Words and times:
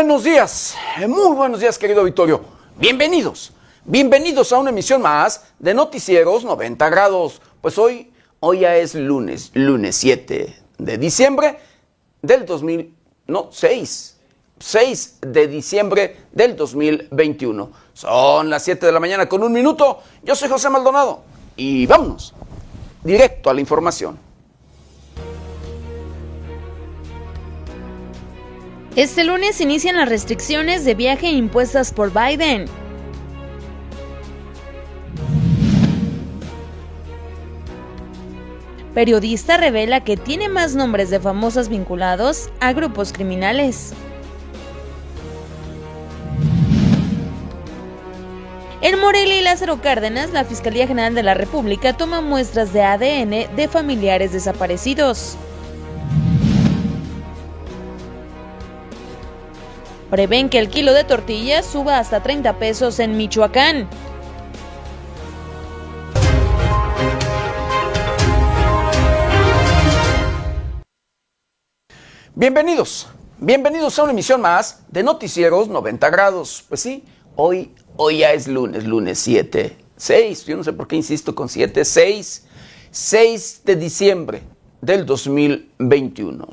buenos 0.00 0.24
días, 0.24 0.76
eh, 0.98 1.06
muy 1.06 1.36
buenos 1.36 1.60
días 1.60 1.76
querido 1.76 2.02
Vittorio. 2.02 2.40
Bienvenidos, 2.78 3.52
bienvenidos 3.84 4.50
a 4.50 4.56
una 4.56 4.70
emisión 4.70 5.02
más 5.02 5.44
de 5.58 5.74
Noticieros 5.74 6.42
90 6.42 6.88
grados. 6.88 7.42
Pues 7.60 7.76
hoy, 7.76 8.10
hoy 8.40 8.60
ya 8.60 8.76
es 8.76 8.94
lunes, 8.94 9.50
lunes 9.52 9.96
7 9.96 10.56
de 10.78 10.96
diciembre 10.96 11.58
del 12.22 12.46
2000, 12.46 12.94
no, 13.26 13.50
6, 13.52 14.16
6 14.58 15.18
de 15.20 15.48
diciembre 15.48 16.16
del 16.32 16.56
2021. 16.56 17.70
Son 17.92 18.48
las 18.48 18.64
7 18.64 18.86
de 18.86 18.92
la 18.92 19.00
mañana 19.00 19.28
con 19.28 19.42
un 19.42 19.52
minuto. 19.52 19.98
Yo 20.22 20.34
soy 20.34 20.48
José 20.48 20.70
Maldonado 20.70 21.24
y 21.56 21.84
vámonos 21.84 22.32
directo 23.04 23.50
a 23.50 23.54
la 23.54 23.60
información. 23.60 24.29
Este 28.96 29.22
lunes 29.22 29.60
inician 29.60 29.96
las 29.96 30.08
restricciones 30.08 30.84
de 30.84 30.94
viaje 30.94 31.30
impuestas 31.30 31.92
por 31.92 32.12
Biden. 32.12 32.64
Periodista 38.92 39.56
revela 39.56 40.02
que 40.02 40.16
tiene 40.16 40.48
más 40.48 40.74
nombres 40.74 41.08
de 41.08 41.20
famosas 41.20 41.68
vinculados 41.68 42.50
a 42.58 42.72
grupos 42.72 43.12
criminales. 43.12 43.92
En 48.82 48.98
Morelia 48.98 49.38
y 49.38 49.42
Lázaro 49.42 49.80
Cárdenas, 49.80 50.32
la 50.32 50.44
Fiscalía 50.44 50.88
General 50.88 51.14
de 51.14 51.22
la 51.22 51.34
República 51.34 51.96
toma 51.96 52.22
muestras 52.22 52.72
de 52.72 52.82
ADN 52.82 53.54
de 53.54 53.68
familiares 53.68 54.32
desaparecidos. 54.32 55.36
Prevén 60.10 60.48
que 60.48 60.58
el 60.58 60.68
kilo 60.68 60.92
de 60.92 61.04
tortillas 61.04 61.64
suba 61.64 62.00
hasta 62.00 62.20
30 62.20 62.58
pesos 62.58 62.98
en 62.98 63.16
Michoacán. 63.16 63.88
Bienvenidos, 72.34 73.06
bienvenidos 73.38 73.96
a 74.00 74.02
una 74.02 74.12
emisión 74.12 74.40
más 74.40 74.82
de 74.88 75.04
Noticieros 75.04 75.68
90 75.68 76.10
grados. 76.10 76.64
Pues 76.68 76.80
sí, 76.80 77.04
hoy, 77.36 77.72
hoy 77.96 78.18
ya 78.18 78.32
es 78.32 78.48
lunes, 78.48 78.84
lunes 78.84 79.20
7, 79.20 79.76
6, 79.96 80.46
yo 80.46 80.56
no 80.56 80.64
sé 80.64 80.72
por 80.72 80.88
qué 80.88 80.96
insisto 80.96 81.36
con 81.36 81.48
7, 81.48 81.84
6, 81.84 82.46
6 82.90 83.60
de 83.64 83.76
diciembre 83.76 84.42
del 84.80 85.06
2021. 85.06 86.48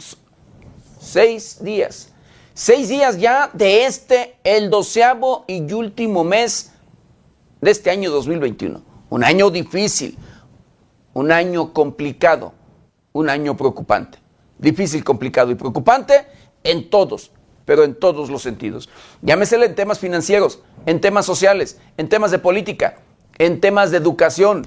Seis 1.00 1.64
días 1.64 2.12
Seis 2.60 2.90
días 2.90 3.20
ya 3.20 3.52
de 3.54 3.86
este, 3.86 4.36
el 4.44 4.72
doceavo 4.72 5.46
y 5.46 5.72
último 5.74 6.24
mes 6.24 6.72
de 7.62 7.70
este 7.70 7.92
año 7.92 8.10
2021. 8.10 8.82
Un 9.12 9.24
año 9.24 9.52
difícil, 9.52 10.18
un 11.14 11.32
año 11.32 11.72
complicado, 11.72 12.54
un 13.14 13.30
año 13.30 13.56
preocupante. 13.56 14.18
Difícil, 14.58 15.04
complicado 15.04 15.52
y 15.52 15.56
preocupante 15.56 16.26
en 16.64 16.90
todos, 16.90 17.30
pero 17.64 17.84
en 17.84 17.94
todos 17.94 18.32
los 18.32 18.42
sentidos. 18.42 18.90
Llámesele 19.22 19.68
en 19.68 19.76
temas 19.76 20.00
financieros, 20.00 20.64
en 20.88 21.00
temas 21.00 21.28
sociales, 21.28 21.80
en 21.96 22.10
temas 22.10 22.32
de 22.32 22.40
política, 22.40 23.02
en 23.38 23.62
temas 23.62 23.92
de 23.92 23.98
educación. 23.98 24.66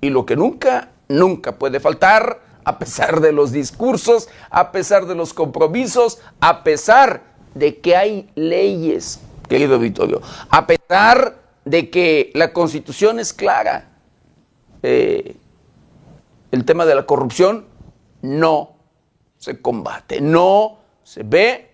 Y 0.00 0.08
lo 0.08 0.24
que 0.24 0.36
nunca, 0.36 0.92
nunca 1.06 1.58
puede 1.58 1.80
faltar, 1.80 2.45
a 2.66 2.80
pesar 2.80 3.20
de 3.20 3.30
los 3.30 3.52
discursos, 3.52 4.28
a 4.50 4.72
pesar 4.72 5.06
de 5.06 5.14
los 5.14 5.32
compromisos, 5.32 6.18
a 6.40 6.64
pesar 6.64 7.22
de 7.54 7.78
que 7.78 7.94
hay 7.94 8.28
leyes, 8.34 9.20
querido 9.48 9.78
Vittorio, 9.78 10.20
a 10.50 10.66
pesar 10.66 11.36
de 11.64 11.90
que 11.90 12.32
la 12.34 12.52
constitución 12.52 13.20
es 13.20 13.32
clara, 13.32 13.88
eh, 14.82 15.36
el 16.50 16.64
tema 16.64 16.84
de 16.86 16.96
la 16.96 17.06
corrupción 17.06 17.66
no 18.20 18.74
se 19.38 19.62
combate, 19.62 20.20
no 20.20 20.78
se 21.04 21.22
ve 21.22 21.70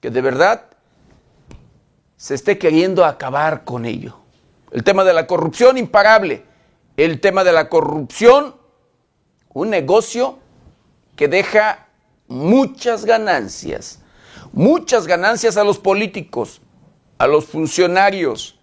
que 0.00 0.10
de 0.10 0.20
verdad 0.20 0.66
se 2.18 2.34
esté 2.34 2.58
queriendo 2.58 3.06
acabar 3.06 3.64
con 3.64 3.86
ello. 3.86 4.18
El 4.72 4.84
tema 4.84 5.04
de 5.04 5.14
la 5.14 5.26
corrupción 5.26 5.78
imparable, 5.78 6.44
el 6.98 7.18
tema 7.18 7.44
de 7.44 7.52
la 7.52 7.70
corrupción 7.70 8.57
un 9.58 9.70
negocio 9.70 10.38
que 11.16 11.26
deja 11.26 11.88
muchas 12.28 13.04
ganancias, 13.04 13.98
muchas 14.52 15.08
ganancias 15.08 15.56
a 15.56 15.64
los 15.64 15.80
políticos, 15.80 16.60
a 17.18 17.26
los 17.26 17.46
funcionarios. 17.46 18.56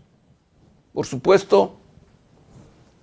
Por 0.93 1.05
supuesto 1.05 1.75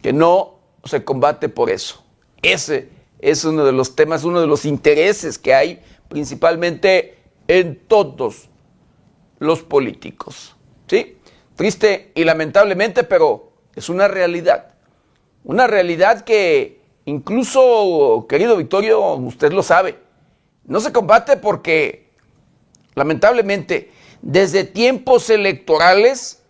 que 0.01 0.15
no 0.15 0.55
se 0.85 1.05
combate 1.05 1.51
por 1.51 1.69
eso. 1.69 2.03
Ese 2.41 2.89
es 3.19 3.45
uno 3.45 3.63
de 3.63 3.73
los 3.73 3.95
temas, 3.95 4.25
uno 4.25 4.41
de 4.41 4.47
los 4.47 4.65
intereses 4.65 5.37
que 5.39 5.55
hay 5.55 5.83
principalmente 6.09 7.19
en 7.47 7.79
todos 7.87 8.49
los 9.39 9.63
políticos. 9.63 10.57
¿Sí? 10.87 11.19
Triste 11.57 12.11
y 12.15 12.25
lamentablemente, 12.25 13.05
pero 13.05 13.53
es 13.77 13.91
una 13.91 14.09
realidad. 14.09 14.77
Una 15.45 15.67
realidad 15.67 16.23
que 16.23 16.82
Incluso, 17.05 18.27
querido 18.29 18.57
Victorio, 18.57 19.15
usted 19.15 19.53
lo 19.53 19.63
sabe, 19.63 19.99
no 20.65 20.81
se 20.81 20.93
combate 20.93 21.37
porque, 21.37 22.11
lamentablemente, 22.95 23.93
desde 24.21 24.65
tiempos 24.65 25.29
electorales 25.31 26.43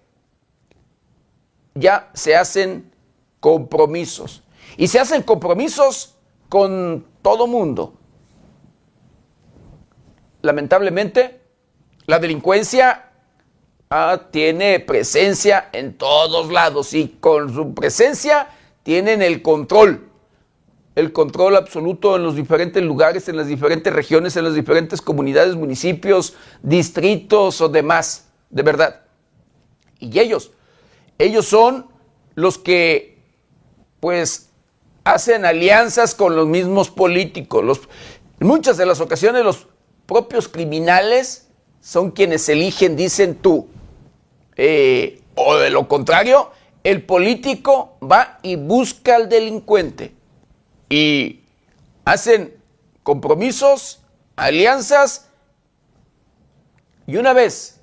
ya 1.75 2.11
se 2.13 2.37
hacen 2.37 2.93
compromisos. 3.41 4.43
Y 4.77 4.89
se 4.89 5.01
hacen 5.01 5.23
compromisos 5.23 6.17
con 6.51 7.07
todo 7.23 7.47
mundo. 7.47 7.95
Lamentablemente, 10.43 11.41
la 12.07 12.19
delincuencia 12.19 13.11
ah, 13.89 14.29
tiene 14.31 14.81
presencia 14.81 15.71
en 15.73 15.97
todos 15.97 16.51
lados 16.51 16.93
y 16.93 17.09
con 17.21 17.55
su 17.55 17.75
presencia 17.75 18.49
tienen 18.83 19.23
el 19.23 19.41
control 19.41 20.12
el 20.95 21.13
control 21.13 21.57
absoluto 21.57 22.17
en 22.17 22.23
los 22.23 22.37
diferentes 22.37 22.83
lugares, 22.83 23.29
en 23.29 23.37
las 23.37 23.47
diferentes 23.47 23.93
regiones, 23.93 24.37
en 24.37 24.45
las 24.45 24.55
diferentes 24.55 25.01
comunidades, 25.01 25.57
municipios, 25.57 26.35
distritos 26.63 27.61
o 27.61 27.69
demás, 27.69 28.29
de 28.51 28.63
verdad. 28.63 29.01
Y 29.99 30.19
ellos, 30.19 30.53
ellos 31.19 31.47
son 31.47 31.87
los 32.35 32.59
que, 32.59 33.19
pues, 34.01 34.51
hacen 35.05 35.45
alianzas 35.45 36.15
con 36.15 36.37
los 36.37 36.47
mismos 36.47 36.91
políticos. 36.91 37.65
Los, 37.65 37.81
en 38.41 38.47
muchas 38.47 38.77
de 38.77 38.87
las 38.87 39.01
ocasiones 39.01 39.45
los 39.45 39.67
propios 40.07 40.49
criminales 40.49 41.49
son 41.81 42.11
quienes 42.11 42.49
eligen, 42.49 42.97
dicen 42.97 43.37
tú. 43.37 43.69
Eh, 44.57 45.23
o 45.35 45.57
de 45.57 45.71
lo 45.71 45.89
contrario, 45.89 46.51
el 46.85 47.03
político 47.03 47.97
va 48.03 48.39
y 48.43 48.57
busca 48.57 49.17
al 49.17 49.31
delincuente 49.31 50.13
y 50.93 51.41
hacen 52.05 52.55
compromisos, 53.03 54.03
alianzas, 54.37 55.31
y 57.07 57.17
una 57.17 57.33
vez, 57.33 57.81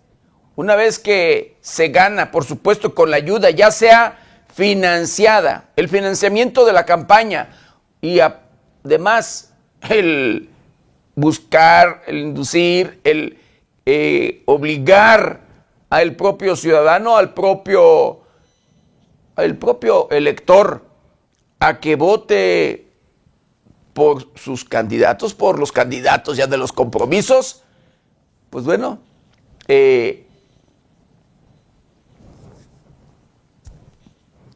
una 0.55 0.75
vez 0.75 0.99
que 0.99 1.57
se 1.59 1.87
gana, 1.87 2.29
por 2.29 2.45
supuesto, 2.45 2.93
con 2.93 3.09
la 3.09 3.17
ayuda, 3.17 3.49
ya 3.49 3.71
sea 3.71 4.19
financiada, 4.53 5.71
el 5.75 5.89
financiamiento 5.89 6.65
de 6.65 6.73
la 6.73 6.85
campaña 6.85 7.49
y 7.99 8.19
además 8.19 9.55
el 9.89 10.51
buscar, 11.15 12.03
el 12.05 12.19
inducir, 12.19 13.01
el 13.03 13.39
eh, 13.87 14.43
obligar 14.45 15.39
al 15.89 16.15
propio 16.15 16.55
ciudadano, 16.55 17.17
al 17.17 17.33
propio, 17.33 18.19
al 19.35 19.55
propio 19.55 20.11
elector 20.11 20.85
a 21.59 21.79
que 21.79 21.95
vote 21.95 22.88
por 23.99 24.29
sus 24.35 24.63
candidatos, 24.63 25.33
por 25.33 25.59
los 25.59 25.73
candidatos 25.73 26.37
ya 26.37 26.47
de 26.47 26.55
los 26.55 26.71
compromisos, 26.71 27.63
pues 28.49 28.63
bueno, 28.63 29.01
eh, 29.67 30.25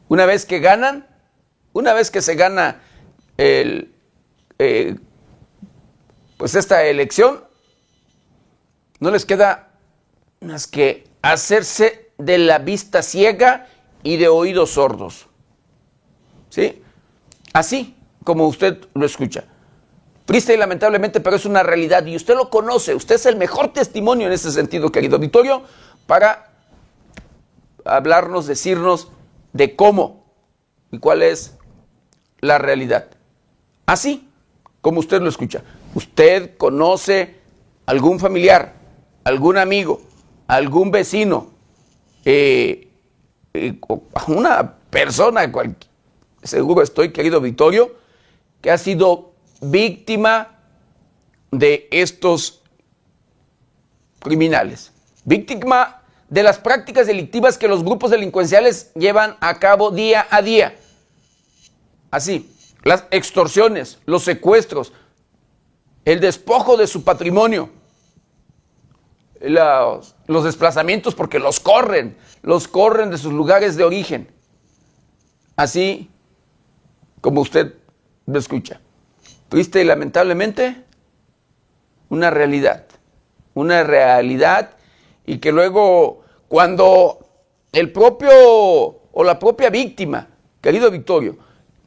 una 0.07 0.25
vez 0.25 0.45
que 0.45 0.61
ganan, 0.61 1.05
una 1.73 1.91
vez 1.91 2.09
que 2.09 2.21
se 2.21 2.35
gana 2.35 2.83
el, 3.35 3.93
eh, 4.59 4.95
pues 6.37 6.55
esta 6.55 6.85
elección, 6.85 7.43
no 9.01 9.11
les 9.11 9.25
queda 9.25 9.73
más 10.39 10.67
que 10.67 11.03
hacerse 11.21 12.13
de 12.17 12.37
la 12.37 12.59
vista 12.59 13.03
ciega 13.03 13.67
y 14.03 14.15
de 14.15 14.29
oídos 14.29 14.69
sordos. 14.69 15.27
¿Sí? 16.49 16.81
Así, 17.51 17.97
como 18.23 18.47
usted 18.47 18.85
lo 18.93 19.05
escucha. 19.05 19.45
Triste 20.25 20.53
y 20.53 20.57
lamentablemente, 20.57 21.19
pero 21.19 21.35
es 21.35 21.45
una 21.45 21.63
realidad 21.63 22.05
y 22.05 22.15
usted 22.15 22.35
lo 22.35 22.49
conoce. 22.49 22.95
Usted 22.95 23.15
es 23.15 23.25
el 23.25 23.35
mejor 23.35 23.73
testimonio 23.73 24.27
en 24.27 24.33
ese 24.33 24.51
sentido, 24.51 24.91
querido 24.91 25.17
auditorio, 25.17 25.63
para 26.07 26.51
hablarnos, 27.83 28.47
decirnos 28.47 29.09
de 29.51 29.75
cómo 29.75 30.23
y 30.91 30.99
cuál 30.99 31.23
es 31.23 31.55
la 32.39 32.57
realidad. 32.57 33.07
Así 33.85 34.29
como 34.81 34.99
usted 34.99 35.21
lo 35.21 35.29
escucha. 35.29 35.63
Usted 35.93 36.57
conoce 36.57 37.35
algún 37.85 38.19
familiar, 38.19 38.73
algún 39.23 39.57
amigo, 39.57 40.01
algún 40.47 40.91
vecino, 40.91 41.51
eh, 42.25 42.87
eh, 43.53 43.75
una 44.27 44.75
persona, 44.89 45.51
seguro 46.43 46.81
estoy, 46.81 47.11
querido 47.11 47.41
Victorio, 47.41 48.02
que 48.63 48.71
ha 48.71 48.77
sido 48.77 49.33
víctima 49.61 50.57
de 51.51 51.87
estos 51.91 52.63
criminales, 54.19 54.93
víctima 55.25 56.01
de 56.29 56.43
las 56.43 56.59
prácticas 56.59 57.05
delictivas 57.05 57.57
que 57.57 57.67
los 57.67 57.83
grupos 57.83 58.09
delincuenciales 58.09 58.91
llevan 58.93 59.35
a 59.41 59.59
cabo 59.59 59.91
día 59.91 60.25
a 60.31 60.41
día. 60.41 60.75
Así, 62.09 62.49
las 62.83 63.03
extorsiones, 63.11 63.99
los 64.05 64.23
secuestros, 64.23 64.93
el 66.05 66.21
despojo 66.21 66.77
de 66.77 66.87
su 66.87 67.03
patrimonio, 67.03 67.69
los, 69.41 70.15
desplazamientos 70.43 71.15
porque 71.15 71.37
los 71.37 71.59
corren, 71.59 72.17
los 72.41 72.69
corren 72.69 73.11
de 73.11 73.17
sus 73.17 73.33
lugares 73.33 73.75
de 73.75 73.83
origen. 73.83 74.31
Así 75.57 76.09
como 77.19 77.41
usted 77.41 77.82
lo 78.25 78.39
escucha. 78.39 78.79
Triste 79.49 79.81
y 79.81 79.85
lamentablemente, 79.85 80.83
una 82.09 82.29
realidad. 82.29 82.85
Una 83.53 83.83
realidad 83.83 84.71
y 85.25 85.37
que 85.37 85.51
luego 85.51 86.23
cuando 86.47 87.27
el 87.71 87.91
propio 87.91 88.29
o 88.31 89.23
la 89.23 89.39
propia 89.39 89.69
víctima, 89.69 90.27
querido 90.61 90.89
Victorio, 90.89 91.37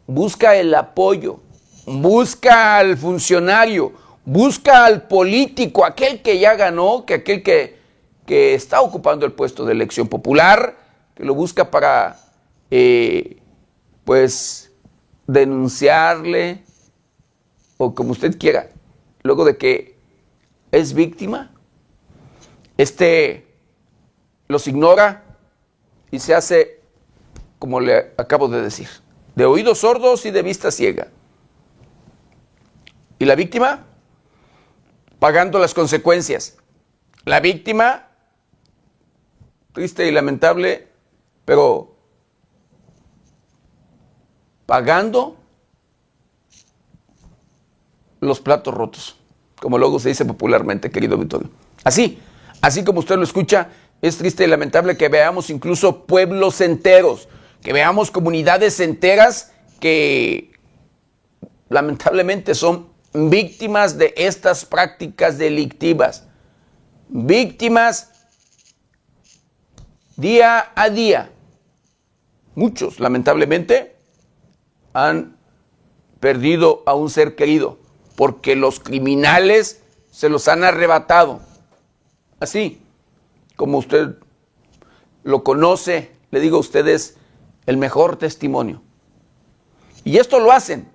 busca 0.06 0.55
el 0.56 0.75
apoyo, 0.75 1.41
busca 1.87 2.79
al 2.79 2.97
funcionario, 2.97 3.93
busca 4.25 4.85
al 4.85 5.03
político, 5.03 5.85
aquel 5.85 6.23
que 6.23 6.39
ya 6.39 6.55
ganó, 6.55 7.05
que 7.06 7.15
aquel 7.15 7.43
que, 7.43 7.79
que 8.27 8.55
está 8.55 8.81
ocupando 8.81 9.27
el 9.27 9.32
puesto 9.32 9.65
de 9.65 9.73
elección 9.73 10.09
popular, 10.09 10.77
que 11.15 11.25
lo 11.25 11.35
busca 11.35 11.71
para, 11.71 12.19
eh, 12.71 13.39
pues, 14.05 14.66
denunciarle, 15.26 16.64
o 17.76 17.94
como 17.94 18.12
usted 18.12 18.38
quiera, 18.38 18.70
luego 19.23 19.44
de 19.44 19.56
que 19.56 19.96
es 20.73 20.94
víctima, 20.94 21.52
este 22.76 23.46
los 24.49 24.69
ignora 24.69 25.25
y 26.11 26.20
se 26.20 26.34
hace, 26.34 26.81
como 27.58 27.81
le 27.81 28.12
acabo 28.17 28.49
de 28.49 28.62
decir, 28.62 28.88
de 29.34 29.44
oídos 29.44 29.78
sordos 29.78 30.25
y 30.26 30.31
de 30.31 30.43
vista 30.43 30.70
ciega. 30.70 31.08
Y 33.19 33.25
la 33.25 33.34
víctima 33.34 33.87
pagando 35.19 35.58
las 35.58 35.75
consecuencias. 35.75 36.56
La 37.25 37.40
víctima, 37.40 38.08
triste 39.72 40.06
y 40.06 40.12
lamentable, 40.12 40.88
pero 41.44 41.95
pagando 44.67 45.37
los 48.21 48.41
platos 48.41 48.75
rotos, 48.75 49.17
como 49.61 49.79
luego 49.79 49.99
se 49.99 50.09
dice 50.11 50.25
popularmente, 50.25 50.91
querido 50.91 51.17
Victorio. 51.17 51.49
Así, 51.85 52.19
así 52.61 52.85
como 52.85 53.01
usted 53.01 53.17
lo 53.17 53.23
escucha, 53.23 53.69
es 54.03 54.19
triste 54.19 54.45
y 54.45 54.49
lamentable 54.49 54.97
que 54.97 55.09
veamos 55.09 55.49
incluso 55.51 56.05
pueblos 56.05 56.61
enteros, 56.61 57.29
que 57.63 57.73
veamos 57.73 58.11
comunidades 58.11 58.81
enteras 58.81 59.53
que 59.81 60.53
lamentablemente 61.69 62.55
son 62.55 62.89
víctimas 63.13 63.97
de 63.97 64.13
estas 64.17 64.65
prácticas 64.65 65.39
delictivas, 65.39 66.27
víctimas 67.09 68.11
día 70.17 70.73
a 70.75 70.91
día. 70.91 71.31
Muchos, 72.55 73.01
lamentablemente, 73.01 73.95
han 74.96 75.37
perdido 76.20 76.82
a 76.87 76.94
un 76.94 77.10
ser 77.10 77.34
querido 77.34 77.78
porque 78.16 78.56
los 78.56 78.81
criminales 78.81 79.82
se 80.10 80.31
los 80.31 80.48
han 80.48 80.64
arrebatado. 80.64 81.40
Así 82.40 82.82
como 83.56 83.76
usted 83.76 84.16
lo 85.22 85.44
conoce, 85.44 86.12
le 86.31 86.40
digo 86.40 86.56
a 86.56 86.60
ustedes 86.60 87.19
el 87.66 87.76
mejor 87.76 88.16
testimonio. 88.16 88.81
Y 90.02 90.16
esto 90.16 90.40
lo 90.40 90.50
hacen. 90.50 90.90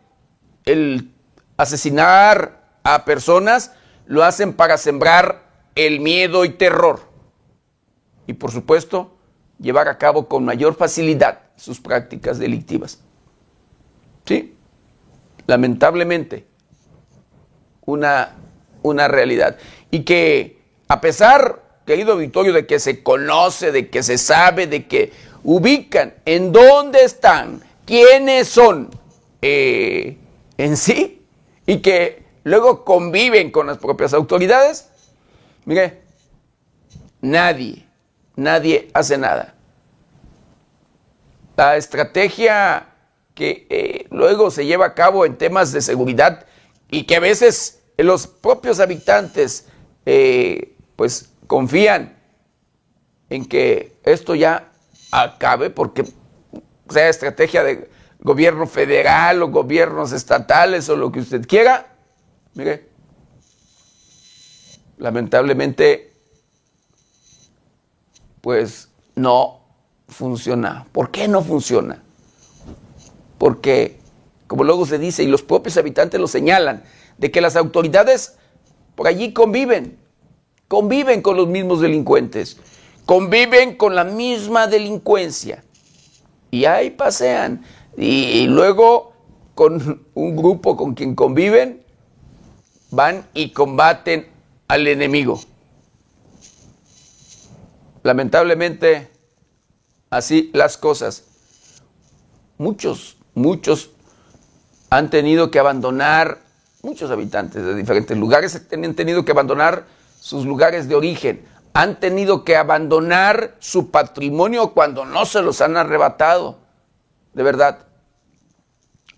El 0.65 1.11
asesinar 1.57 2.79
a 2.81 3.05
personas 3.05 3.71
lo 4.07 4.23
hacen 4.23 4.53
para 4.53 4.79
sembrar 4.79 5.43
el 5.75 5.99
miedo 5.99 6.43
y 6.43 6.49
terror. 6.49 7.01
Y 8.25 8.33
por 8.33 8.49
supuesto, 8.49 9.15
llevar 9.59 9.87
a 9.89 9.99
cabo 9.99 10.27
con 10.27 10.43
mayor 10.43 10.73
facilidad 10.73 11.41
sus 11.55 11.79
prácticas 11.79 12.39
delictivas. 12.39 12.99
Sí, 14.25 14.55
lamentablemente, 15.47 16.45
una, 17.85 18.35
una 18.83 19.07
realidad. 19.07 19.57
Y 19.89 20.03
que 20.03 20.61
a 20.87 20.99
pesar, 20.99 21.61
querido 21.85 22.13
auditorio, 22.13 22.51
de 22.51 22.65
que 22.65 22.77
se 22.77 23.01
conoce, 23.01 23.71
de 23.71 23.89
que 23.89 24.03
se 24.03 24.17
sabe, 24.17 24.67
de 24.67 24.87
que 24.87 25.13
ubican 25.43 26.13
en 26.25 26.51
dónde 26.51 27.03
están, 27.03 27.63
quiénes 27.85 28.49
son 28.49 28.89
eh, 29.41 30.17
en 30.57 30.75
sí 30.77 31.25
y 31.65 31.77
que 31.77 32.25
luego 32.43 32.83
conviven 32.83 33.51
con 33.51 33.67
las 33.67 33.77
propias 33.77 34.13
autoridades, 34.13 34.89
mire, 35.65 36.01
nadie, 37.21 37.85
nadie 38.35 38.89
hace 38.93 39.17
nada. 39.17 39.55
La 41.55 41.77
estrategia 41.77 42.87
que 43.41 43.65
eh, 43.71 44.05
luego 44.11 44.51
se 44.51 44.67
lleva 44.67 44.85
a 44.85 44.93
cabo 44.93 45.25
en 45.25 45.35
temas 45.35 45.71
de 45.71 45.81
seguridad 45.81 46.45
y 46.91 47.05
que 47.05 47.15
a 47.15 47.19
veces 47.19 47.81
los 47.97 48.27
propios 48.27 48.79
habitantes 48.79 49.65
eh, 50.05 50.75
pues 50.95 51.31
confían 51.47 52.19
en 53.31 53.45
que 53.45 53.97
esto 54.03 54.35
ya 54.35 54.71
acabe 55.11 55.71
porque 55.71 56.05
sea 56.87 57.09
estrategia 57.09 57.63
de 57.63 57.89
gobierno 58.19 58.67
federal 58.67 59.41
o 59.41 59.47
gobiernos 59.47 60.11
estatales 60.11 60.87
o 60.89 60.95
lo 60.95 61.11
que 61.11 61.21
usted 61.21 61.43
quiera, 61.47 61.95
mire, 62.53 62.89
lamentablemente, 64.99 66.13
pues 68.39 68.89
no 69.15 69.61
funciona. 70.07 70.85
¿Por 70.91 71.09
qué 71.09 71.27
no 71.27 71.43
funciona? 71.43 72.03
Porque, 73.41 73.97
como 74.45 74.63
luego 74.63 74.85
se 74.85 74.99
dice, 74.99 75.23
y 75.23 75.27
los 75.27 75.41
propios 75.41 75.77
habitantes 75.77 76.21
lo 76.21 76.27
señalan, 76.27 76.83
de 77.17 77.31
que 77.31 77.41
las 77.41 77.55
autoridades 77.55 78.35
por 78.93 79.07
allí 79.07 79.33
conviven, 79.33 79.97
conviven 80.67 81.23
con 81.23 81.37
los 81.37 81.47
mismos 81.47 81.81
delincuentes 81.81 82.57
conviven 83.11 83.75
con 83.75 83.93
la 83.93 84.03
misma 84.03 84.67
delincuencia. 84.67 85.63
Y 86.49 86.65
ahí 86.65 86.91
pasean. 86.91 87.63
Y, 87.97 88.47
luego 88.47 89.13
con 89.53 90.05
un 90.13 90.35
grupo 90.35 90.77
con 90.77 90.93
quien 90.93 91.13
conviven, 91.13 91.83
van 92.89 93.27
y 93.33 93.49
combaten 93.49 94.29
al 94.67 94.87
enemigo. 94.87 95.41
Lamentablemente, 98.03 99.11
así 100.09 100.49
las 100.53 100.77
cosas. 100.77 101.25
Muchos, 102.57 103.17
muchos 103.33 103.91
han 104.89 105.09
tenido 105.09 105.51
que 105.51 105.59
abandonar, 105.59 106.39
muchos 106.81 107.11
habitantes 107.11 107.63
de 107.63 107.75
diferentes 107.75 108.17
lugares 108.17 108.61
han 108.71 108.95
tenido 108.95 109.23
que 109.23 109.31
abandonar 109.31 109.85
sus 110.19 110.45
lugares 110.45 110.87
de 110.87 110.95
origen 110.95 111.51
han 111.73 111.99
tenido 111.99 112.43
que 112.43 112.57
abandonar 112.57 113.55
su 113.59 113.91
patrimonio 113.91 114.73
cuando 114.73 115.05
no 115.05 115.25
se 115.25 115.41
los 115.41 115.61
han 115.61 115.77
arrebatado, 115.77 116.59
de 117.33 117.43
verdad, 117.43 117.85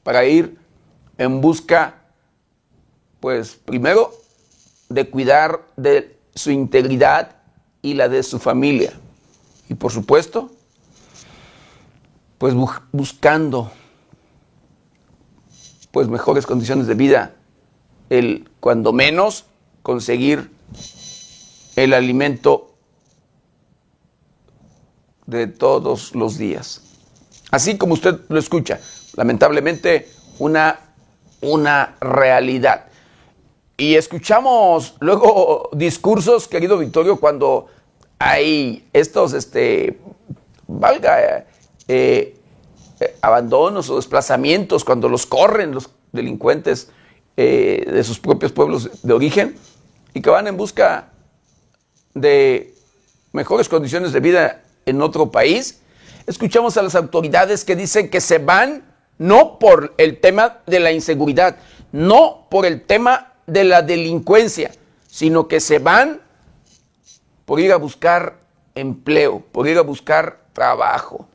para 0.04 0.26
ir 0.26 0.58
en 1.18 1.42
busca, 1.42 1.96
pues 3.20 3.56
primero, 3.56 4.14
de 4.90 5.10
cuidar 5.10 5.62
de 5.76 6.18
su 6.36 6.52
integridad 6.52 7.38
y 7.82 7.96
la 7.96 8.08
de 8.08 8.22
su 8.22 8.38
familia. 8.38 8.94
Y 9.68 9.74
por 9.74 9.92
supuesto, 9.92 10.52
pues 12.38 12.54
buscando 12.92 13.72
pues 15.94 16.08
mejores 16.08 16.48
condiciones 16.48 16.88
de 16.88 16.96
vida 16.96 17.36
el, 18.10 18.50
cuando 18.60 18.94
menos, 18.94 19.46
conseguir 19.84 20.50
el 21.76 21.94
alimento 21.94 22.74
de 25.28 25.46
todos 25.46 26.16
los 26.16 26.40
días. 26.40 26.82
Así 27.52 27.78
como 27.78 27.94
usted 27.94 28.22
lo 28.28 28.40
escucha, 28.40 28.80
lamentablemente 29.16 30.10
una, 30.40 30.80
una 31.42 31.96
realidad. 32.02 32.86
Y 33.78 33.94
escuchamos 33.94 34.96
luego 35.00 35.70
discursos, 35.74 36.48
querido 36.48 36.80
Victorio, 36.80 37.20
cuando 37.20 37.68
hay 38.18 38.88
estos, 38.94 39.34
este, 39.34 40.00
valga, 40.66 41.46
eh, 41.88 42.40
abandonos 43.22 43.90
o 43.90 43.96
desplazamientos, 43.96 44.84
cuando 44.84 45.10
los 45.10 45.26
corren 45.26 45.74
los 45.74 45.90
delincuentes 46.12 46.90
eh, 47.38 47.86
de 47.92 48.04
sus 48.04 48.20
propios 48.20 48.52
pueblos 48.52 48.90
de 49.02 49.14
origen 49.14 49.56
y 50.14 50.22
que 50.22 50.30
van 50.30 50.48
en 50.48 50.58
busca 50.58 51.10
de 52.14 52.74
mejores 53.32 53.68
condiciones 53.68 54.14
de 54.14 54.20
vida 54.20 54.64
en 54.86 55.02
otro 55.02 55.32
país. 55.32 55.82
Escuchamos 56.28 56.78
a 56.78 56.84
las 56.84 56.96
autoridades 56.96 57.66
que 57.66 57.76
dicen 57.76 58.10
que 58.10 58.22
se 58.22 58.38
van 58.38 58.84
no 59.18 59.58
por 59.58 59.94
el 59.98 60.20
tema 60.20 60.60
de 60.68 60.80
la 60.80 60.92
inseguridad, 60.92 61.58
no 61.92 62.48
por 62.50 62.66
el 62.66 62.82
tema 62.84 63.34
de 63.48 63.64
la 63.64 63.82
delincuencia, 63.82 64.72
sino 65.08 65.48
que 65.48 65.60
se 65.60 65.80
van 65.80 66.22
por 67.46 67.60
ir 67.60 67.72
a 67.72 67.78
buscar 67.78 68.38
empleo, 68.76 69.44
por 69.52 69.68
ir 69.68 69.78
a 69.78 69.82
buscar 69.82 70.40
trabajo. 70.54 71.28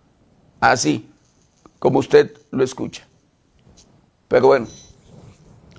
Así 0.60 1.07
como 1.78 1.98
usted 1.98 2.36
lo 2.50 2.64
escucha. 2.64 3.06
Pero 4.28 4.46
bueno, 4.48 4.66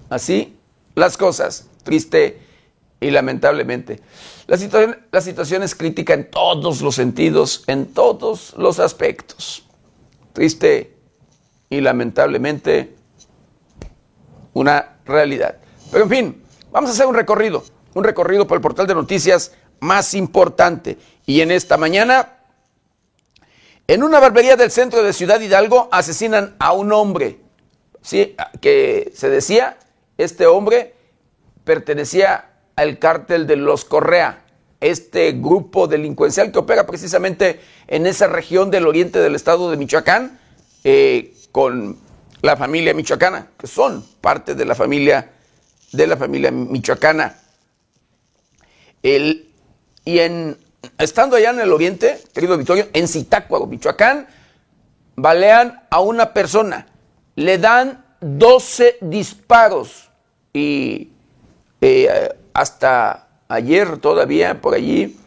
así 0.10 0.58
las 0.96 1.18
cosas, 1.18 1.68
triste 1.84 2.42
y 3.00 3.12
lamentablemente. 3.12 4.02
La 4.48 4.58
situación, 4.58 5.64
es 5.64 5.76
crítica 5.76 6.14
en 6.14 6.30
todos 6.30 6.82
los 6.82 6.96
sentidos, 6.96 7.64
en 7.68 7.94
todos 7.94 8.54
los 8.58 8.80
aspectos. 8.80 9.64
Triste 10.34 10.98
y 11.70 11.82
lamentablemente 11.82 12.96
una 14.54 14.98
realidad. 15.06 15.58
Pero 15.92 16.04
en 16.06 16.10
fin, 16.10 16.44
vamos 16.72 16.90
a 16.90 16.94
hacer 16.94 17.06
un 17.06 17.14
recorrido, 17.14 17.64
un 17.94 18.04
recorrido 18.04 18.48
por 18.48 18.58
el 18.58 18.62
portal 18.62 18.88
de 18.88 18.96
noticias 18.96 19.54
más 19.80 20.14
importante. 20.16 20.98
Y 21.26 21.42
en 21.42 21.52
esta 21.52 21.78
mañana, 21.78 22.39
en 23.90 24.04
una 24.04 24.20
barbería 24.20 24.56
del 24.56 24.70
centro 24.70 25.02
de 25.02 25.14
Ciudad 25.14 25.42
Hidalgo, 25.42 25.90
asesinan 25.92 26.56
a 26.60 26.74
un 26.74 26.94
hombre. 26.94 27.40
Sí, 28.04 28.36
que 28.62 29.12
se 29.16 29.32
decía, 29.32 29.80
este 30.20 30.46
hombre 30.46 30.94
pertenecía 31.64 32.52
al 32.76 33.00
cártel 33.00 33.48
de 33.48 33.56
los 33.56 33.86
Correa, 33.86 34.46
este 34.80 35.32
grupo 35.32 35.88
delincuencial 35.88 36.52
que 36.52 36.60
opera 36.60 36.86
precisamente 36.86 37.62
en 37.88 38.06
esa 38.06 38.28
región 38.28 38.70
del 38.70 38.86
oriente 38.86 39.18
del 39.18 39.34
estado 39.34 39.72
de 39.72 39.78
Michoacán, 39.78 40.40
eh, 40.84 41.34
con 41.52 41.98
la 42.44 42.58
familia 42.58 42.94
michoacana, 42.94 43.48
que 43.58 43.66
son 43.66 44.06
parte 44.22 44.54
de 44.54 44.66
la 44.66 44.76
familia 44.76 45.32
de 45.94 46.06
la 46.06 46.16
familia 46.16 46.52
michoacana. 46.52 47.40
El, 49.02 49.50
y 50.06 50.20
en, 50.20 50.60
estando 50.98 51.36
allá 51.36 51.52
en 51.52 51.60
el 51.60 51.72
oriente, 51.72 52.22
querido 52.34 52.58
Victorio, 52.58 52.88
en 52.94 53.08
Zitácuaro, 53.08 53.66
Michoacán, 53.68 54.28
balean 55.16 55.82
a 55.90 56.00
una 56.00 56.34
persona, 56.34 56.88
le 57.36 57.58
dan 57.58 58.06
12 58.22 58.98
disparos 59.02 60.10
y 60.54 61.10
eh, 61.82 62.30
hasta 62.54 63.28
ayer 63.48 63.98
todavía 63.98 64.62
por 64.62 64.74
allí, 64.74 65.18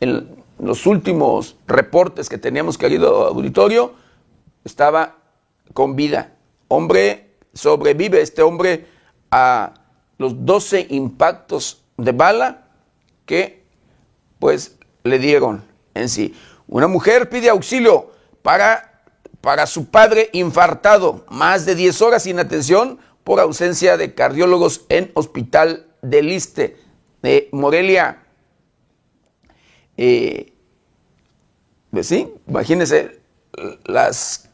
en 0.00 0.28
los 0.58 0.86
últimos 0.86 1.56
reportes 1.66 2.28
que 2.28 2.38
teníamos 2.38 2.78
querido 2.78 3.26
auditorio, 3.26 3.94
estaba 4.64 5.16
con 5.72 5.96
vida. 5.96 6.32
Hombre, 6.68 7.30
sobrevive 7.52 8.20
este 8.20 8.42
hombre 8.42 8.86
a 9.30 9.74
los 10.18 10.44
12 10.44 10.86
impactos 10.90 11.82
de 11.96 12.12
bala 12.12 12.68
que 13.26 13.64
pues 14.38 14.77
le 15.08 15.18
dieron 15.18 15.64
en 15.94 16.08
sí. 16.08 16.34
Una 16.66 16.86
mujer 16.86 17.28
pide 17.28 17.48
auxilio 17.48 18.12
para, 18.42 19.02
para 19.40 19.66
su 19.66 19.86
padre 19.86 20.30
infartado, 20.32 21.24
más 21.30 21.66
de 21.66 21.74
10 21.74 22.02
horas 22.02 22.22
sin 22.22 22.38
atención 22.38 22.98
por 23.24 23.40
ausencia 23.40 23.96
de 23.96 24.14
cardiólogos 24.14 24.84
en 24.88 25.10
hospital 25.14 25.86
de 26.02 26.22
Liste, 26.22 26.76
de 27.22 27.48
Morelia. 27.52 28.22
Eh, 29.96 30.52
pues 31.90 32.12
imagínense 32.46 33.20
las 33.84 34.48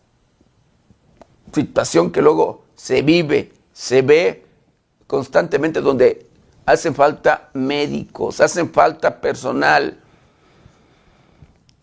situación 1.55 2.11
que 2.11 2.21
luego 2.21 2.65
se 2.75 3.03
vive, 3.03 3.53
se 3.73 4.03
ve 4.03 4.45
constantemente 5.07 5.81
donde 5.81 6.27
hacen 6.67 6.95
falta 6.95 7.51
médicos, 7.53 8.41
hacen 8.41 8.73
falta 8.73 9.21
personal. 9.21 10.01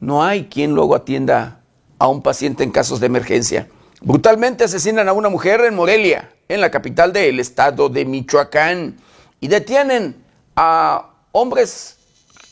No 0.01 0.23
hay 0.23 0.47
quien 0.47 0.73
luego 0.73 0.95
atienda 0.95 1.61
a 1.99 2.07
un 2.07 2.23
paciente 2.23 2.63
en 2.63 2.71
casos 2.71 2.99
de 2.99 3.05
emergencia. 3.05 3.69
Brutalmente 4.01 4.63
asesinan 4.63 5.07
a 5.07 5.13
una 5.13 5.29
mujer 5.29 5.61
en 5.61 5.75
Morelia, 5.75 6.31
en 6.49 6.59
la 6.59 6.71
capital 6.71 7.13
del 7.13 7.39
estado 7.39 7.87
de 7.87 8.03
Michoacán, 8.03 8.97
y 9.39 9.47
detienen 9.47 10.23
a 10.55 11.11
hombres. 11.31 11.97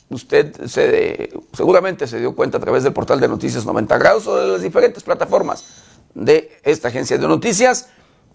Usted 0.09 0.67
se, 0.67 1.31
seguramente 1.53 2.05
se 2.07 2.19
dio 2.19 2.35
cuenta 2.35 2.59
a 2.59 2.61
través 2.61 2.83
del 2.83 2.93
portal 2.93 3.19
de 3.19 3.27
Noticias 3.27 3.65
90 3.65 3.97
Grados 3.97 4.27
o 4.27 4.35
de 4.35 4.47
las 4.47 4.61
diferentes 4.61 5.03
plataformas 5.03 5.65
de 6.13 6.59
esta 6.63 6.89
agencia 6.89 7.17
de 7.17 7.27
noticias 7.27 7.89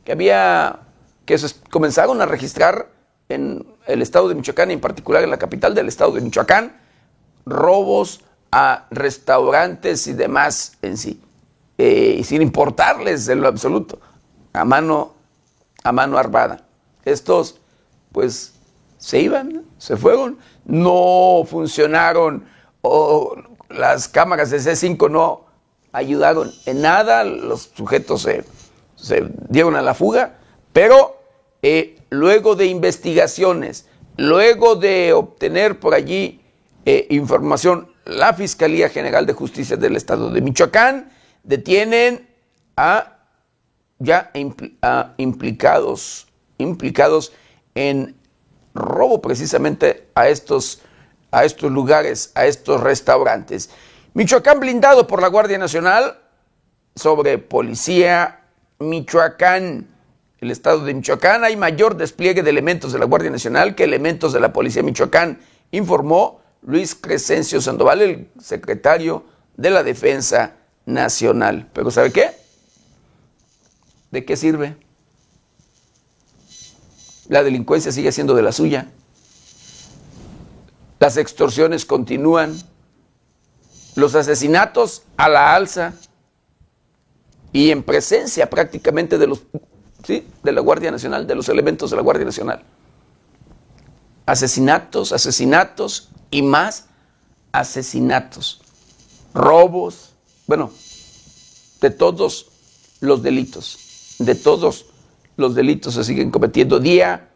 que 0.04 0.12
había 0.12 0.80
que 1.25 1.37
comenzaron 1.71 2.21
a 2.21 2.26
registrar 2.26 2.88
en 3.28 3.66
el 3.87 4.02
estado 4.02 4.28
de 4.28 4.35
Michoacán 4.35 4.71
en 4.71 4.80
particular 4.80 5.25
en 5.25 5.30
la 5.30 5.38
capital 5.38 5.75
del 5.75 5.88
estado 5.88 6.12
de 6.12 6.21
Michoacán 6.21 6.76
robos 7.47 8.21
a 8.57 8.87
restaurantes 8.93 10.07
y 10.07 10.13
demás 10.13 10.79
en 10.81 10.97
sí 10.97 11.21
eh, 11.77 12.23
sin 12.25 12.41
importarles 12.41 13.29
en 13.29 13.41
lo 13.41 13.49
absoluto 13.49 13.99
a 14.53 14.65
mano 14.65 15.13
a 15.83 15.91
mano 15.91 16.17
armada. 16.17 16.65
Estos 17.05 17.59
pues 18.13 18.55
se 18.99 19.19
iban 19.21 19.65
se 19.79 19.97
fueron 19.97 20.39
no 20.65 21.43
funcionaron 21.51 22.47
o 22.81 23.37
las 23.71 24.07
cámaras 24.07 24.51
de 24.51 24.59
C5 24.59 25.11
no 25.11 25.47
ayudaron 25.93 26.53
en 26.67 26.81
nada, 26.81 27.25
los 27.25 27.73
sujetos 27.75 28.29
se, 28.97 29.31
dieron 29.49 29.75
a 29.75 29.83
la 29.83 29.95
fuga, 29.95 30.39
pero 30.73 31.21
eh, 31.63 31.97
luego 32.11 32.55
de 32.57 32.67
investigaciones, 32.67 33.87
luego 34.17 34.77
de 34.77 35.13
obtener 35.13 35.81
por 35.81 35.95
allí 35.95 36.41
eh, 36.85 37.07
información, 37.11 37.94
la 38.05 38.35
Fiscalía 38.35 38.89
General 38.89 39.27
de 39.27 39.33
Justicia 39.33 39.77
del 39.77 39.97
Estado 39.97 40.31
de 40.31 40.41
Michoacán 40.41 41.11
detienen 41.43 42.29
a 42.77 43.19
ya 43.99 44.31
implicados, 45.17 46.27
implicados 46.59 47.33
en 47.75 48.17
robo 48.75 49.23
precisamente 49.23 50.09
a 50.15 50.29
estos, 50.29 50.83
a 51.31 51.45
estos 51.45 51.71
lugares, 51.71 52.33
a 52.35 52.47
estos 52.47 52.81
restaurantes. 52.81 53.71
Michoacán 54.13 54.61
blindado 54.61 55.07
por 55.07 55.23
la 55.23 55.29
Guardia 55.29 55.59
Nacional 55.59 56.19
sobre 56.95 57.39
Policía 57.39 58.41
Michoacán. 58.79 59.89
El 60.41 60.51
estado 60.51 60.85
de 60.85 60.93
Michoacán 60.93 61.45
hay 61.45 61.57
mayor 61.57 61.97
despliegue 61.97 62.43
de 62.43 62.51
elementos 62.51 62.93
de 62.93 62.99
la 62.99 63.07
Guardia 63.07 63.31
Nacional 63.31 63.75
que 63.75 63.85
elementos 63.85 64.33
de 64.33 64.41
la 64.41 64.53
Policía 64.53 64.83
Michoacán, 64.83 65.41
informó 65.71 66.44
Luis 66.66 66.94
Crescencio 66.94 67.61
Sandoval, 67.61 68.02
el 68.02 68.28
secretario 68.40 69.25
de 69.56 69.71
la 69.71 69.83
Defensa 69.83 70.56
Nacional. 70.87 71.68
Pero 71.73 71.90
¿sabe 71.90 72.11
qué? 72.11 72.30
¿De 74.11 74.25
qué 74.25 74.37
sirve? 74.37 74.76
La 77.28 77.42
delincuencia 77.42 77.92
sigue 77.92 78.12
siendo 78.12 78.35
de 78.35 78.42
la 78.42 78.52
suya. 78.52 78.88
Las 80.99 81.16
extorsiones 81.16 81.85
continúan 81.85 82.56
los 83.94 84.14
asesinatos 84.14 85.02
a 85.16 85.28
la 85.28 85.54
alza 85.54 85.94
y 87.52 87.71
en 87.71 87.83
presencia 87.83 88.49
prácticamente 88.49 89.18
de 89.18 89.26
los 89.26 89.42
¿sí? 90.02 90.26
de 90.42 90.52
la 90.52 90.61
Guardia 90.61 90.90
Nacional, 90.90 91.26
de 91.26 91.35
los 91.35 91.49
elementos 91.49 91.90
de 91.90 91.97
la 91.97 92.02
Guardia 92.02 92.25
Nacional. 92.25 92.62
Asesinatos, 94.26 95.12
asesinatos 95.12 96.11
y 96.35 96.43
más 96.43 96.87
asesinatos, 97.53 98.61
robos, 99.33 100.14
bueno, 100.49 100.73
de 101.81 101.91
todos 101.91 102.50
los 102.99 103.23
delitos, 103.23 104.17
de 104.19 104.35
todos 104.35 104.87
los 105.37 105.55
delitos 105.55 105.95
se 105.95 106.03
siguen 106.03 106.33
cometiendo 106.33 106.81
día 106.81 107.31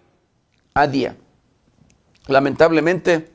a 0.74 0.88
día. 0.88 1.16
Lamentablemente, 2.26 3.30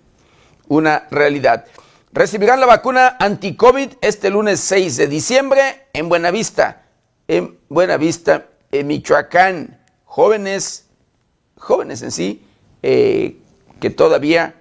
una 0.68 1.08
realidad. 1.10 1.66
Recibirán 2.12 2.60
la 2.60 2.66
vacuna 2.66 3.16
anti-COVID 3.18 3.94
este 4.02 4.30
lunes 4.30 4.60
6 4.60 4.98
de 4.98 5.08
diciembre 5.08 5.88
en 5.94 6.10
Buenavista, 6.10 6.84
en 7.30 7.58
Buenavista, 7.70 8.50
en 8.70 8.88
Michoacán. 8.88 9.80
Jóvenes, 10.04 10.88
jóvenes 11.56 12.02
en 12.02 12.12
sí, 12.12 12.46
eh, 12.82 13.38
que 13.80 13.90
todavía 13.90 14.56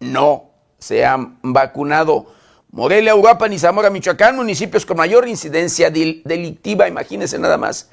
no 0.00 0.50
se 0.78 1.04
han 1.04 1.38
vacunado. 1.42 2.26
Morelia, 2.70 3.16
Uruapan 3.16 3.52
y 3.52 3.58
Zamora, 3.58 3.90
Michoacán, 3.90 4.36
municipios 4.36 4.84
con 4.84 4.96
mayor 4.96 5.26
incidencia 5.26 5.90
delictiva, 5.90 6.88
imagínense 6.88 7.38
nada 7.38 7.56
más. 7.56 7.90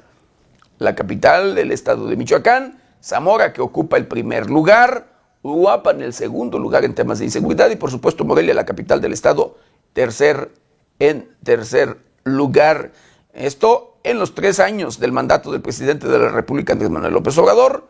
La 0.78 0.94
capital 0.94 1.54
del 1.54 1.72
estado 1.72 2.06
de 2.06 2.16
Michoacán, 2.16 2.80
Zamora 3.02 3.52
que 3.52 3.62
ocupa 3.62 3.96
el 3.96 4.06
primer 4.06 4.50
lugar, 4.50 5.14
Uruapan 5.42 6.00
el 6.00 6.14
segundo 6.14 6.58
lugar 6.58 6.84
en 6.84 6.94
temas 6.94 7.18
de 7.18 7.26
inseguridad 7.26 7.70
y 7.70 7.76
por 7.76 7.90
supuesto 7.90 8.24
Morelia, 8.24 8.54
la 8.54 8.64
capital 8.64 9.00
del 9.00 9.12
estado, 9.12 9.58
tercer 9.92 10.50
en 10.98 11.28
tercer 11.42 11.98
lugar. 12.24 12.92
Esto 13.34 13.98
en 14.04 14.18
los 14.18 14.34
tres 14.34 14.58
años 14.60 15.00
del 15.00 15.12
mandato 15.12 15.52
del 15.52 15.60
presidente 15.60 16.08
de 16.08 16.18
la 16.18 16.28
República, 16.28 16.72
Andrés 16.72 16.90
Manuel 16.90 17.12
López 17.12 17.36
Obrador. 17.36 17.88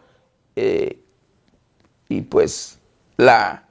Eh, 0.57 1.01
y 2.09 2.23
pues 2.23 2.79
la 3.17 3.64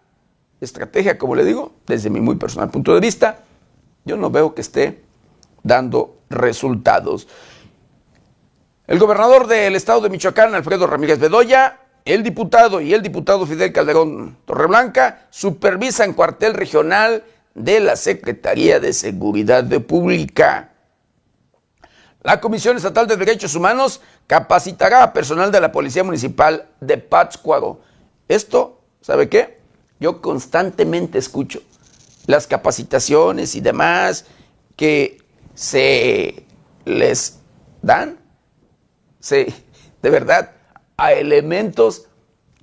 estrategia, 0.66 1.18
como 1.18 1.36
le 1.36 1.46
digo, 1.46 1.74
desde 1.88 2.10
mi 2.10 2.22
muy 2.22 2.36
personal 2.36 2.70
punto 2.70 2.94
de 2.94 3.00
vista, 3.00 3.40
yo 4.06 4.18
no 4.18 4.30
veo 4.30 4.54
que 4.54 4.62
esté 4.62 5.04
dando 5.64 6.18
resultados. 6.30 7.28
El 8.86 9.00
gobernador 9.00 9.48
del 9.48 9.76
estado 9.76 10.02
de 10.02 10.10
Michoacán, 10.10 10.54
Alfredo 10.54 10.88
Ramírez 10.88 11.20
Bedoya, 11.20 11.80
el 12.06 12.22
diputado 12.22 12.82
y 12.82 12.94
el 12.94 13.02
diputado 13.02 13.46
Fidel 13.46 13.72
Calderón 13.72 14.36
Torreblanca 14.46 15.28
supervisan 15.30 16.14
cuartel 16.14 16.54
regional 16.54 17.24
de 17.56 17.80
la 17.80 17.96
Secretaría 17.96 18.80
de 18.82 18.92
Seguridad 18.92 19.66
Pública. 19.82 20.72
La 22.24 22.42
Comisión 22.42 22.76
Estatal 22.76 23.08
de 23.08 23.18
Derechos 23.18 23.56
Humanos 23.56 24.02
capacitará 24.28 25.04
a 25.04 25.14
personal 25.14 25.52
de 25.52 25.62
la 25.62 25.72
Policía 25.72 26.04
Municipal 26.04 26.68
de 26.82 26.98
Pátzcuaro. 26.98 27.82
Esto, 28.28 28.82
¿sabe 29.02 29.30
qué? 29.30 29.63
Yo 30.04 30.22
constantemente 30.22 31.18
escucho 31.18 31.62
las 32.28 32.46
capacitaciones 32.46 33.56
y 33.56 33.62
demás 33.62 34.26
que 34.76 35.22
se 35.54 36.46
les 36.84 37.40
dan, 37.82 38.20
se, 39.22 39.54
de 40.02 40.10
verdad, 40.10 40.56
a 40.98 41.14
elementos 41.14 42.08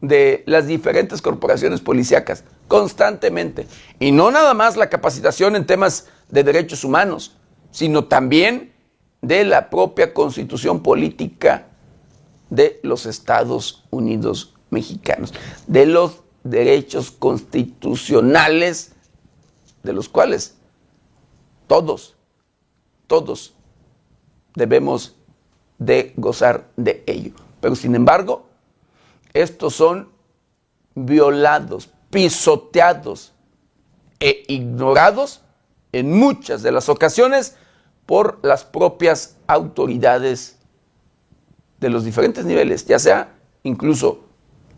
de 0.02 0.42
las 0.44 0.66
diferentes 0.66 1.23
corporaciones 1.23 1.80
policíacas, 1.80 2.44
constantemente. 2.68 3.66
Y 3.99 4.12
no 4.12 4.30
nada 4.30 4.52
más 4.52 4.76
la 4.76 4.90
capacitación 4.90 5.56
en 5.56 5.64
temas 5.64 6.09
de 6.28 6.44
derechos 6.44 6.85
humanos, 6.85 7.38
sino 7.70 8.04
también 8.04 8.75
de 9.23 9.47
la 9.47 9.70
propia 9.70 10.12
constitución 10.12 10.82
política 10.82 11.68
de 12.50 12.80
los 12.82 13.06
Estados 13.06 13.87
Unidos 13.88 14.52
mexicanos, 14.68 15.32
de 15.66 15.87
los 15.87 16.20
derechos 16.44 17.11
constitucionales 17.11 18.92
de 19.82 19.92
los 19.92 20.09
cuales 20.09 20.56
todos, 21.66 22.16
todos 23.06 23.54
debemos 24.54 25.16
de 25.78 26.12
gozar 26.16 26.68
de 26.76 27.02
ello. 27.06 27.32
Pero 27.61 27.75
sin 27.75 27.94
embargo, 27.94 28.47
estos 29.33 29.74
son 29.74 30.11
violados, 30.94 31.90
pisoteados 32.11 33.33
e 34.18 34.44
ignorados 34.48 35.42
en 35.92 36.12
muchas 36.12 36.62
de 36.62 36.72
las 36.72 36.88
ocasiones 36.88 37.57
por 38.07 38.40
las 38.42 38.64
propias 38.64 39.37
autoridades 39.46 40.59
de 41.79 41.88
los 41.88 42.05
diferentes 42.05 42.44
niveles, 42.44 42.87
ya 42.87 42.98
sea 42.98 43.35
incluso 43.62 44.24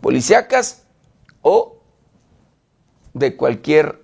policíacas 0.01 0.82
o 1.43 1.77
de 3.13 3.37
cualquier 3.37 4.03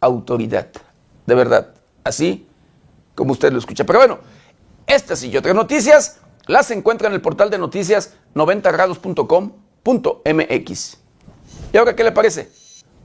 autoridad. 0.00 0.68
De 1.26 1.34
verdad, 1.34 1.74
así 2.04 2.46
como 3.14 3.32
usted 3.32 3.50
lo 3.52 3.58
escucha. 3.58 3.84
Pero 3.84 4.00
bueno, 4.00 4.18
estas 4.86 5.22
y 5.22 5.34
otras 5.36 5.54
noticias 5.54 6.18
las 6.46 6.70
encuentra 6.70 7.08
en 7.08 7.14
el 7.14 7.22
portal 7.22 7.48
de 7.48 7.56
noticias 7.58 8.16
90grados.com.mx. 8.34 10.98
¿Y 11.72 11.76
ahora 11.76 11.94
qué 11.96 12.04
le 12.04 12.12
parece? 12.12 12.50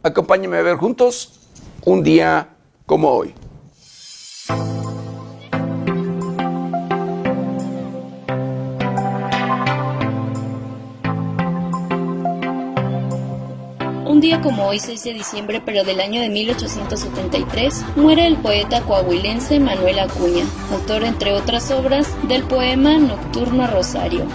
Acompáñeme 0.03 0.57
a 0.57 0.61
ver 0.61 0.77
juntos 0.77 1.39
un 1.85 2.03
día 2.03 2.49
como 2.85 3.09
hoy. 3.09 3.33
Día 14.25 14.41
como 14.41 14.65
hoy, 14.65 14.79
6 14.79 15.03
de 15.03 15.13
diciembre, 15.13 15.61
pero 15.63 15.83
del 15.83 15.99
año 15.99 16.19
de 16.19 16.29
1873, 16.29 17.85
muere 17.95 18.25
el 18.25 18.37
poeta 18.37 18.81
coahuilense 18.81 19.59
Manuel 19.59 19.99
Acuña, 19.99 20.45
autor, 20.71 21.03
entre 21.03 21.31
otras 21.31 21.69
obras, 21.69 22.07
del 22.27 22.41
poema 22.41 22.97
Nocturno 22.97 23.67
Rosario. 23.67 24.25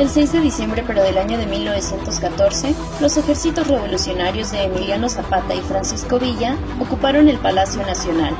El 0.00 0.08
6 0.08 0.32
de 0.32 0.40
diciembre, 0.40 0.82
pero 0.84 1.04
del 1.04 1.16
año 1.16 1.38
de 1.38 1.46
1914, 1.46 2.74
los 3.00 3.16
ejércitos 3.16 3.68
revolucionarios 3.68 4.50
de 4.50 4.64
Emiliano 4.64 5.08
Zapata 5.08 5.54
y 5.54 5.60
Francisco 5.60 6.18
Villa 6.18 6.56
ocuparon 6.80 7.28
el 7.28 7.38
Palacio 7.38 7.86
Nacional, 7.86 8.34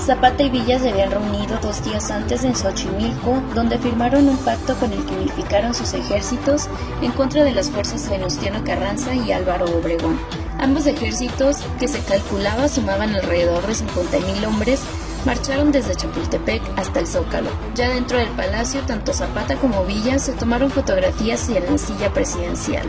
Zapata 0.00 0.42
y 0.42 0.50
Villa 0.50 0.78
se 0.78 0.90
habían 0.90 1.10
reunido 1.10 1.58
dos 1.60 1.84
días 1.84 2.10
antes 2.10 2.44
en 2.44 2.54
Xochimilco, 2.54 3.42
donde 3.54 3.78
firmaron 3.78 4.28
un 4.28 4.36
pacto 4.38 4.76
con 4.76 4.92
el 4.92 5.04
que 5.04 5.14
unificaron 5.14 5.74
sus 5.74 5.94
ejércitos 5.94 6.68
en 7.02 7.12
contra 7.12 7.42
de 7.42 7.52
las 7.52 7.70
fuerzas 7.70 8.08
Venustiano 8.08 8.62
Carranza 8.64 9.14
y 9.14 9.32
Álvaro 9.32 9.66
Obregón. 9.66 10.18
Ambos 10.58 10.86
ejércitos, 10.86 11.58
que 11.78 11.88
se 11.88 12.00
calculaba 12.00 12.68
sumaban 12.68 13.14
alrededor 13.14 13.66
de 13.66 13.74
50.000 13.74 14.46
hombres, 14.46 14.80
marcharon 15.24 15.72
desde 15.72 15.96
Chapultepec 15.96 16.62
hasta 16.76 17.00
el 17.00 17.06
Zócalo. 17.06 17.50
Ya 17.74 17.88
dentro 17.88 18.18
del 18.18 18.28
palacio, 18.28 18.82
tanto 18.82 19.12
Zapata 19.12 19.56
como 19.56 19.84
Villa 19.84 20.18
se 20.18 20.32
tomaron 20.32 20.70
fotografías 20.70 21.48
en 21.48 21.66
la 21.66 21.78
silla 21.78 22.12
presidencial. 22.12 22.86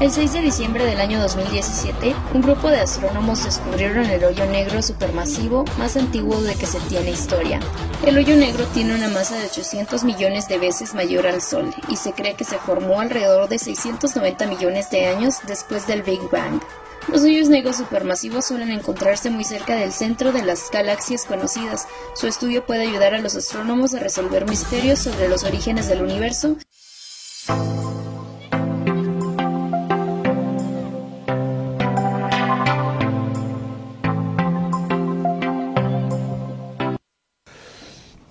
El 0.00 0.12
6 0.12 0.32
de 0.32 0.42
diciembre 0.42 0.84
del 0.84 1.00
año 1.00 1.20
2017, 1.20 2.14
un 2.32 2.40
grupo 2.40 2.68
de 2.68 2.78
astrónomos 2.78 3.42
descubrieron 3.42 4.04
el 4.06 4.22
hoyo 4.22 4.46
negro 4.46 4.80
supermasivo 4.80 5.64
más 5.76 5.96
antiguo 5.96 6.40
de 6.40 6.54
que 6.54 6.66
se 6.66 6.78
tiene 6.82 7.10
historia. 7.10 7.58
El 8.06 8.16
hoyo 8.16 8.36
negro 8.36 8.64
tiene 8.66 8.94
una 8.94 9.08
masa 9.08 9.36
de 9.36 9.46
800 9.46 10.04
millones 10.04 10.46
de 10.46 10.58
veces 10.58 10.94
mayor 10.94 11.26
al 11.26 11.42
Sol 11.42 11.74
y 11.88 11.96
se 11.96 12.12
cree 12.12 12.34
que 12.34 12.44
se 12.44 12.58
formó 12.58 13.00
alrededor 13.00 13.48
de 13.48 13.58
690 13.58 14.46
millones 14.46 14.88
de 14.90 15.06
años 15.06 15.38
después 15.48 15.88
del 15.88 16.04
Big 16.04 16.20
Bang. 16.30 16.60
Los 17.08 17.22
hoyos 17.22 17.48
negros 17.48 17.78
supermasivos 17.78 18.44
suelen 18.44 18.70
encontrarse 18.70 19.30
muy 19.30 19.42
cerca 19.42 19.74
del 19.74 19.90
centro 19.90 20.30
de 20.30 20.44
las 20.44 20.70
galaxias 20.70 21.24
conocidas. 21.24 21.88
Su 22.14 22.28
estudio 22.28 22.64
puede 22.64 22.82
ayudar 22.82 23.14
a 23.14 23.18
los 23.18 23.34
astrónomos 23.34 23.94
a 23.94 23.98
resolver 23.98 24.48
misterios 24.48 25.00
sobre 25.00 25.28
los 25.28 25.42
orígenes 25.42 25.88
del 25.88 26.02
universo 26.02 26.56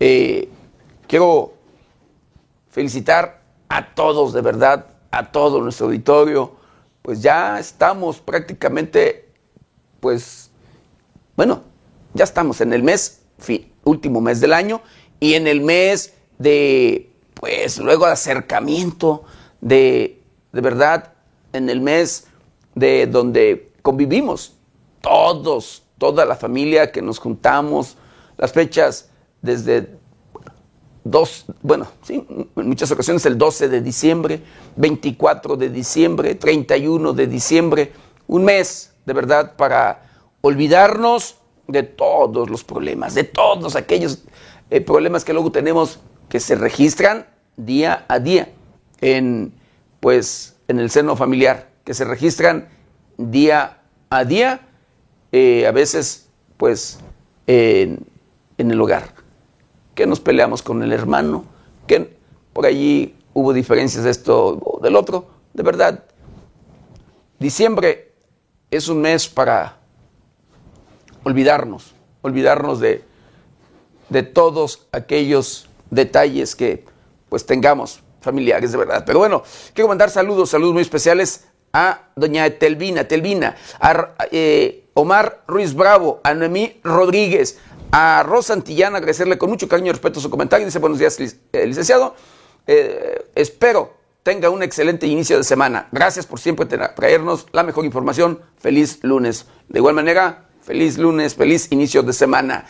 eh, 0.00 0.48
quiero 1.06 1.54
felicitar 2.70 3.42
a 3.68 3.94
todos, 3.94 4.32
de 4.32 4.40
verdad, 4.40 4.86
a 5.10 5.30
todo 5.30 5.60
nuestro 5.60 5.86
auditorio. 5.86 6.52
Pues 7.02 7.22
ya 7.22 7.58
estamos 7.58 8.20
prácticamente, 8.20 9.28
pues, 10.00 10.50
bueno, 11.36 11.62
ya 12.14 12.24
estamos 12.24 12.60
en 12.60 12.72
el 12.72 12.82
mes, 12.82 13.22
último 13.84 14.20
mes 14.20 14.40
del 14.40 14.52
año, 14.52 14.80
y 15.20 15.34
en 15.34 15.46
el 15.46 15.60
mes 15.60 16.14
de, 16.38 17.10
pues 17.34 17.78
luego 17.78 18.06
de 18.06 18.12
acercamiento, 18.12 19.24
de, 19.60 20.22
de 20.52 20.60
verdad, 20.60 21.12
en 21.52 21.68
el 21.70 21.80
mes 21.80 22.26
de 22.74 23.06
donde 23.06 23.72
convivimos 23.82 24.54
todos, 25.00 25.82
toda 25.98 26.24
la 26.24 26.34
familia 26.34 26.90
que 26.90 27.02
nos 27.02 27.18
juntamos, 27.18 27.96
las 28.36 28.52
fechas 28.52 29.10
desde 29.44 29.98
dos, 31.04 31.44
bueno, 31.62 31.86
sí, 32.02 32.26
en 32.56 32.68
muchas 32.68 32.90
ocasiones 32.90 33.24
el 33.26 33.36
12 33.36 33.68
de 33.68 33.82
diciembre, 33.82 34.40
24 34.76 35.56
de 35.56 35.68
diciembre, 35.68 36.34
31 36.34 37.12
de 37.12 37.26
diciembre, 37.26 37.92
un 38.26 38.44
mes 38.44 38.94
de 39.04 39.12
verdad 39.12 39.54
para 39.56 40.02
olvidarnos 40.40 41.36
de 41.68 41.82
todos 41.82 42.48
los 42.48 42.64
problemas, 42.64 43.14
de 43.14 43.24
todos 43.24 43.76
aquellos 43.76 44.24
eh, 44.70 44.80
problemas 44.80 45.24
que 45.24 45.34
luego 45.34 45.52
tenemos 45.52 46.00
que 46.30 46.40
se 46.40 46.54
registran 46.54 47.26
día 47.56 48.06
a 48.08 48.18
día 48.18 48.48
en 49.00 49.52
pues 50.00 50.56
en 50.68 50.78
el 50.78 50.90
seno 50.90 51.16
familiar, 51.16 51.68
que 51.84 51.92
se 51.92 52.04
registran 52.04 52.68
día 53.18 53.82
a 54.08 54.24
día, 54.24 54.68
eh, 55.32 55.66
a 55.66 55.72
veces 55.72 56.28
pues 56.56 56.98
en 57.46 58.00
el 58.56 58.80
hogar 58.80 59.13
que 59.94 60.06
nos 60.06 60.20
peleamos 60.20 60.62
con 60.62 60.82
el 60.82 60.92
hermano, 60.92 61.44
que 61.86 62.16
por 62.52 62.66
allí 62.66 63.16
hubo 63.32 63.52
diferencias 63.52 64.04
de 64.04 64.10
esto 64.10 64.58
o 64.62 64.80
del 64.80 64.96
otro. 64.96 65.26
De 65.52 65.62
verdad, 65.62 66.04
diciembre 67.38 68.12
es 68.70 68.88
un 68.88 69.00
mes 69.00 69.28
para 69.28 69.76
olvidarnos, 71.22 71.94
olvidarnos 72.22 72.80
de, 72.80 73.04
de 74.08 74.22
todos 74.22 74.86
aquellos 74.92 75.68
detalles 75.90 76.54
que 76.54 76.84
pues 77.28 77.46
tengamos 77.46 78.02
familiares 78.20 78.72
de 78.72 78.78
verdad. 78.78 79.04
Pero 79.06 79.18
bueno, 79.18 79.42
quiero 79.74 79.88
mandar 79.88 80.10
saludos, 80.10 80.50
saludos 80.50 80.74
muy 80.74 80.82
especiales 80.82 81.46
a 81.72 82.08
doña 82.14 82.48
Telvina, 82.50 83.04
Telvina, 83.06 83.56
a 83.80 84.08
eh, 84.30 84.84
Omar 84.94 85.42
Ruiz 85.46 85.74
Bravo, 85.74 86.20
a 86.22 86.34
Noemí 86.34 86.80
Rodríguez, 86.84 87.58
a 87.96 88.24
Rosa 88.24 88.54
Antillana, 88.54 88.98
agradecerle 88.98 89.38
con 89.38 89.48
mucho 89.48 89.68
cariño 89.68 89.90
y 89.90 89.92
respeto 89.92 90.18
su 90.18 90.28
comentario. 90.28 90.66
Dice, 90.66 90.80
buenos 90.80 90.98
días, 90.98 91.16
eh, 91.20 91.64
licenciado. 91.64 92.16
Eh, 92.66 93.30
espero 93.36 93.94
tenga 94.24 94.50
un 94.50 94.64
excelente 94.64 95.06
inicio 95.06 95.36
de 95.36 95.44
semana. 95.44 95.86
Gracias 95.92 96.26
por 96.26 96.40
siempre 96.40 96.66
traernos 96.66 97.46
la 97.52 97.62
mejor 97.62 97.84
información. 97.84 98.40
Feliz 98.58 98.98
lunes. 99.02 99.46
De 99.68 99.78
igual 99.78 99.94
manera, 99.94 100.48
feliz 100.62 100.98
lunes, 100.98 101.36
feliz 101.36 101.70
inicio 101.70 102.02
de 102.02 102.12
semana. 102.12 102.66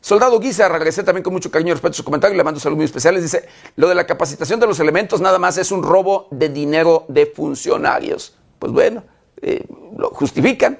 Soldado 0.00 0.40
Guizar, 0.40 0.72
agradecer 0.72 1.04
también 1.04 1.22
con 1.22 1.34
mucho 1.34 1.50
cariño 1.50 1.72
y 1.72 1.74
respeto 1.74 1.92
su 1.92 2.04
comentario. 2.04 2.34
Le 2.34 2.42
mando 2.42 2.58
saludos 2.58 2.78
muy 2.78 2.86
especiales. 2.86 3.22
Dice, 3.22 3.46
lo 3.74 3.90
de 3.90 3.94
la 3.94 4.06
capacitación 4.06 4.58
de 4.58 4.66
los 4.66 4.80
elementos 4.80 5.20
nada 5.20 5.38
más 5.38 5.58
es 5.58 5.70
un 5.70 5.82
robo 5.82 6.28
de 6.30 6.48
dinero 6.48 7.04
de 7.08 7.26
funcionarios. 7.26 8.34
Pues 8.58 8.72
bueno, 8.72 9.02
eh, 9.42 9.66
lo 9.98 10.08
justifican, 10.10 10.78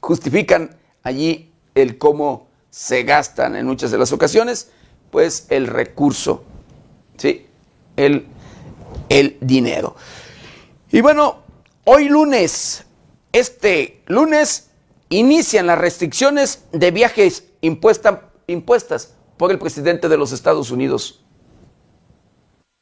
justifican 0.00 0.78
allí 1.02 1.52
el 1.74 1.98
cómo 1.98 2.47
se 2.70 3.02
gastan 3.02 3.56
en 3.56 3.66
muchas 3.66 3.90
de 3.90 3.98
las 3.98 4.12
ocasiones, 4.12 4.70
pues 5.10 5.46
el 5.50 5.66
recurso, 5.66 6.44
¿sí? 7.16 7.46
El, 7.96 8.26
el 9.08 9.36
dinero. 9.40 9.96
Y 10.90 11.00
bueno, 11.00 11.42
hoy 11.84 12.08
lunes, 12.08 12.86
este 13.32 14.02
lunes, 14.06 14.70
inician 15.08 15.66
las 15.66 15.78
restricciones 15.78 16.64
de 16.72 16.90
viajes 16.90 17.50
impuestas 17.60 19.16
por 19.36 19.50
el 19.50 19.58
presidente 19.58 20.08
de 20.08 20.16
los 20.16 20.32
Estados 20.32 20.70
Unidos. 20.70 21.24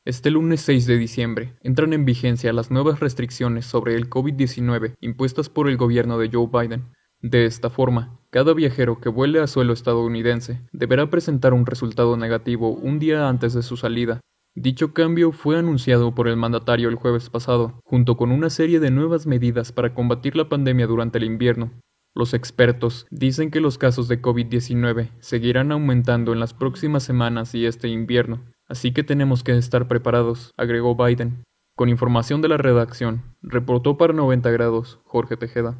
Este 0.04 0.30
lunes 0.30 0.60
6 0.60 0.86
de 0.86 0.98
diciembre 0.98 1.56
entran 1.62 1.92
en 1.92 2.04
vigencia 2.04 2.52
las 2.52 2.70
nuevas 2.70 3.00
restricciones 3.00 3.66
sobre 3.66 3.96
el 3.96 4.08
COVID-19 4.08 4.94
impuestas 5.00 5.48
por 5.48 5.68
el 5.68 5.76
gobierno 5.76 6.16
de 6.18 6.30
Joe 6.32 6.46
Biden. 6.46 6.92
De 7.22 7.44
esta 7.44 7.70
forma, 7.70 8.20
cada 8.36 8.52
viajero 8.52 9.00
que 9.00 9.08
vuele 9.08 9.40
a 9.40 9.46
suelo 9.46 9.72
estadounidense 9.72 10.60
deberá 10.70 11.08
presentar 11.08 11.54
un 11.54 11.64
resultado 11.64 12.18
negativo 12.18 12.68
un 12.68 12.98
día 12.98 13.30
antes 13.30 13.54
de 13.54 13.62
su 13.62 13.78
salida. 13.78 14.20
Dicho 14.54 14.92
cambio 14.92 15.32
fue 15.32 15.58
anunciado 15.58 16.14
por 16.14 16.28
el 16.28 16.36
mandatario 16.36 16.90
el 16.90 16.96
jueves 16.96 17.30
pasado, 17.30 17.80
junto 17.82 18.18
con 18.18 18.32
una 18.32 18.50
serie 18.50 18.78
de 18.78 18.90
nuevas 18.90 19.26
medidas 19.26 19.72
para 19.72 19.94
combatir 19.94 20.36
la 20.36 20.50
pandemia 20.50 20.86
durante 20.86 21.16
el 21.16 21.24
invierno. 21.24 21.72
Los 22.14 22.34
expertos 22.34 23.06
dicen 23.10 23.50
que 23.50 23.60
los 23.60 23.78
casos 23.78 24.06
de 24.06 24.20
COVID-19 24.20 25.12
seguirán 25.18 25.72
aumentando 25.72 26.34
en 26.34 26.40
las 26.40 26.52
próximas 26.52 27.04
semanas 27.04 27.54
y 27.54 27.64
este 27.64 27.88
invierno, 27.88 28.44
así 28.68 28.92
que 28.92 29.02
tenemos 29.02 29.44
que 29.44 29.56
estar 29.56 29.88
preparados, 29.88 30.52
agregó 30.58 30.94
Biden. 30.94 31.42
Con 31.74 31.88
información 31.88 32.42
de 32.42 32.48
la 32.48 32.58
redacción, 32.58 33.22
reportó 33.40 33.96
para 33.96 34.12
90 34.12 34.50
grados 34.50 35.00
Jorge 35.04 35.38
Tejeda. 35.38 35.78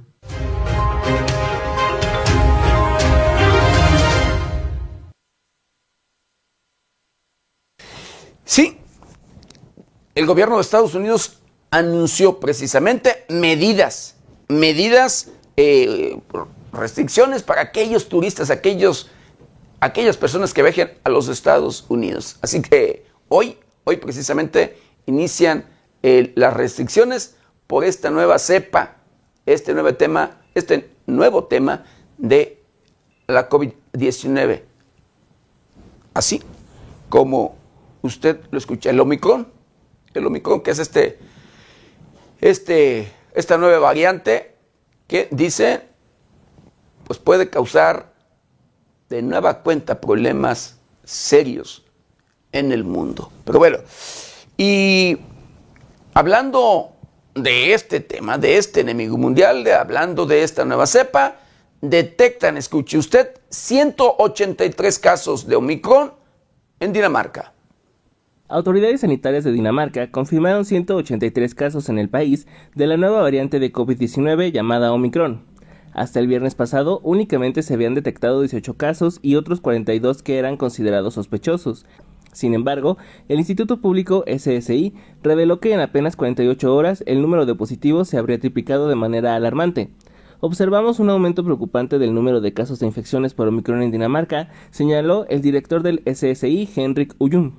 Sí, 8.47 8.79
el 10.15 10.25
gobierno 10.25 10.55
de 10.55 10.63
Estados 10.63 10.95
Unidos 10.95 11.41
anunció 11.73 12.39
precisamente 12.39 13.25
medidas, 13.29 14.15
medidas, 14.47 15.31
eh, 15.57 16.17
restricciones 16.73 17.43
para 17.43 17.63
aquellos 17.63 18.09
turistas, 18.09 18.51
aquellos, 18.51 19.11
aquellas 19.81 20.17
personas 20.17 20.55
que 20.55 20.63
viajen 20.63 20.93
a 21.03 21.11
los 21.11 21.27
Estados 21.29 21.87
Unidos. 21.89 22.39
Así 22.41 22.63
que 22.63 23.05
hoy, 23.29 23.59
hoy 23.83 23.97
precisamente 23.97 24.79
inician 25.07 25.67
eh, 26.05 26.33
las 26.37 26.55
restricciones 26.55 27.35
por 27.67 27.83
esta 27.83 28.11
nueva 28.11 28.39
cepa, 28.39 28.99
este 29.45 29.75
nuevo 29.75 29.93
tema, 29.97 30.41
este 30.55 30.89
nuevo 31.07 31.47
tema 31.47 31.85
de 32.17 32.63
la 33.27 33.49
COVID-19. 33.49 34.63
Así 36.15 36.41
como 37.09 37.56
usted 38.07 38.41
lo 38.51 38.59
escucha, 38.59 38.91
el 38.91 39.01
Omicron, 39.01 39.49
el 40.15 40.27
Omicron 40.27 40.61
que 40.61 40.71
es 40.71 40.79
este, 40.79 41.19
este, 42.41 43.13
esta 43.35 43.59
nueva 43.59 43.79
variante 43.79 44.55
que 45.07 45.29
dice, 45.31 45.83
pues 47.05 47.19
puede 47.19 47.51
causar 47.51 48.13
de 49.09 49.23
nueva 49.23 49.63
cuenta 49.63 50.01
problemas 50.01 50.79
serios 51.05 51.85
en 52.53 52.73
el 52.73 52.85
mundo. 52.85 53.31
Pero 53.45 53.59
bueno, 53.59 53.79
y 54.57 55.19
hablando 56.15 56.93
de 57.35 57.75
este 57.75 58.01
tema, 58.01 58.39
de 58.39 58.57
este 58.57 58.81
enemigo 58.81 59.17
mundial, 59.17 59.63
de, 59.63 59.75
hablando 59.75 60.27
de 60.27 60.43
esta 60.43 60.65
nueva 60.65 60.87
cepa, 60.87 61.37
detectan, 61.81 62.57
escuche 62.57 62.99
usted, 62.99 63.39
183 63.51 64.99
casos 64.99 65.47
de 65.47 65.57
Omicron 65.57 66.13
en 66.81 66.93
Dinamarca. 66.93 67.53
Autoridades 68.49 69.01
sanitarias 69.01 69.43
de 69.43 69.51
Dinamarca 69.51 70.13
confirmaron 70.13 70.65
183 70.65 71.53
casos 71.57 71.89
en 71.89 71.99
el 71.99 72.09
país 72.09 72.47
de 72.77 72.87
la 72.87 72.97
nueva 72.97 73.21
variante 73.21 73.59
de 73.59 73.73
COVID-19 73.73 74.53
llamada 74.53 74.93
Omicron. 74.93 75.43
Hasta 75.93 76.21
el 76.21 76.29
viernes 76.29 76.55
pasado 76.55 77.01
únicamente 77.03 77.65
se 77.65 77.75
habían 77.75 77.95
detectado 77.95 78.41
18 78.41 78.75
casos 78.75 79.19
y 79.21 79.35
otros 79.35 79.61
42 79.61 80.23
que 80.23 80.39
eran 80.39 80.57
considerados 80.57 81.15
sospechosos. 81.15 81.87
Sin 82.33 82.55
embargo, 82.55 82.99
el 83.29 83.39
Instituto 83.39 83.81
Público 83.81 84.25
SSI 84.29 84.95
reveló 85.25 85.59
que 85.59 85.73
en 85.73 85.81
apenas 85.81 86.15
48 86.15 86.73
horas 86.73 87.03
el 87.09 87.23
número 87.23 87.47
de 87.47 87.57
positivos 87.57 88.09
se 88.09 88.17
habría 88.17 88.39
triplicado 88.39 88.89
de 88.89 88.95
manera 88.95 89.35
alarmante. 89.35 89.91
Observamos 90.39 91.01
un 91.01 91.11
aumento 91.11 91.43
preocupante 91.43 91.99
del 91.99 92.15
número 92.15 92.41
de 92.41 92.53
casos 92.53 92.79
de 92.79 92.87
infecciones 92.87 93.35
por 93.35 93.49
Omicron 93.49 93.83
en 93.83 93.91
Dinamarca, 93.91 94.51
señaló 94.71 95.27
el 95.29 95.41
director 95.41 95.83
del 95.83 96.03
SSI, 96.07 96.69
Henrik 96.77 97.17
Uyum 97.19 97.55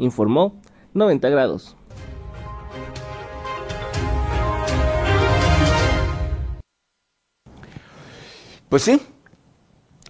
informó 0.00 0.60
90 0.94 1.28
grados. 1.28 1.76
Pues 8.68 8.82
sí. 8.82 9.00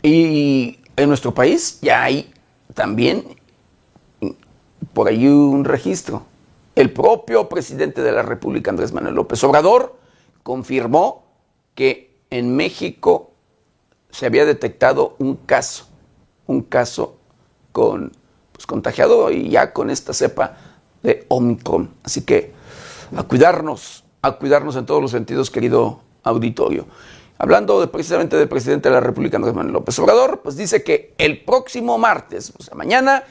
Y 0.03 0.79
en 0.97 1.09
nuestro 1.09 1.35
país 1.35 1.81
ya 1.83 2.05
hay 2.05 2.33
también 2.75 3.25
por 4.93 5.09
ahí 5.09 5.27
un 5.27 5.65
registro. 5.65 6.25
El 6.75 6.93
propio 6.93 7.49
presidente 7.49 8.03
de 8.03 8.13
la 8.13 8.23
República, 8.23 8.71
Andrés 8.71 8.93
Manuel 8.93 9.15
López 9.15 9.43
Obrador, 9.45 9.99
confirmó 10.43 11.25
que 11.75 12.19
en 12.31 12.55
México 12.55 13.33
se 14.11 14.27
había 14.27 14.45
detectado 14.45 15.17
un 15.19 15.37
caso, 15.37 15.87
un 16.47 16.63
caso 16.63 17.17
con 17.73 18.13
pues, 18.61 18.67
contagiado 18.67 19.31
y 19.31 19.49
ya 19.49 19.73
con 19.73 19.89
esta 19.89 20.13
cepa 20.13 20.57
de 21.03 21.25
Omicron. 21.29 21.89
Así 22.03 22.23
que 22.23 22.53
a 23.17 23.23
cuidarnos, 23.23 24.05
a 24.21 24.33
cuidarnos 24.33 24.77
en 24.77 24.85
todos 24.85 25.01
los 25.01 25.11
sentidos, 25.13 25.51
querido 25.51 26.01
auditorio. 26.23 26.85
hablando 27.39 27.91
precisamente 27.91 28.37
del 28.37 28.51
presidente 28.51 28.91
de 28.91 28.97
la 28.97 29.01
República, 29.01 29.39
Andrés 29.39 29.55
Manuel 29.55 29.73
López 29.73 29.99
Obrador, 29.99 30.41
pues 30.43 30.59
dice 30.59 30.85
que 30.85 31.15
el 31.17 31.43
próximo 31.43 31.97
martes, 31.97 32.53
o 32.59 32.63
sea, 32.63 32.75
mañana, 32.75 33.25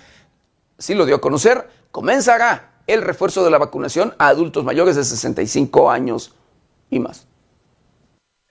sí 0.79 0.95
lo 0.95 1.05
dio 1.05 1.17
a 1.17 1.21
conocer, 1.21 1.69
comenzará 1.91 2.81
el 2.87 3.03
refuerzo 3.03 3.43
de 3.43 3.51
la 3.51 3.59
vacunación 3.59 4.15
a 4.17 4.29
adultos 4.29 4.63
mayores 4.63 4.95
de 4.95 5.03
65 5.03 5.91
años 5.91 6.33
y 6.89 6.97
más. 6.99 7.27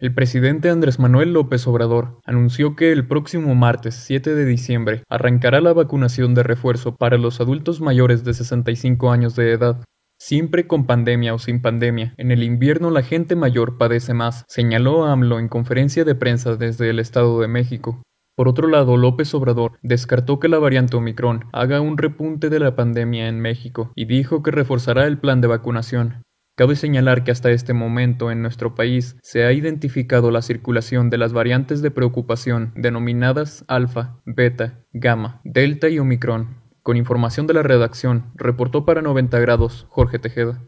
El 0.00 0.14
presidente 0.14 0.70
Andrés 0.70 1.00
Manuel 1.00 1.32
López 1.32 1.66
Obrador 1.66 2.20
anunció 2.24 2.76
que 2.76 2.92
el 2.92 3.08
próximo 3.08 3.56
martes 3.56 3.96
7 3.96 4.32
de 4.32 4.44
diciembre 4.44 5.02
arrancará 5.08 5.60
la 5.60 5.72
vacunación 5.72 6.36
de 6.36 6.44
refuerzo 6.44 6.94
para 6.94 7.18
los 7.18 7.40
adultos 7.40 7.80
mayores 7.80 8.22
de 8.22 8.32
65 8.32 9.10
años 9.10 9.34
de 9.34 9.50
edad. 9.50 9.82
Siempre 10.16 10.68
con 10.68 10.86
pandemia 10.86 11.34
o 11.34 11.40
sin 11.40 11.60
pandemia, 11.60 12.14
en 12.16 12.30
el 12.30 12.44
invierno 12.44 12.92
la 12.92 13.02
gente 13.02 13.34
mayor 13.34 13.76
padece 13.76 14.14
más, 14.14 14.44
señaló 14.46 15.04
AMLO 15.04 15.40
en 15.40 15.48
conferencia 15.48 16.04
de 16.04 16.14
prensa 16.14 16.54
desde 16.54 16.90
el 16.90 17.00
Estado 17.00 17.40
de 17.40 17.48
México. 17.48 18.00
Por 18.36 18.46
otro 18.46 18.68
lado, 18.68 18.96
López 18.96 19.34
Obrador 19.34 19.80
descartó 19.82 20.38
que 20.38 20.46
la 20.46 20.60
variante 20.60 20.96
Omicron 20.96 21.46
haga 21.52 21.80
un 21.80 21.98
repunte 21.98 22.50
de 22.50 22.60
la 22.60 22.76
pandemia 22.76 23.26
en 23.26 23.40
México 23.40 23.90
y 23.96 24.04
dijo 24.04 24.44
que 24.44 24.52
reforzará 24.52 25.08
el 25.08 25.18
plan 25.18 25.40
de 25.40 25.48
vacunación. 25.48 26.22
Cabe 26.58 26.74
señalar 26.74 27.22
que 27.22 27.30
hasta 27.30 27.52
este 27.52 27.72
momento 27.72 28.32
en 28.32 28.42
nuestro 28.42 28.74
país 28.74 29.14
se 29.22 29.44
ha 29.44 29.52
identificado 29.52 30.32
la 30.32 30.42
circulación 30.42 31.08
de 31.08 31.16
las 31.16 31.32
variantes 31.32 31.82
de 31.82 31.92
preocupación 31.92 32.72
denominadas 32.74 33.64
alfa, 33.68 34.18
beta, 34.24 34.80
gamma, 34.92 35.40
delta 35.44 35.88
y 35.88 36.00
omicron. 36.00 36.60
Con 36.82 36.96
información 36.96 37.46
de 37.46 37.54
la 37.54 37.62
redacción, 37.62 38.32
reportó 38.34 38.84
para 38.84 39.02
90 39.02 39.38
grados 39.38 39.86
Jorge 39.88 40.18
Tejeda. 40.18 40.60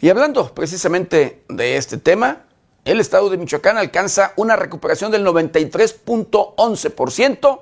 Y 0.00 0.08
hablando 0.08 0.54
precisamente 0.54 1.44
de 1.50 1.76
este 1.76 1.98
tema, 1.98 2.46
el 2.86 2.98
estado 2.98 3.28
de 3.28 3.36
Michoacán 3.36 3.76
alcanza 3.76 4.32
una 4.36 4.56
recuperación 4.56 5.12
del 5.12 5.26
93.11%, 5.26 7.60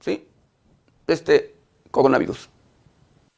¿sí? 0.00 0.30
Este 1.06 1.54
coronavirus. 1.90 2.48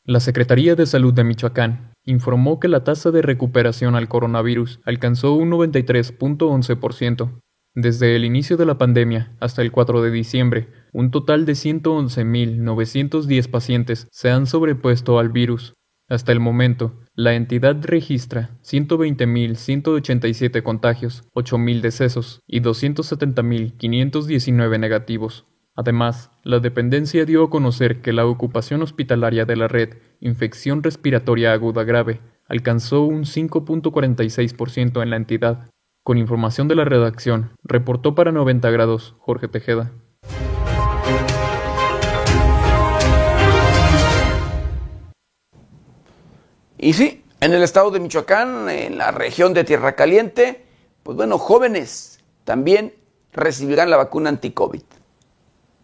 La 0.05 0.21
Secretaría 0.21 0.77
de 0.77 0.87
Salud 0.87 1.13
de 1.13 1.25
Michoacán 1.25 1.93
informó 2.05 2.61
que 2.61 2.69
la 2.69 2.85
tasa 2.85 3.11
de 3.11 3.23
recuperación 3.23 3.97
al 3.97 4.07
coronavirus 4.09 4.79
alcanzó 4.85 5.35
un 5.35 5.51
93.11%. 5.51 7.41
Desde 7.75 8.15
el 8.17 8.25
inicio 8.25 8.57
de 8.57 8.67
la 8.67 8.79
pandemia 8.79 9.37
hasta 9.41 9.63
el 9.63 9.73
4 9.73 10.03
de 10.03 10.11
diciembre, 10.11 10.69
un 10.93 11.11
total 11.11 11.45
de 11.45 11.55
111.910 11.55 13.51
pacientes 13.51 14.07
se 14.11 14.31
han 14.31 14.47
sobrepuesto 14.47 15.19
al 15.19 15.31
virus. 15.31 15.75
Hasta 16.09 16.31
el 16.31 16.39
momento, 16.39 17.01
la 17.15 17.35
entidad 17.35 17.77
registra 17.83 18.57
120.187 18.63 20.63
contagios, 20.63 21.25
8.000 21.35 21.81
decesos 21.81 22.39
y 22.47 22.61
270.519 22.61 24.79
negativos. 24.79 25.47
Además, 25.79 26.31
la 26.43 26.59
dependencia 26.59 27.27
dio 27.27 27.45
a 27.45 27.51
conocer 27.51 28.01
que 28.01 28.15
la 28.15 28.25
ocupación 28.25 28.81
hospitalaria 28.81 29.45
de 29.45 29.57
la 29.57 29.69
red 29.69 29.99
Infección 30.21 30.83
Respiratoria 30.83 31.53
Aguda 31.53 31.85
Grave 31.85 32.21
alcanzó 32.49 33.03
un 33.03 33.25
5.46% 33.25 35.03
en 35.03 35.11
la 35.11 35.17
entidad. 35.17 35.69
Con 36.03 36.17
información 36.17 36.67
de 36.67 36.77
la 36.77 36.87
redacción, 36.87 37.51
reportó 37.63 38.15
para 38.15 38.33
90 38.33 38.71
grados 38.71 39.17
Jorge 39.19 39.49
Tejeda. 39.49 39.93
Y 46.79 46.95
sí, 46.95 47.23
en 47.41 47.53
el 47.53 47.63
estado 47.63 47.91
de 47.91 48.01
Michoacán, 48.01 48.71
en 48.71 48.97
la 48.97 49.11
región 49.11 49.53
de 49.53 49.65
Tierra 49.65 49.95
Caliente, 49.95 50.65
pues 51.03 51.17
bueno, 51.19 51.37
jóvenes 51.37 52.21
también 52.45 52.95
recibirán 53.35 53.91
la 53.91 53.99
vacuna 53.99 54.31
anti-COVID. 54.31 54.96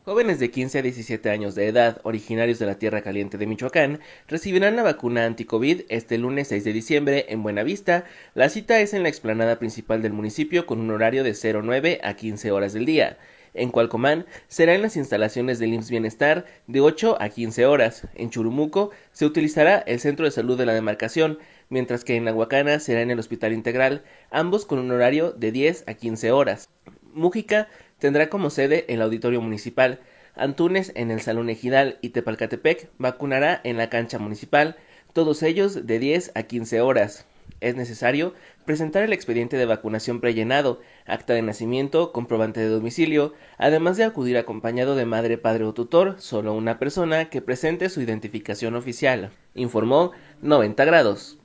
Jóvenes 0.05 0.41
de 0.41 0.51
15 0.51 0.81
a 0.81 0.83
17 0.83 1.31
años 1.31 1.55
de 1.55 1.69
edad, 1.69 2.01
originarios 2.03 2.59
de 2.59 2.67
la 2.67 2.75
Tierra 2.75 3.03
Caliente 3.03 3.39
de 3.39 3.47
Michoacán, 3.47 4.01
recibirán 4.27 4.75
la 4.75 4.83
vacuna 4.83 5.27
anti-COVID 5.27 5.83
este 5.91 6.19
lunes 6.19 6.49
6 6.49 6.65
de 6.65 6.73
diciembre 6.73 7.27
en 7.29 7.45
Buenavista. 7.45 8.05
La 8.35 8.49
cita 8.49 8.81
es 8.81 8.95
en 8.95 9.05
la 9.05 9.09
explanada 9.09 9.61
principal 9.61 10.03
del 10.03 10.13
municipio 10.13 10.67
con 10.67 10.81
un 10.81 10.91
horario 10.91 11.23
de 11.23 11.35
09 11.35 12.01
a 12.03 12.15
15 12.15 12.51
horas 12.51 12.73
del 12.73 12.85
día. 12.85 13.17
En 13.55 13.71
Cualcomán 13.71 14.27
será 14.49 14.75
en 14.75 14.83
las 14.83 14.97
instalaciones 14.97 15.61
del 15.61 15.73
IMSS 15.73 15.91
Bienestar 15.91 16.47
de 16.67 16.81
8 16.81 17.19
a 17.21 17.29
15 17.29 17.67
horas. 17.67 18.09
En 18.17 18.31
Churumuco 18.31 18.91
se 19.13 19.25
utilizará 19.25 19.79
el 19.79 20.01
Centro 20.01 20.25
de 20.25 20.33
Salud 20.33 20.59
de 20.59 20.67
la 20.67 20.75
demarcación, 20.75 21.39
mientras 21.69 22.03
que 22.03 22.17
en 22.17 22.27
Aguacana 22.27 22.81
será 22.81 23.03
en 23.03 23.13
el 23.13 23.21
Hospital 23.21 23.53
Integral, 23.53 24.03
ambos 24.33 24.67
con 24.67 24.81
un 24.81 24.91
horario 24.91 25.31
de 25.31 25.53
10 25.53 25.85
a 25.87 25.95
15 25.95 26.33
horas. 26.33 26.69
Mújica 27.15 27.69
tendrá 28.03 28.29
como 28.29 28.51
sede 28.51 28.85
el 28.89 29.01
Auditorio 29.01 29.41
Municipal. 29.41 30.01
Antunes 30.35 30.91
en 30.97 31.13
el 31.13 31.21
Salón 31.21 31.49
Ejidal 31.51 31.99
y 32.01 32.09
Tepalcatepec 32.09 32.91
vacunará 32.99 33.61
en 33.63 33.77
la 33.77 33.91
cancha 33.91 34.19
municipal, 34.19 34.75
todos 35.13 35.45
ellos 35.45 35.87
de 35.87 36.01
10 36.01 36.33
a 36.35 36.43
15 36.43 36.81
horas. 36.81 37.27
Es 37.61 37.77
necesario 37.77 38.35
presentar 38.65 39.05
el 39.05 39.13
expediente 39.13 39.57
de 39.57 39.67
vacunación 39.67 40.21
prellenado, 40.21 40.81
acta 41.07 41.35
de 41.35 41.43
nacimiento, 41.43 42.11
comprobante 42.11 42.59
de 42.59 42.71
domicilio, 42.71 43.35
además 43.57 43.97
de 43.97 44.03
acudir 44.03 44.37
acompañado 44.37 44.97
de 44.97 45.07
madre, 45.07 45.39
padre 45.39 45.63
o 45.63 45.73
tutor, 45.73 46.17
solo 46.19 46.55
una 46.55 46.81
persona 46.81 47.31
que 47.31 47.41
presente 47.41 47.89
su 47.89 48.01
identificación 48.01 48.75
oficial, 48.75 49.31
informó 49.55 50.11
90 50.41 50.85
grados. 50.85 51.39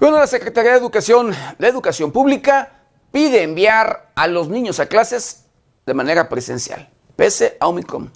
La 0.00 0.26
Secretaría 0.26 0.72
de 0.72 0.78
Educación, 0.78 1.32
la 1.58 1.68
Educación 1.68 2.12
Pública, 2.12 2.84
pide 3.12 3.42
enviar 3.42 4.10
a 4.14 4.26
los 4.26 4.48
niños 4.48 4.80
a 4.80 4.86
clases 4.86 5.48
de 5.86 5.94
manera 5.94 6.28
presencial, 6.28 6.88
pese 7.16 7.56
a 7.60 7.68
Omicron. 7.68 8.10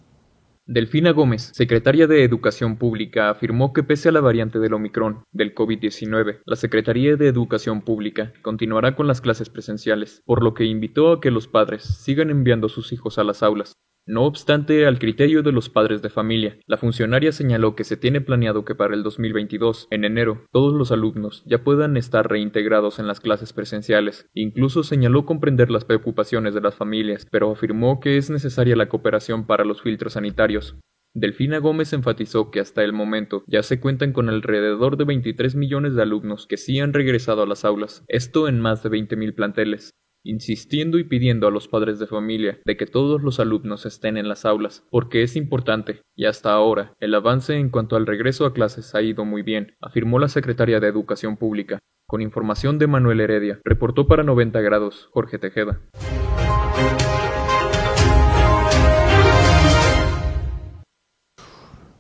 Delfina 0.64 1.10
Gómez, 1.10 1.50
secretaria 1.54 2.06
de 2.06 2.24
Educación 2.24 2.76
Pública, 2.76 3.30
afirmó 3.30 3.72
que 3.72 3.82
pese 3.82 4.08
a 4.08 4.12
la 4.12 4.20
variante 4.20 4.58
del 4.58 4.74
Omicron 4.74 5.24
del 5.32 5.54
COVID-19, 5.54 6.40
la 6.44 6.56
Secretaría 6.56 7.16
de 7.16 7.28
Educación 7.28 7.82
Pública 7.82 8.32
continuará 8.42 8.94
con 8.94 9.06
las 9.06 9.20
clases 9.20 9.48
presenciales, 9.48 10.22
por 10.24 10.42
lo 10.42 10.54
que 10.54 10.64
invitó 10.64 11.12
a 11.12 11.20
que 11.20 11.30
los 11.30 11.48
padres 11.48 11.82
sigan 11.82 12.30
enviando 12.30 12.68
a 12.68 12.70
sus 12.70 12.92
hijos 12.92 13.18
a 13.18 13.24
las 13.24 13.42
aulas. 13.42 13.72
No 14.04 14.24
obstante, 14.24 14.84
al 14.86 14.98
criterio 14.98 15.44
de 15.44 15.52
los 15.52 15.68
padres 15.68 16.02
de 16.02 16.10
familia, 16.10 16.58
la 16.66 16.76
funcionaria 16.76 17.30
señaló 17.30 17.76
que 17.76 17.84
se 17.84 17.96
tiene 17.96 18.20
planeado 18.20 18.64
que 18.64 18.74
para 18.74 18.94
el 18.94 19.04
2022, 19.04 19.86
en 19.92 20.04
enero, 20.04 20.44
todos 20.50 20.74
los 20.74 20.90
alumnos 20.90 21.44
ya 21.46 21.62
puedan 21.62 21.96
estar 21.96 22.28
reintegrados 22.28 22.98
en 22.98 23.06
las 23.06 23.20
clases 23.20 23.52
presenciales. 23.52 24.28
Incluso 24.34 24.82
señaló 24.82 25.24
comprender 25.24 25.70
las 25.70 25.84
preocupaciones 25.84 26.52
de 26.52 26.60
las 26.60 26.74
familias, 26.74 27.28
pero 27.30 27.52
afirmó 27.52 28.00
que 28.00 28.16
es 28.16 28.28
necesaria 28.28 28.74
la 28.74 28.88
cooperación 28.88 29.46
para 29.46 29.64
los 29.64 29.82
filtros 29.82 30.14
sanitarios. 30.14 30.76
Delfina 31.14 31.58
Gómez 31.58 31.92
enfatizó 31.92 32.50
que 32.50 32.58
hasta 32.58 32.82
el 32.82 32.92
momento 32.92 33.44
ya 33.46 33.62
se 33.62 33.78
cuentan 33.78 34.12
con 34.12 34.28
alrededor 34.28 34.96
de 34.96 35.04
23 35.04 35.54
millones 35.54 35.94
de 35.94 36.02
alumnos 36.02 36.48
que 36.48 36.56
sí 36.56 36.80
han 36.80 36.92
regresado 36.92 37.42
a 37.42 37.46
las 37.46 37.64
aulas, 37.64 38.02
esto 38.08 38.48
en 38.48 38.58
más 38.58 38.82
de 38.82 38.90
20.000 38.90 39.34
planteles 39.34 39.92
insistiendo 40.24 40.98
y 40.98 41.04
pidiendo 41.04 41.46
a 41.46 41.50
los 41.50 41.68
padres 41.68 41.98
de 41.98 42.06
familia 42.06 42.60
de 42.64 42.76
que 42.76 42.86
todos 42.86 43.22
los 43.22 43.40
alumnos 43.40 43.86
estén 43.86 44.16
en 44.16 44.28
las 44.28 44.44
aulas, 44.44 44.84
porque 44.90 45.22
es 45.22 45.36
importante, 45.36 46.02
y 46.16 46.26
hasta 46.26 46.52
ahora 46.52 46.94
el 47.00 47.14
avance 47.14 47.56
en 47.56 47.70
cuanto 47.70 47.96
al 47.96 48.06
regreso 48.06 48.46
a 48.46 48.52
clases 48.52 48.94
ha 48.94 49.02
ido 49.02 49.24
muy 49.24 49.42
bien, 49.42 49.74
afirmó 49.80 50.18
la 50.18 50.28
secretaria 50.28 50.80
de 50.80 50.88
Educación 50.88 51.36
Pública. 51.36 51.78
Con 52.06 52.20
información 52.20 52.78
de 52.78 52.86
Manuel 52.86 53.20
Heredia, 53.20 53.60
reportó 53.64 54.06
para 54.06 54.22
90 54.22 54.60
grados 54.60 55.08
Jorge 55.12 55.38
Tejeda. 55.38 55.80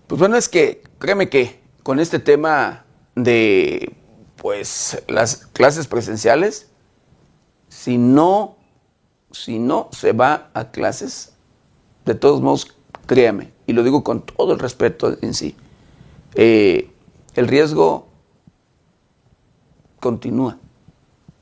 Pues 0.06 0.18
bueno, 0.18 0.36
es 0.36 0.50
que 0.50 0.82
créeme 0.98 1.30
que 1.30 1.60
con 1.82 1.98
este 1.98 2.18
tema 2.18 2.84
de 3.14 3.96
pues 4.36 5.02
las 5.08 5.46
clases 5.46 5.86
presenciales, 5.86 6.71
si 7.72 7.96
no, 7.96 8.56
si 9.30 9.58
no 9.58 9.88
se 9.92 10.12
va 10.12 10.50
a 10.52 10.70
clases, 10.70 11.32
de 12.04 12.14
todos 12.14 12.42
modos, 12.42 12.76
créame, 13.06 13.50
y 13.66 13.72
lo 13.72 13.82
digo 13.82 14.04
con 14.04 14.20
todo 14.20 14.52
el 14.52 14.58
respeto 14.58 15.16
en 15.22 15.32
sí, 15.32 15.56
eh, 16.34 16.90
el 17.34 17.48
riesgo 17.48 18.08
continúa. 20.00 20.58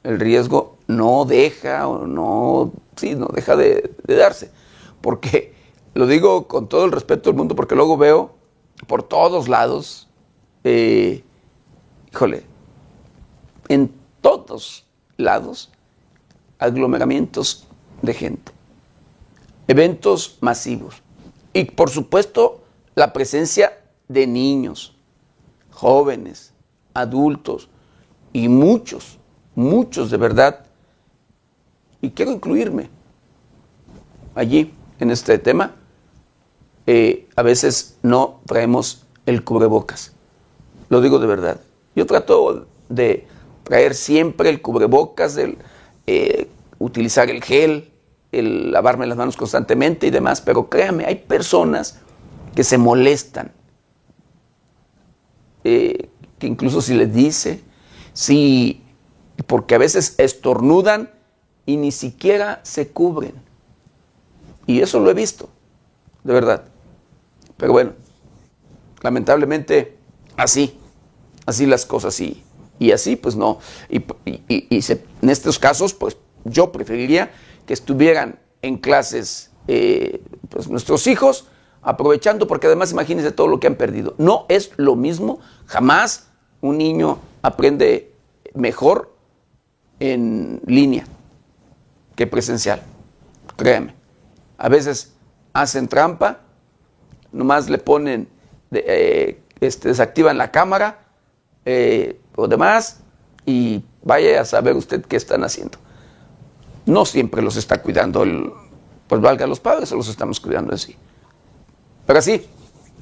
El 0.04 0.20
riesgo 0.20 0.78
no 0.86 1.24
deja 1.24 1.88
o 1.88 2.06
no, 2.06 2.72
sí, 2.94 3.16
no 3.16 3.26
deja 3.26 3.56
de, 3.56 3.90
darse. 4.06 4.52
Porque 5.00 5.52
lo 5.94 6.06
digo 6.06 6.46
con 6.46 6.68
todo 6.68 6.84
el 6.84 6.92
respeto 6.92 7.28
del 7.28 7.36
mundo, 7.36 7.56
porque 7.56 7.74
luego 7.74 7.98
veo 7.98 8.30
por 8.86 9.02
todos 9.02 9.48
lados, 9.48 10.08
eh, 10.62 11.24
híjole, 12.12 12.44
en 13.68 13.92
todos 14.22 14.86
lados 15.16 15.70
aglomeramientos 16.60 17.66
de 18.02 18.14
gente, 18.14 18.52
eventos 19.66 20.38
masivos. 20.40 21.02
Y 21.52 21.64
por 21.64 21.90
supuesto, 21.90 22.62
la 22.94 23.12
presencia 23.12 23.80
de 24.08 24.26
niños, 24.26 24.94
jóvenes, 25.70 26.52
adultos 26.94 27.68
y 28.32 28.48
muchos, 28.48 29.18
muchos 29.54 30.10
de 30.10 30.16
verdad. 30.16 30.66
Y 32.00 32.10
quiero 32.10 32.32
incluirme 32.32 32.90
allí 34.34 34.72
en 34.98 35.10
este 35.10 35.38
tema. 35.38 35.74
Eh, 36.86 37.28
a 37.36 37.42
veces 37.42 37.98
no 38.02 38.40
traemos 38.46 39.06
el 39.26 39.44
cubrebocas. 39.44 40.12
Lo 40.88 41.00
digo 41.00 41.18
de 41.18 41.26
verdad. 41.26 41.60
Yo 41.94 42.06
trato 42.06 42.66
de 42.88 43.26
traer 43.64 43.94
siempre 43.94 44.50
el 44.50 44.60
cubrebocas, 44.60 45.36
el, 45.36 45.58
eh, 46.06 46.49
utilizar 46.80 47.30
el 47.30 47.44
gel, 47.44 47.92
el 48.32 48.72
lavarme 48.72 49.06
las 49.06 49.16
manos 49.16 49.36
constantemente 49.36 50.08
y 50.08 50.10
demás, 50.10 50.40
pero 50.40 50.68
créame, 50.68 51.04
hay 51.04 51.16
personas 51.16 52.00
que 52.56 52.64
se 52.64 52.78
molestan, 52.78 53.52
eh, 55.62 56.08
que 56.38 56.46
incluso 56.46 56.80
si 56.80 56.94
les 56.94 57.12
dice, 57.12 57.62
si, 58.12 58.82
porque 59.46 59.76
a 59.76 59.78
veces 59.78 60.14
estornudan 60.18 61.10
y 61.66 61.76
ni 61.76 61.92
siquiera 61.92 62.60
se 62.64 62.88
cubren. 62.88 63.34
Y 64.66 64.80
eso 64.80 65.00
lo 65.00 65.10
he 65.10 65.14
visto, 65.14 65.48
de 66.24 66.32
verdad. 66.32 66.64
Pero 67.56 67.72
bueno, 67.72 67.92
lamentablemente 69.02 69.98
así, 70.36 70.78
así 71.44 71.66
las 71.66 71.84
cosas 71.84 72.18
y, 72.20 72.42
y 72.78 72.92
así 72.92 73.16
pues 73.16 73.36
no. 73.36 73.58
Y, 73.88 74.02
en 74.48 75.30
estos 75.30 75.58
casos 75.58 75.92
pues 75.92 76.16
yo 76.44 76.72
preferiría 76.72 77.30
que 77.66 77.74
estuvieran 77.74 78.38
en 78.62 78.76
clases 78.78 79.50
eh, 79.68 80.22
pues 80.48 80.68
nuestros 80.68 81.06
hijos, 81.06 81.46
aprovechando, 81.82 82.46
porque 82.46 82.66
además 82.66 82.92
imagínense 82.92 83.30
todo 83.30 83.48
lo 83.48 83.60
que 83.60 83.66
han 83.66 83.76
perdido. 83.76 84.14
No 84.18 84.46
es 84.48 84.72
lo 84.76 84.96
mismo, 84.96 85.40
jamás 85.66 86.28
un 86.60 86.78
niño 86.78 87.18
aprende 87.42 88.12
mejor 88.54 89.14
en 89.98 90.60
línea 90.66 91.04
que 92.16 92.26
presencial, 92.26 92.82
créeme. 93.56 93.94
A 94.58 94.68
veces 94.68 95.12
hacen 95.52 95.88
trampa, 95.88 96.40
nomás 97.32 97.70
le 97.70 97.78
ponen, 97.78 98.28
eh, 98.72 99.40
este, 99.60 99.88
desactivan 99.88 100.36
la 100.36 100.50
cámara 100.50 101.06
eh, 101.64 102.20
o 102.34 102.48
demás 102.48 103.00
y 103.46 103.84
vaya 104.02 104.40
a 104.40 104.44
saber 104.44 104.74
usted 104.76 105.04
qué 105.04 105.16
están 105.16 105.44
haciendo 105.44 105.78
no 106.90 107.04
siempre 107.04 107.42
los 107.42 107.56
está 107.56 107.80
cuidando 107.80 108.22
el, 108.22 108.52
pues 109.06 109.20
valga 109.20 109.46
los 109.46 109.60
padres, 109.60 109.90
los 109.92 110.08
estamos 110.08 110.40
cuidando 110.40 110.74
así. 110.74 110.96
Pero 112.06 112.18
así, 112.18 112.46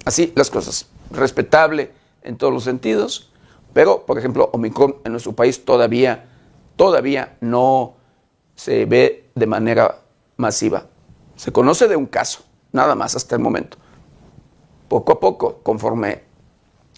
así 0.05 0.33
las 0.37 0.51
cosas. 0.51 0.87
Respetable 1.11 1.93
en 2.23 2.37
todos 2.37 2.53
los 2.53 2.65
sentidos, 2.65 3.31
pero 3.73 4.05
por 4.07 4.19
ejemplo, 4.19 4.51
Omicron 4.53 4.97
en 5.05 5.13
nuestro 5.13 5.33
país 5.33 5.65
todavía, 5.65 6.29
todavía 6.77 7.37
no 7.41 7.95
se 8.55 8.85
ve 8.85 9.31
de 9.35 9.47
manera 9.47 10.01
masiva. 10.37 10.87
Se 11.37 11.53
conoce 11.53 11.89
de 11.89 11.97
un 11.97 12.07
caso, 12.07 12.41
nada 12.73 12.95
más 12.95 13.17
hasta 13.17 13.37
el 13.37 13.41
momento. 13.41 13.79
Poco 14.89 15.13
a 15.13 15.21
poco, 15.21 15.61
conforme 15.63 16.23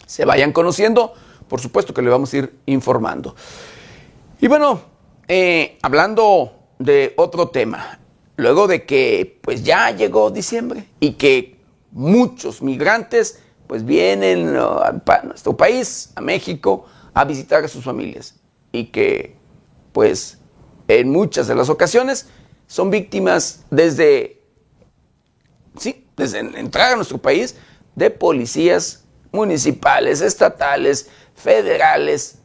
se 0.07 0.24
vayan 0.24 0.53
conociendo, 0.53 1.12
por 1.48 1.61
supuesto 1.61 1.92
que 1.92 2.03
le 2.03 2.11
vamos 2.11 2.33
a 2.33 2.38
ir 2.38 2.59
informando. 2.66 3.35
Y 4.40 4.48
bueno, 4.48 4.81
eh, 5.29 5.79
hablando 5.83 6.60
de 6.81 7.14
otro 7.16 7.51
tema. 7.51 8.01
Luego 8.37 8.66
de 8.66 8.85
que 8.85 9.38
pues 9.43 9.62
ya 9.62 9.90
llegó 9.90 10.31
diciembre 10.31 10.88
y 10.99 11.12
que 11.12 11.59
muchos 11.93 12.62
migrantes 12.62 13.40
pues 13.66 13.85
vienen 13.85 14.57
a 14.57 15.01
nuestro 15.25 15.57
país, 15.57 16.11
a 16.16 16.21
México, 16.21 16.87
a 17.14 17.25
visitar 17.25 17.62
a 17.62 17.69
sus 17.69 17.85
familias 17.85 18.35
y 18.73 18.87
que 18.87 19.37
pues 19.93 20.38
en 20.88 21.11
muchas 21.11 21.47
de 21.47 21.55
las 21.55 21.69
ocasiones 21.69 22.27
son 22.66 22.90
víctimas 22.90 23.64
desde, 23.71 24.40
sí, 25.77 26.07
desde 26.16 26.38
entrar 26.38 26.95
a 26.95 26.97
nuestro 26.97 27.19
país 27.19 27.57
de 27.95 28.11
policías 28.11 29.05
municipales, 29.33 30.23
estatales, 30.23 31.11
federales 31.35 32.38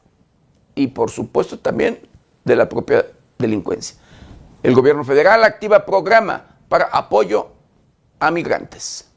y 0.75 0.87
por 0.87 1.09
supuesto 1.09 1.57
también 1.57 1.99
de 2.43 2.55
la 2.55 2.67
propia 2.67 3.05
delincuencia. 3.37 3.97
El 4.65 4.73
gobierno 4.73 5.03
federal 5.03 5.43
activa 5.43 5.85
programa 5.85 6.57
para 6.69 6.85
apoyo 6.85 7.49
a 8.19 8.31
migrantes. 8.31 9.13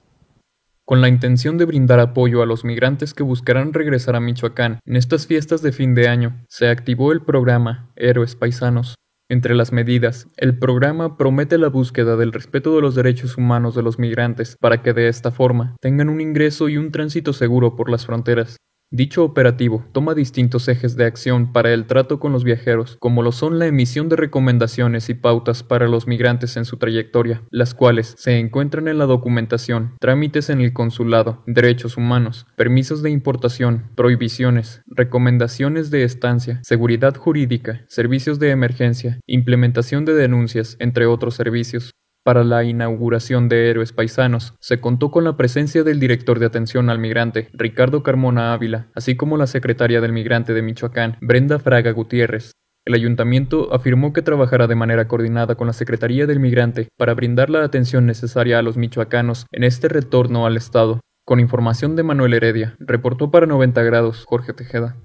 Con 0.84 1.00
la 1.00 1.08
intención 1.08 1.56
de 1.56 1.64
brindar 1.64 2.00
apoyo 2.00 2.42
a 2.42 2.46
los 2.46 2.66
migrantes 2.66 3.14
que 3.14 3.22
buscarán 3.22 3.72
regresar 3.72 4.14
a 4.14 4.20
Michoacán 4.20 4.80
en 4.84 4.96
estas 4.96 5.26
fiestas 5.26 5.62
de 5.62 5.72
fin 5.72 5.94
de 5.94 6.06
año, 6.06 6.44
se 6.50 6.68
activó 6.68 7.12
el 7.12 7.22
programa 7.22 7.88
Héroes 7.96 8.36
Paisanos. 8.36 8.96
Entre 9.30 9.54
las 9.54 9.72
medidas, 9.72 10.26
el 10.36 10.58
programa 10.58 11.16
promete 11.16 11.56
la 11.56 11.68
búsqueda 11.68 12.16
del 12.16 12.34
respeto 12.34 12.76
de 12.76 12.82
los 12.82 12.94
derechos 12.94 13.38
humanos 13.38 13.74
de 13.74 13.82
los 13.82 13.98
migrantes 13.98 14.54
para 14.60 14.82
que 14.82 14.92
de 14.92 15.08
esta 15.08 15.30
forma 15.30 15.76
tengan 15.80 16.10
un 16.10 16.20
ingreso 16.20 16.68
y 16.68 16.76
un 16.76 16.92
tránsito 16.92 17.32
seguro 17.32 17.74
por 17.74 17.88
las 17.88 18.04
fronteras. 18.04 18.58
Dicho 18.90 19.22
operativo 19.22 19.84
toma 19.92 20.14
distintos 20.14 20.66
ejes 20.66 20.96
de 20.96 21.04
acción 21.04 21.52
para 21.52 21.74
el 21.74 21.86
trato 21.86 22.18
con 22.18 22.32
los 22.32 22.42
viajeros, 22.42 22.96
como 22.98 23.22
lo 23.22 23.32
son 23.32 23.58
la 23.58 23.66
emisión 23.66 24.08
de 24.08 24.16
recomendaciones 24.16 25.10
y 25.10 25.14
pautas 25.14 25.62
para 25.62 25.88
los 25.88 26.06
migrantes 26.06 26.56
en 26.56 26.64
su 26.64 26.78
trayectoria, 26.78 27.42
las 27.50 27.74
cuales 27.74 28.14
se 28.16 28.38
encuentran 28.38 28.88
en 28.88 28.96
la 28.96 29.04
documentación, 29.04 29.94
trámites 30.00 30.48
en 30.48 30.62
el 30.62 30.72
consulado, 30.72 31.42
derechos 31.46 31.98
humanos, 31.98 32.46
permisos 32.56 33.02
de 33.02 33.10
importación, 33.10 33.90
prohibiciones, 33.94 34.80
recomendaciones 34.86 35.90
de 35.90 36.04
estancia, 36.04 36.60
seguridad 36.62 37.14
jurídica, 37.14 37.84
servicios 37.88 38.38
de 38.38 38.52
emergencia, 38.52 39.20
implementación 39.26 40.06
de 40.06 40.14
denuncias, 40.14 40.76
entre 40.80 41.04
otros 41.04 41.34
servicios. 41.34 41.92
Para 42.28 42.44
la 42.44 42.62
inauguración 42.62 43.48
de 43.48 43.70
Héroes 43.70 43.94
Paisanos, 43.94 44.52
se 44.60 44.82
contó 44.82 45.10
con 45.10 45.24
la 45.24 45.38
presencia 45.38 45.82
del 45.82 45.98
director 45.98 46.38
de 46.38 46.44
atención 46.44 46.90
al 46.90 46.98
migrante, 46.98 47.48
Ricardo 47.54 48.02
Carmona 48.02 48.52
Ávila, 48.52 48.88
así 48.94 49.16
como 49.16 49.38
la 49.38 49.46
secretaria 49.46 50.02
del 50.02 50.12
migrante 50.12 50.52
de 50.52 50.60
Michoacán, 50.60 51.16
Brenda 51.22 51.58
Fraga 51.58 51.90
Gutiérrez. 51.92 52.52
El 52.84 52.92
ayuntamiento 52.92 53.72
afirmó 53.72 54.12
que 54.12 54.20
trabajará 54.20 54.66
de 54.66 54.74
manera 54.74 55.08
coordinada 55.08 55.54
con 55.54 55.68
la 55.68 55.72
Secretaría 55.72 56.26
del 56.26 56.38
Migrante 56.38 56.88
para 56.98 57.14
brindar 57.14 57.48
la 57.48 57.64
atención 57.64 58.04
necesaria 58.04 58.58
a 58.58 58.62
los 58.62 58.76
michoacanos 58.76 59.46
en 59.50 59.64
este 59.64 59.88
retorno 59.88 60.44
al 60.44 60.58
Estado. 60.58 61.00
Con 61.24 61.40
información 61.40 61.96
de 61.96 62.02
Manuel 62.02 62.34
Heredia, 62.34 62.76
reportó 62.78 63.30
para 63.30 63.46
90 63.46 63.82
grados 63.84 64.26
Jorge 64.26 64.52
Tejeda. 64.52 64.96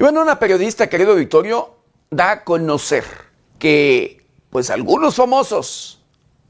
Y 0.00 0.02
bueno, 0.02 0.22
una 0.22 0.38
periodista, 0.38 0.88
querido 0.88 1.14
Victorio, 1.14 1.74
da 2.10 2.30
a 2.30 2.44
conocer 2.44 3.04
que 3.58 4.24
pues 4.48 4.70
algunos 4.70 5.14
famosos, 5.14 6.00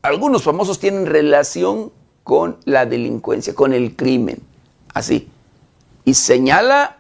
algunos 0.03 0.45
famosos 0.45 0.79
tienen 0.79 1.07
relación 1.07 1.91
con 2.23 2.59
la 2.65 2.87
delincuencia, 2.87 3.53
con 3.53 3.73
el 3.73 3.97
crimen, 3.97 4.41
así. 4.95 5.29
Y 6.05 6.15
señala, 6.15 6.99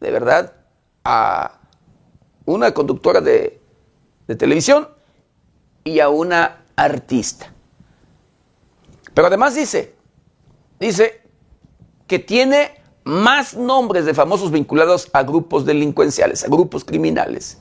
de 0.00 0.10
verdad, 0.10 0.52
a 1.04 1.60
una 2.44 2.74
conductora 2.74 3.20
de, 3.20 3.60
de 4.26 4.34
televisión 4.34 4.88
y 5.84 6.00
a 6.00 6.08
una 6.08 6.64
artista. 6.74 7.52
Pero 9.14 9.28
además 9.28 9.54
dice, 9.54 9.94
dice 10.80 11.22
que 12.08 12.18
tiene 12.18 12.77
más 13.08 13.56
nombres 13.56 14.04
de 14.04 14.12
famosos 14.12 14.52
vinculados 14.52 15.08
a 15.14 15.22
grupos 15.22 15.64
delincuenciales, 15.64 16.44
a 16.44 16.48
grupos 16.48 16.84
criminales. 16.84 17.58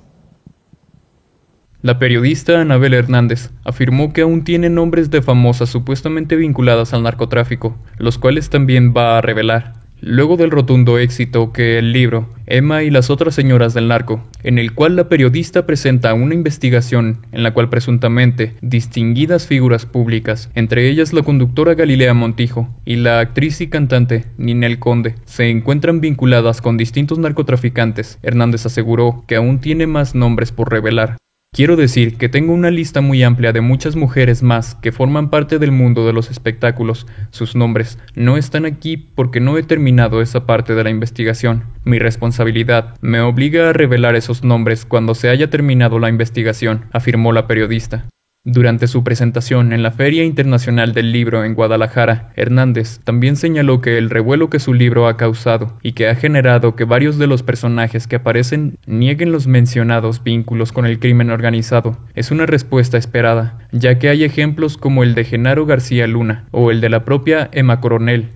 La 1.81 1.99
periodista 1.99 2.59
Anabel 2.59 2.93
Hernández 2.93 3.51
afirmó 3.63 4.11
que 4.11 4.21
aún 4.21 4.43
tiene 4.43 4.69
nombres 4.69 5.09
de 5.09 5.21
famosas 5.21 5.69
supuestamente 5.69 6.35
vinculadas 6.35 6.93
al 6.93 7.03
narcotráfico, 7.03 7.77
los 7.97 8.17
cuales 8.17 8.49
también 8.49 8.93
va 8.95 9.17
a 9.17 9.21
revelar. 9.21 9.76
Luego 9.99 10.37
del 10.37 10.51
rotundo 10.51 10.99
éxito 10.99 11.51
que 11.51 11.79
el 11.79 11.91
libro 11.91 12.29
Emma 12.45 12.83
y 12.83 12.91
las 12.91 13.09
otras 13.09 13.33
señoras 13.33 13.73
del 13.73 13.87
narco, 13.87 14.23
en 14.43 14.59
el 14.59 14.73
cual 14.73 14.95
la 14.95 15.09
periodista 15.09 15.65
presenta 15.65 16.13
una 16.13 16.35
investigación 16.35 17.25
en 17.31 17.43
la 17.43 17.53
cual 17.53 17.69
presuntamente 17.69 18.53
distinguidas 18.61 19.47
figuras 19.47 19.85
públicas, 19.85 20.49
entre 20.53 20.87
ellas 20.87 21.13
la 21.13 21.23
conductora 21.23 21.73
Galilea 21.73 22.13
Montijo 22.13 22.69
y 22.85 22.97
la 22.97 23.19
actriz 23.19 23.59
y 23.59 23.67
cantante 23.67 24.25
Ninel 24.37 24.79
Conde, 24.79 25.15
se 25.25 25.49
encuentran 25.49 25.99
vinculadas 25.99 26.61
con 26.61 26.77
distintos 26.77 27.17
narcotraficantes, 27.17 28.19
Hernández 28.21 28.65
aseguró 28.65 29.23
que 29.27 29.35
aún 29.35 29.59
tiene 29.59 29.87
más 29.87 30.15
nombres 30.15 30.51
por 30.51 30.71
revelar, 30.71 31.17
Quiero 31.57 31.75
decir 31.75 32.17
que 32.17 32.29
tengo 32.29 32.53
una 32.53 32.69
lista 32.69 33.01
muy 33.01 33.23
amplia 33.23 33.51
de 33.51 33.61
muchas 33.61 33.95
mujeres 33.95 34.43
más 34.43 34.75
que 34.75 34.91
forman 34.91 35.31
parte 35.31 35.57
del 35.57 35.71
mundo 35.71 36.05
de 36.05 36.13
los 36.13 36.29
espectáculos. 36.29 37.07
Sus 37.31 37.55
nombres 37.55 37.97
no 38.13 38.37
están 38.37 38.67
aquí 38.67 38.95
porque 38.95 39.39
no 39.39 39.57
he 39.57 39.63
terminado 39.63 40.21
esa 40.21 40.45
parte 40.45 40.75
de 40.75 40.83
la 40.83 40.91
investigación. 40.91 41.63
Mi 41.83 41.97
responsabilidad 41.97 42.93
me 43.01 43.21
obliga 43.21 43.71
a 43.71 43.73
revelar 43.73 44.15
esos 44.15 44.43
nombres 44.43 44.85
cuando 44.85 45.15
se 45.15 45.29
haya 45.29 45.49
terminado 45.49 45.97
la 45.97 46.09
investigación, 46.09 46.85
afirmó 46.93 47.33
la 47.33 47.47
periodista. 47.47 48.05
Durante 48.49 48.87
su 48.87 49.03
presentación 49.03 49.73
en 49.73 49.83
la 49.83 49.91
Feria 49.91 50.23
Internacional 50.23 50.93
del 50.93 51.11
Libro 51.11 51.43
en 51.43 51.53
Guadalajara, 51.53 52.31
Hernández 52.37 53.01
también 53.03 53.35
señaló 53.35 53.81
que 53.81 53.97
el 53.97 54.09
revuelo 54.09 54.49
que 54.49 54.61
su 54.61 54.73
libro 54.73 55.09
ha 55.09 55.17
causado 55.17 55.77
y 55.83 55.91
que 55.91 56.07
ha 56.07 56.15
generado 56.15 56.73
que 56.73 56.85
varios 56.85 57.17
de 57.17 57.27
los 57.27 57.43
personajes 57.43 58.07
que 58.07 58.15
aparecen 58.15 58.77
nieguen 58.85 59.33
los 59.33 59.47
mencionados 59.47 60.23
vínculos 60.23 60.71
con 60.71 60.85
el 60.85 60.97
crimen 60.97 61.29
organizado 61.29 61.97
es 62.15 62.31
una 62.31 62.45
respuesta 62.45 62.97
esperada, 62.97 63.67
ya 63.73 63.99
que 63.99 64.07
hay 64.07 64.23
ejemplos 64.23 64.77
como 64.77 65.03
el 65.03 65.13
de 65.13 65.25
Genaro 65.25 65.65
García 65.65 66.07
Luna 66.07 66.45
o 66.51 66.71
el 66.71 66.79
de 66.79 66.87
la 66.87 67.03
propia 67.03 67.49
Emma 67.51 67.81
Coronel, 67.81 68.29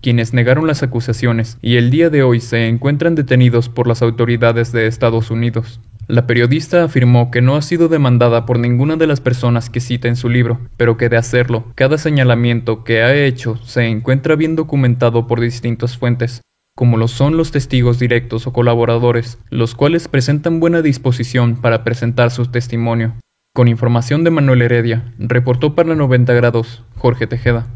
quienes 0.00 0.34
negaron 0.34 0.66
las 0.66 0.82
acusaciones 0.82 1.58
y 1.62 1.76
el 1.76 1.92
día 1.92 2.10
de 2.10 2.24
hoy 2.24 2.40
se 2.40 2.66
encuentran 2.66 3.14
detenidos 3.14 3.68
por 3.68 3.86
las 3.86 4.02
autoridades 4.02 4.72
de 4.72 4.88
Estados 4.88 5.30
Unidos. 5.30 5.80
La 6.06 6.26
periodista 6.26 6.84
afirmó 6.84 7.30
que 7.30 7.40
no 7.40 7.56
ha 7.56 7.62
sido 7.62 7.88
demandada 7.88 8.44
por 8.44 8.58
ninguna 8.58 8.96
de 8.96 9.06
las 9.06 9.20
personas 9.20 9.70
que 9.70 9.80
cita 9.80 10.08
en 10.08 10.16
su 10.16 10.28
libro, 10.28 10.60
pero 10.76 10.96
que 10.96 11.08
de 11.08 11.16
hacerlo, 11.16 11.64
cada 11.74 11.96
señalamiento 11.96 12.84
que 12.84 13.02
ha 13.02 13.14
hecho 13.14 13.56
se 13.64 13.86
encuentra 13.86 14.36
bien 14.36 14.54
documentado 14.54 15.26
por 15.26 15.40
distintas 15.40 15.96
fuentes, 15.96 16.42
como 16.76 16.96
lo 16.96 17.08
son 17.08 17.36
los 17.36 17.52
testigos 17.52 17.98
directos 17.98 18.46
o 18.46 18.52
colaboradores, 18.52 19.38
los 19.48 19.74
cuales 19.74 20.08
presentan 20.08 20.60
buena 20.60 20.82
disposición 20.82 21.56
para 21.56 21.84
presentar 21.84 22.30
su 22.30 22.46
testimonio. 22.46 23.14
Con 23.54 23.68
información 23.68 24.24
de 24.24 24.30
Manuel 24.30 24.62
Heredia, 24.62 25.14
reportó 25.18 25.74
para 25.74 25.94
90 25.94 26.34
grados 26.34 26.84
Jorge 26.96 27.26
Tejeda. 27.26 27.66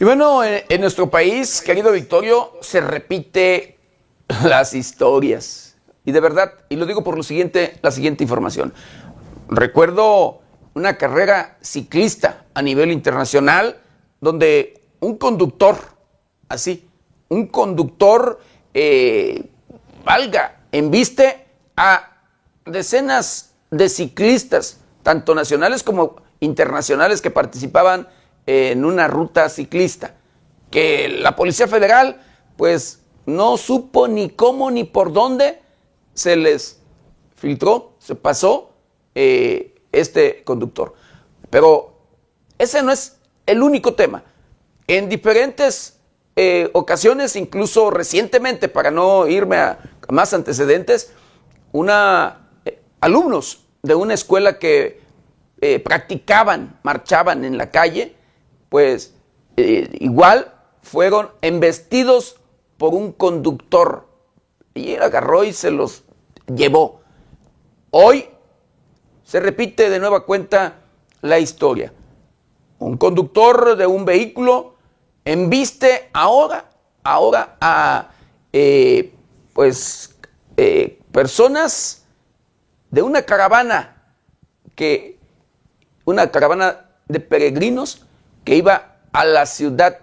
Y 0.00 0.04
bueno, 0.04 0.44
en, 0.44 0.80
nuestro 0.80 1.10
país, 1.10 1.60
querido 1.60 1.90
Victorio, 1.90 2.52
se 2.60 2.80
repite 2.80 3.78
las 4.44 4.72
historias. 4.72 5.76
Y 6.04 6.12
de 6.12 6.20
verdad, 6.20 6.52
y 6.68 6.76
lo 6.76 6.86
digo 6.86 7.02
por 7.02 7.16
lo 7.16 7.24
siguiente, 7.24 7.76
la 7.82 7.90
siguiente 7.90 8.22
información. 8.22 8.72
Recuerdo 9.48 10.40
una 10.74 10.96
carrera 10.98 11.58
ciclista 11.62 12.44
a 12.54 12.62
nivel 12.62 12.92
internacional 12.92 13.80
donde 14.20 14.80
un 15.00 15.18
conductor, 15.18 15.76
así, 16.48 16.88
un 17.28 17.48
conductor, 17.48 18.40
eh, 18.74 19.50
valga, 20.04 20.60
enviste 20.70 21.44
a 21.76 22.22
decenas 22.64 23.54
de 23.72 23.88
ciclistas, 23.88 24.78
tanto 25.02 25.34
nacionales 25.34 25.82
como 25.82 26.22
internacionales, 26.38 27.20
que 27.20 27.32
participaban 27.32 28.06
en 28.50 28.86
una 28.86 29.08
ruta 29.08 29.50
ciclista, 29.50 30.14
que 30.70 31.10
la 31.10 31.36
Policía 31.36 31.68
Federal 31.68 32.22
pues 32.56 33.02
no 33.26 33.58
supo 33.58 34.08
ni 34.08 34.30
cómo 34.30 34.70
ni 34.70 34.84
por 34.84 35.12
dónde 35.12 35.60
se 36.14 36.34
les 36.34 36.80
filtró, 37.36 37.92
se 37.98 38.14
pasó 38.14 38.70
eh, 39.14 39.74
este 39.92 40.44
conductor. 40.44 40.94
Pero 41.50 41.98
ese 42.56 42.82
no 42.82 42.90
es 42.90 43.18
el 43.44 43.62
único 43.62 43.92
tema. 43.92 44.24
En 44.86 45.10
diferentes 45.10 46.00
eh, 46.34 46.70
ocasiones, 46.72 47.36
incluso 47.36 47.90
recientemente, 47.90 48.70
para 48.70 48.90
no 48.90 49.26
irme 49.26 49.58
a, 49.58 49.78
más 50.08 50.32
antecedentes, 50.32 51.12
una, 51.72 52.48
eh, 52.64 52.80
alumnos 53.02 53.66
de 53.82 53.94
una 53.94 54.14
escuela 54.14 54.58
que 54.58 55.06
practicaban, 55.84 56.78
marchaban 56.84 57.44
en 57.44 57.58
la 57.58 57.72
calle, 57.72 58.14
pues 58.68 59.14
eh, 59.56 59.88
igual 60.00 60.52
fueron 60.82 61.30
embestidos 61.42 62.36
por 62.76 62.94
un 62.94 63.12
conductor 63.12 64.06
y 64.74 64.92
él 64.92 65.02
agarró 65.02 65.44
y 65.44 65.52
se 65.52 65.70
los 65.70 66.04
llevó. 66.46 67.00
Hoy 67.90 68.28
se 69.24 69.40
repite 69.40 69.90
de 69.90 69.98
nueva 69.98 70.24
cuenta 70.24 70.80
la 71.20 71.38
historia. 71.38 71.92
Un 72.78 72.96
conductor 72.96 73.76
de 73.76 73.86
un 73.86 74.04
vehículo 74.04 74.76
embiste 75.24 76.08
ahora, 76.12 76.70
ahora 77.02 77.56
a 77.60 78.10
eh, 78.52 79.12
pues 79.52 80.16
eh, 80.56 81.00
personas 81.12 82.06
de 82.90 83.02
una 83.02 83.22
caravana 83.22 84.14
que 84.74 85.18
una 86.04 86.30
caravana 86.30 86.86
de 87.08 87.20
peregrinos 87.20 88.06
que 88.48 88.56
iba 88.56 88.96
a 89.12 89.26
la 89.26 89.44
ciudad, 89.44 89.98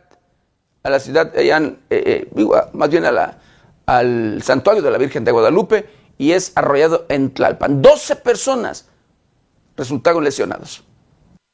a 0.84 0.90
la 0.92 1.00
ciudad, 1.00 1.34
eh, 1.36 1.50
eh, 1.90 2.30
más 2.74 2.90
bien 2.92 3.04
a 3.06 3.40
al 3.88 4.42
santuario 4.44 4.84
de 4.84 4.92
la 4.92 5.00
Virgen 5.00 5.24
de 5.26 5.32
Guadalupe 5.32 5.90
y 6.20 6.32
es 6.32 6.56
arrollado 6.56 7.08
en 7.10 7.32
Tlalpan. 7.32 7.82
12 7.82 8.18
personas 8.18 8.88
resultaron 9.76 10.24
lesionados. 10.24 10.84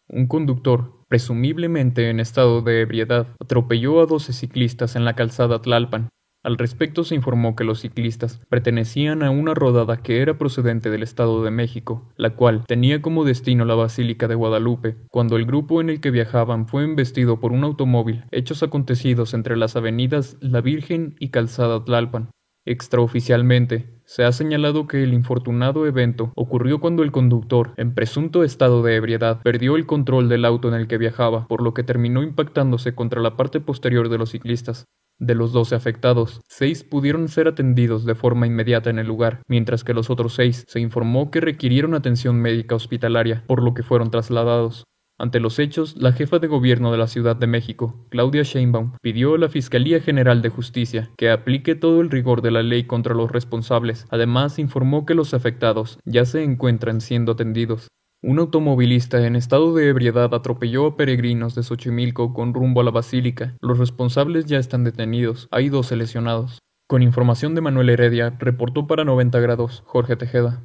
Un 0.09 0.27
conductor, 0.27 0.91
presumiblemente 1.07 2.09
en 2.09 2.19
estado 2.19 2.61
de 2.61 2.81
ebriedad, 2.81 3.27
atropelló 3.39 4.01
a 4.01 4.05
12 4.05 4.33
ciclistas 4.33 4.97
en 4.97 5.05
la 5.05 5.15
calzada 5.15 5.61
Tlalpan. 5.61 6.09
Al 6.43 6.57
respecto 6.57 7.03
se 7.03 7.13
informó 7.13 7.55
que 7.55 7.63
los 7.63 7.81
ciclistas 7.81 8.41
pertenecían 8.49 9.21
a 9.21 9.29
una 9.29 9.53
rodada 9.53 9.97
que 9.97 10.21
era 10.21 10.39
procedente 10.39 10.89
del 10.89 11.03
Estado 11.03 11.43
de 11.43 11.51
México, 11.51 12.09
la 12.17 12.31
cual 12.31 12.65
tenía 12.65 12.99
como 13.03 13.25
destino 13.25 13.63
la 13.63 13.75
Basílica 13.75 14.27
de 14.27 14.33
Guadalupe, 14.33 14.97
cuando 15.11 15.37
el 15.37 15.45
grupo 15.45 15.81
en 15.81 15.91
el 15.91 16.01
que 16.01 16.09
viajaban 16.09 16.67
fue 16.67 16.83
embestido 16.83 17.39
por 17.39 17.51
un 17.51 17.63
automóvil, 17.63 18.23
hechos 18.31 18.63
acontecidos 18.63 19.35
entre 19.35 19.55
las 19.55 19.75
avenidas 19.75 20.37
La 20.41 20.61
Virgen 20.61 21.15
y 21.19 21.29
Calzada 21.29 21.85
Tlalpan. 21.85 22.31
Extraoficialmente, 22.64 24.01
se 24.05 24.24
ha 24.24 24.32
señalado 24.32 24.86
que 24.86 25.03
el 25.03 25.16
infortunado 25.16 25.88
evento 25.88 26.32
ocurrió 26.36 26.80
cuando 26.80 27.01
el 27.01 27.12
conductor, 27.12 27.74
en 27.78 27.95
presunto 27.95 28.43
estado 28.43 28.84
de 28.84 28.95
ebriedad, 28.95 29.41
perdió 29.41 29.76
el 29.76 29.88
control 29.88 30.30
del 30.30 30.45
auto 30.45 30.68
en 30.68 30.76
el 30.76 30.88
que 30.88 30.99
viajaba, 30.99 31.47
por 31.47 31.64
lo 31.64 31.74
que 31.74 31.84
terminó 31.84 32.22
impactándose 32.22 32.93
contra 32.93 33.20
la 33.20 33.36
parte 33.36 33.62
posterior 33.62 34.09
de 34.09 34.20
los 34.20 34.30
ciclistas. 34.30 34.86
De 35.18 35.34
los 35.34 35.53
doce 35.53 35.76
afectados, 35.76 36.41
seis 36.47 36.84
pudieron 36.84 37.28
ser 37.30 37.47
atendidos 37.47 38.05
de 38.05 38.16
forma 38.16 38.45
inmediata 38.45 38.89
en 38.89 38.99
el 38.99 39.07
lugar, 39.07 39.41
mientras 39.47 39.84
que 39.84 39.93
los 39.93 40.09
otros 40.09 40.34
seis 40.34 40.64
se 40.68 40.80
informó 40.80 41.32
que 41.32 41.41
requirieron 41.41 41.95
atención 41.95 42.41
médica 42.41 42.76
hospitalaria, 42.76 43.43
por 43.47 43.64
lo 43.64 43.74
que 43.74 43.84
fueron 43.84 44.12
trasladados. 44.12 44.84
Ante 45.22 45.39
los 45.39 45.59
hechos, 45.59 45.97
la 45.97 46.13
jefa 46.13 46.39
de 46.39 46.47
gobierno 46.47 46.91
de 46.91 46.97
la 46.97 47.05
Ciudad 47.05 47.36
de 47.36 47.45
México, 47.45 48.07
Claudia 48.09 48.41
Sheinbaum, 48.41 48.93
pidió 49.03 49.36
a 49.36 49.38
la 49.38 49.49
Fiscalía 49.49 50.01
General 50.01 50.41
de 50.41 50.49
Justicia 50.49 51.11
que 51.15 51.30
aplique 51.30 51.76
todo 51.76 52.01
el 52.01 52.09
rigor 52.09 52.41
de 52.41 52.49
la 52.49 52.63
ley 52.63 52.86
contra 52.86 53.13
los 53.13 53.32
responsables. 53.32 54.07
Además, 54.09 54.57
informó 54.57 55.05
que 55.05 55.13
los 55.13 55.36
afectados 55.36 55.99
ya 56.05 56.26
se 56.26 56.41
encuentran 56.43 57.01
siendo 57.01 57.34
atendidos. 57.34 57.88
Un 58.24 58.39
automovilista 58.39 59.24
en 59.24 59.36
estado 59.36 59.76
de 59.76 59.89
ebriedad 59.89 60.34
atropelló 60.34 60.88
a 60.88 60.97
peregrinos 60.97 61.53
de 61.53 61.61
Xochimilco 61.61 62.34
con 62.34 62.55
rumbo 62.55 62.82
a 62.82 62.84
la 62.84 62.89
basílica. 62.89 63.55
Los 63.61 63.78
responsables 63.78 64.47
ya 64.47 64.57
están 64.57 64.84
detenidos. 64.84 65.47
Hay 65.51 65.69
dos 65.69 65.91
lesionados. 65.91 66.57
Con 66.88 67.03
información 67.03 67.53
de 67.53 67.61
Manuel 67.61 67.89
Heredia, 67.89 68.36
reportó 68.39 68.88
para 68.88 69.05
90 69.05 69.39
grados 69.39 69.84
Jorge 69.86 70.15
Tejeda. 70.15 70.63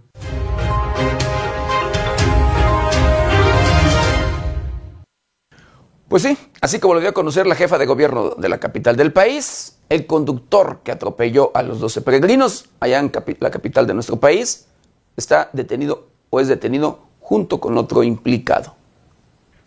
Pues 6.09 6.23
sí, 6.23 6.39
así 6.61 6.79
como 6.79 6.95
lo 6.95 7.01
dio 7.01 7.09
a 7.09 7.13
conocer 7.13 7.49
la 7.49 7.57
jefa 7.57 7.79
de 7.79 7.87
gobierno 7.87 8.31
de 8.39 8.49
la 8.49 8.59
capital 8.59 8.97
del 8.97 9.13
país, 9.13 9.79
el 9.89 10.07
conductor 10.07 10.81
que 10.85 10.93
atropelló 10.93 11.51
a 11.53 11.63
los 11.63 11.81
12 11.81 12.01
peregrinos 12.03 12.67
allá 12.79 13.01
en 13.01 13.11
la 13.41 13.51
capital 13.51 13.89
de 13.89 13.95
nuestro 13.95 14.17
país 14.17 14.69
está 15.17 15.51
detenido 15.53 16.07
o 16.31 16.39
es 16.39 16.47
detenido 16.47 17.01
junto 17.19 17.59
con 17.59 17.77
otro 17.77 18.05
implicado. 18.05 18.77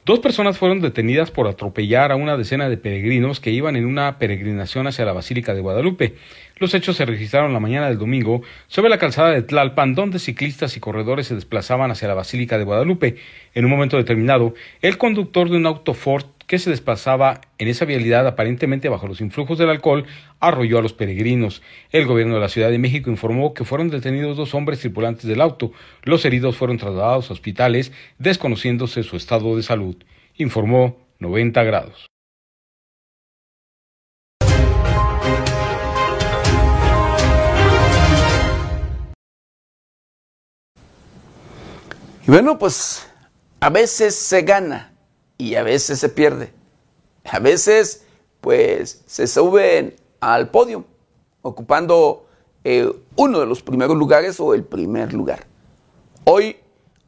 Dos 0.10 0.22
personas 0.22 0.58
fueron 0.58 0.82
detenidas 0.82 1.30
por 1.30 1.48
atropellar 1.48 2.12
a 2.12 2.16
una 2.16 2.36
decena 2.36 2.68
de 2.68 2.78
peregrinos 2.78 3.40
que 3.40 3.52
iban 3.52 3.76
en 3.76 3.86
una 3.86 4.18
peregrinación 4.18 4.88
hacia 4.88 5.06
la 5.06 5.14
Basílica 5.14 5.54
de 5.54 5.62
Guadalupe. 5.62 6.16
Los 6.58 6.74
hechos 6.74 6.96
se 6.98 7.06
registraron 7.06 7.54
la 7.54 7.60
mañana 7.60 7.90
del 7.90 8.00
domingo 8.00 8.42
sobre 8.66 8.90
la 8.90 8.98
calzada 8.98 9.30
de 9.30 9.44
Tlalpan, 9.44 9.94
donde 9.94 10.18
ciclistas 10.18 10.76
y 10.76 10.80
corredores 10.80 11.28
se 11.28 11.36
desplazaban 11.36 11.92
hacia 11.92 12.08
la 12.08 12.16
Basílica 12.16 12.58
de 12.58 12.64
Guadalupe. 12.64 13.18
En 13.54 13.66
un 13.66 13.70
momento 13.70 13.98
determinado, 13.98 14.56
el 14.82 14.98
conductor 14.98 15.48
de 15.48 15.58
un 15.58 15.68
auto 15.68 15.94
Ford 15.94 16.26
que 16.50 16.58
se 16.58 16.72
desplazaba 16.72 17.42
en 17.60 17.68
esa 17.68 17.86
vialidad 17.86 18.26
aparentemente 18.26 18.90
bajo 18.90 19.06
los 19.06 19.22
influjos 19.22 19.60
del 19.60 19.70
alcohol, 19.70 20.08
arrolló 20.40 20.80
a 20.80 20.82
los 20.82 20.94
peregrinos. 20.94 21.62
El 21.92 22.08
gobierno 22.08 22.34
de 22.34 22.40
la 22.40 22.50
Ciudad 22.50 22.72
de 22.72 22.80
México 22.80 23.12
informó 23.12 23.54
que 23.54 23.66
fueron 23.66 23.92
detenidos 23.92 24.36
dos 24.36 24.56
hombres 24.56 24.80
tripulantes 24.80 25.26
del 25.26 25.42
auto. 25.42 25.72
Los 26.02 26.26
heridos 26.26 26.58
fueron 26.58 26.80
trasladados 26.80 27.30
a 27.30 27.34
hospitales, 27.34 27.92
desconociéndose 28.18 29.04
su 29.04 29.16
estado 29.16 29.56
de 29.56 29.62
salud. 29.62 29.96
Informó 30.38 30.98
90 31.20 31.64
grados. 31.66 32.08
Y 42.28 42.32
bueno, 42.32 42.58
pues 42.58 43.08
a 43.60 43.70
veces 43.70 44.16
se 44.16 44.42
gana 44.42 44.89
y 45.40 45.56
a 45.56 45.64
veces 45.64 45.98
se 45.98 46.10
pierde. 46.10 46.52
A 47.24 47.40
veces, 47.40 48.06
pues 48.42 49.04
se 49.08 49.26
suben 49.26 49.96
al 50.20 50.50
podio, 50.50 50.86
ocupando 51.42 52.28
eh, 52.64 52.92
uno 53.16 53.40
de 53.40 53.46
los 53.48 53.64
primeros 53.64 53.98
lugares 53.98 54.40
o 54.40 54.54
el 54.54 54.64
primer 54.64 55.14
lugar. 55.14 55.48
Hoy, 56.26 56.58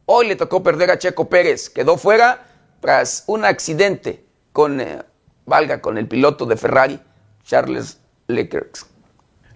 hoy 0.06 0.28
le 0.28 0.36
tocó 0.36 0.64
perder 0.64 0.90
a 0.90 0.98
Checo 0.98 1.30
Pérez, 1.30 1.70
quedó 1.70 1.98
fuera 1.98 2.48
tras 2.80 3.26
un 3.28 3.46
accidente 3.46 4.24
con, 4.54 4.80
eh, 4.80 5.04
valga, 5.46 5.82
con 5.82 5.98
el 5.98 6.08
piloto 6.08 6.46
de 6.46 6.56
Ferrari, 6.56 7.00
Charles 7.44 8.00
Leclerc. 8.28 8.88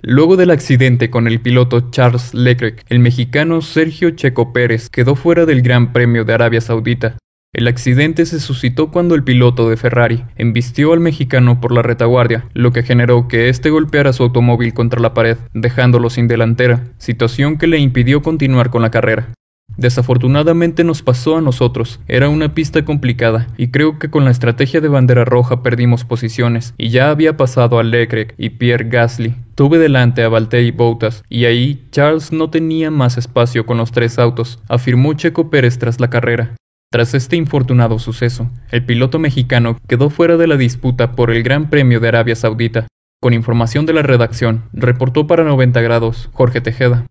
Luego 0.02 0.36
del 0.36 0.52
accidente 0.52 1.10
con 1.10 1.28
el 1.28 1.42
piloto 1.42 1.90
Charles 1.92 2.34
Leclerc, 2.34 2.84
el 2.90 3.00
mexicano 3.00 3.62
Sergio 3.62 4.12
Checo 4.12 4.52
Pérez 4.52 4.90
quedó 4.90 5.16
fuera 5.16 5.46
del 5.46 5.62
Gran 5.62 5.94
Premio 5.94 6.26
de 6.26 6.34
Arabia 6.34 6.62
Saudita. 6.62 7.18
El 7.56 7.70
accidente 7.70 8.26
se 8.26 8.42
suscitó 8.42 8.92
cuando 8.92 9.16
el 9.16 9.24
piloto 9.24 9.70
de 9.70 9.78
Ferrari 9.78 10.26
embistió 10.36 10.92
al 10.92 11.00
mexicano 11.00 11.62
por 11.62 11.72
la 11.72 11.82
retaguardia, 11.82 12.50
lo 12.54 12.74
que 12.74 12.84
generó 12.84 13.30
que 13.30 13.48
éste 13.48 13.70
golpeara 13.70 14.12
su 14.12 14.24
automóvil 14.24 14.74
contra 14.74 15.00
la 15.00 15.14
pared, 15.14 15.38
dejándolo 15.54 16.10
sin 16.10 16.28
delantera, 16.28 16.84
situación 16.98 17.58
que 17.58 17.68
le 17.68 17.78
impidió 17.78 18.22
continuar 18.22 18.72
con 18.72 18.82
la 18.82 18.92
carrera. 18.92 19.30
Desafortunadamente 19.78 20.84
nos 20.84 21.02
pasó 21.02 21.38
a 21.38 21.42
nosotros, 21.42 22.02
era 22.10 22.28
una 22.28 22.54
pista 22.54 22.84
complicada 22.84 23.48
y 23.56 23.70
creo 23.70 24.00
que 24.00 24.10
con 24.10 24.26
la 24.26 24.32
estrategia 24.32 24.82
de 24.82 24.90
bandera 24.90 25.24
roja 25.24 25.64
perdimos 25.64 26.04
posiciones 26.04 26.74
y 26.78 26.90
ya 26.90 27.10
había 27.10 27.38
pasado 27.38 27.80
a 27.80 27.84
Leclerc 27.84 28.34
y 28.38 28.50
Pierre 28.50 28.90
Gasly. 28.90 29.34
Tuve 29.56 29.78
delante 29.78 30.24
a 30.24 30.30
Valtteri 30.30 30.72
Bottas 30.72 31.24
y 31.30 31.46
ahí 31.46 31.86
Charles 31.92 32.34
no 32.34 32.50
tenía 32.50 32.92
más 32.92 33.18
espacio 33.18 33.66
con 33.66 33.78
los 33.78 33.94
tres 33.94 34.20
autos, 34.20 34.60
afirmó 34.68 35.14
Checo 35.14 35.50
Pérez 35.50 35.80
tras 35.80 36.02
la 36.02 36.10
carrera. 36.10 36.54
Tras 36.92 37.14
este 37.14 37.36
infortunado 37.36 38.00
suceso, 38.00 38.50
el 38.72 38.86
piloto 38.86 39.20
mexicano 39.20 39.78
quedó 39.88 40.10
fuera 40.10 40.38
de 40.38 40.48
la 40.48 40.56
disputa 40.56 41.12
por 41.14 41.32
el 41.32 41.44
Gran 41.44 41.70
Premio 41.70 42.00
de 42.00 42.08
Arabia 42.08 42.36
Saudita. 42.36 42.88
Con 43.22 43.34
información 43.34 43.86
de 43.86 43.94
la 43.94 44.02
redacción, 44.02 44.70
reportó 44.72 45.28
para 45.28 45.44
90 45.44 45.82
grados 45.82 46.30
Jorge 46.32 46.62
Tejeda. 46.62 47.06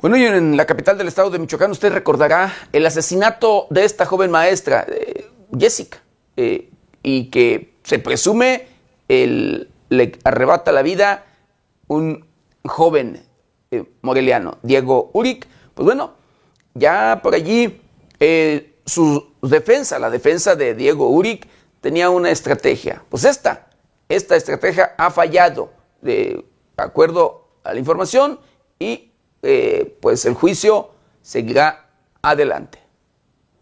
Bueno, 0.00 0.18
y 0.18 0.24
en 0.24 0.56
la 0.56 0.66
capital 0.66 0.98
del 0.98 1.08
estado 1.08 1.30
de 1.30 1.38
Michoacán 1.38 1.70
usted 1.70 1.92
recordará 1.92 2.52
el 2.72 2.84
asesinato 2.84 3.66
de 3.70 3.84
esta 3.84 4.04
joven 4.04 4.30
maestra, 4.30 4.84
eh, 4.88 5.26
Jessica, 5.58 6.02
eh, 6.36 6.70
y 7.02 7.30
que 7.30 7.74
se 7.82 7.98
presume 7.98 8.66
el, 9.08 9.68
le 9.88 10.18
arrebata 10.24 10.72
la 10.72 10.82
vida 10.82 11.24
un 11.88 12.26
joven 12.64 13.22
eh, 13.70 13.84
moreliano, 14.02 14.58
Diego 14.62 15.10
Uric. 15.12 15.46
Pues 15.74 15.84
bueno, 15.84 16.14
ya 16.74 17.20
por 17.22 17.34
allí 17.34 17.80
su 18.84 19.32
defensa, 19.42 19.98
la 19.98 20.10
defensa 20.10 20.56
de 20.56 20.74
Diego 20.74 21.10
Uric, 21.10 21.46
tenía 21.80 22.10
una 22.10 22.30
estrategia. 22.30 23.04
Pues 23.08 23.24
esta, 23.24 23.68
esta 24.08 24.36
estrategia 24.36 24.94
ha 24.96 25.10
fallado 25.10 25.70
de 26.00 26.44
acuerdo 26.76 27.48
a 27.62 27.72
la 27.72 27.78
información 27.78 28.40
y 28.78 29.10
eh, 29.42 29.96
pues 30.00 30.24
el 30.24 30.34
juicio 30.34 30.90
seguirá 31.22 31.88
adelante. 32.22 32.85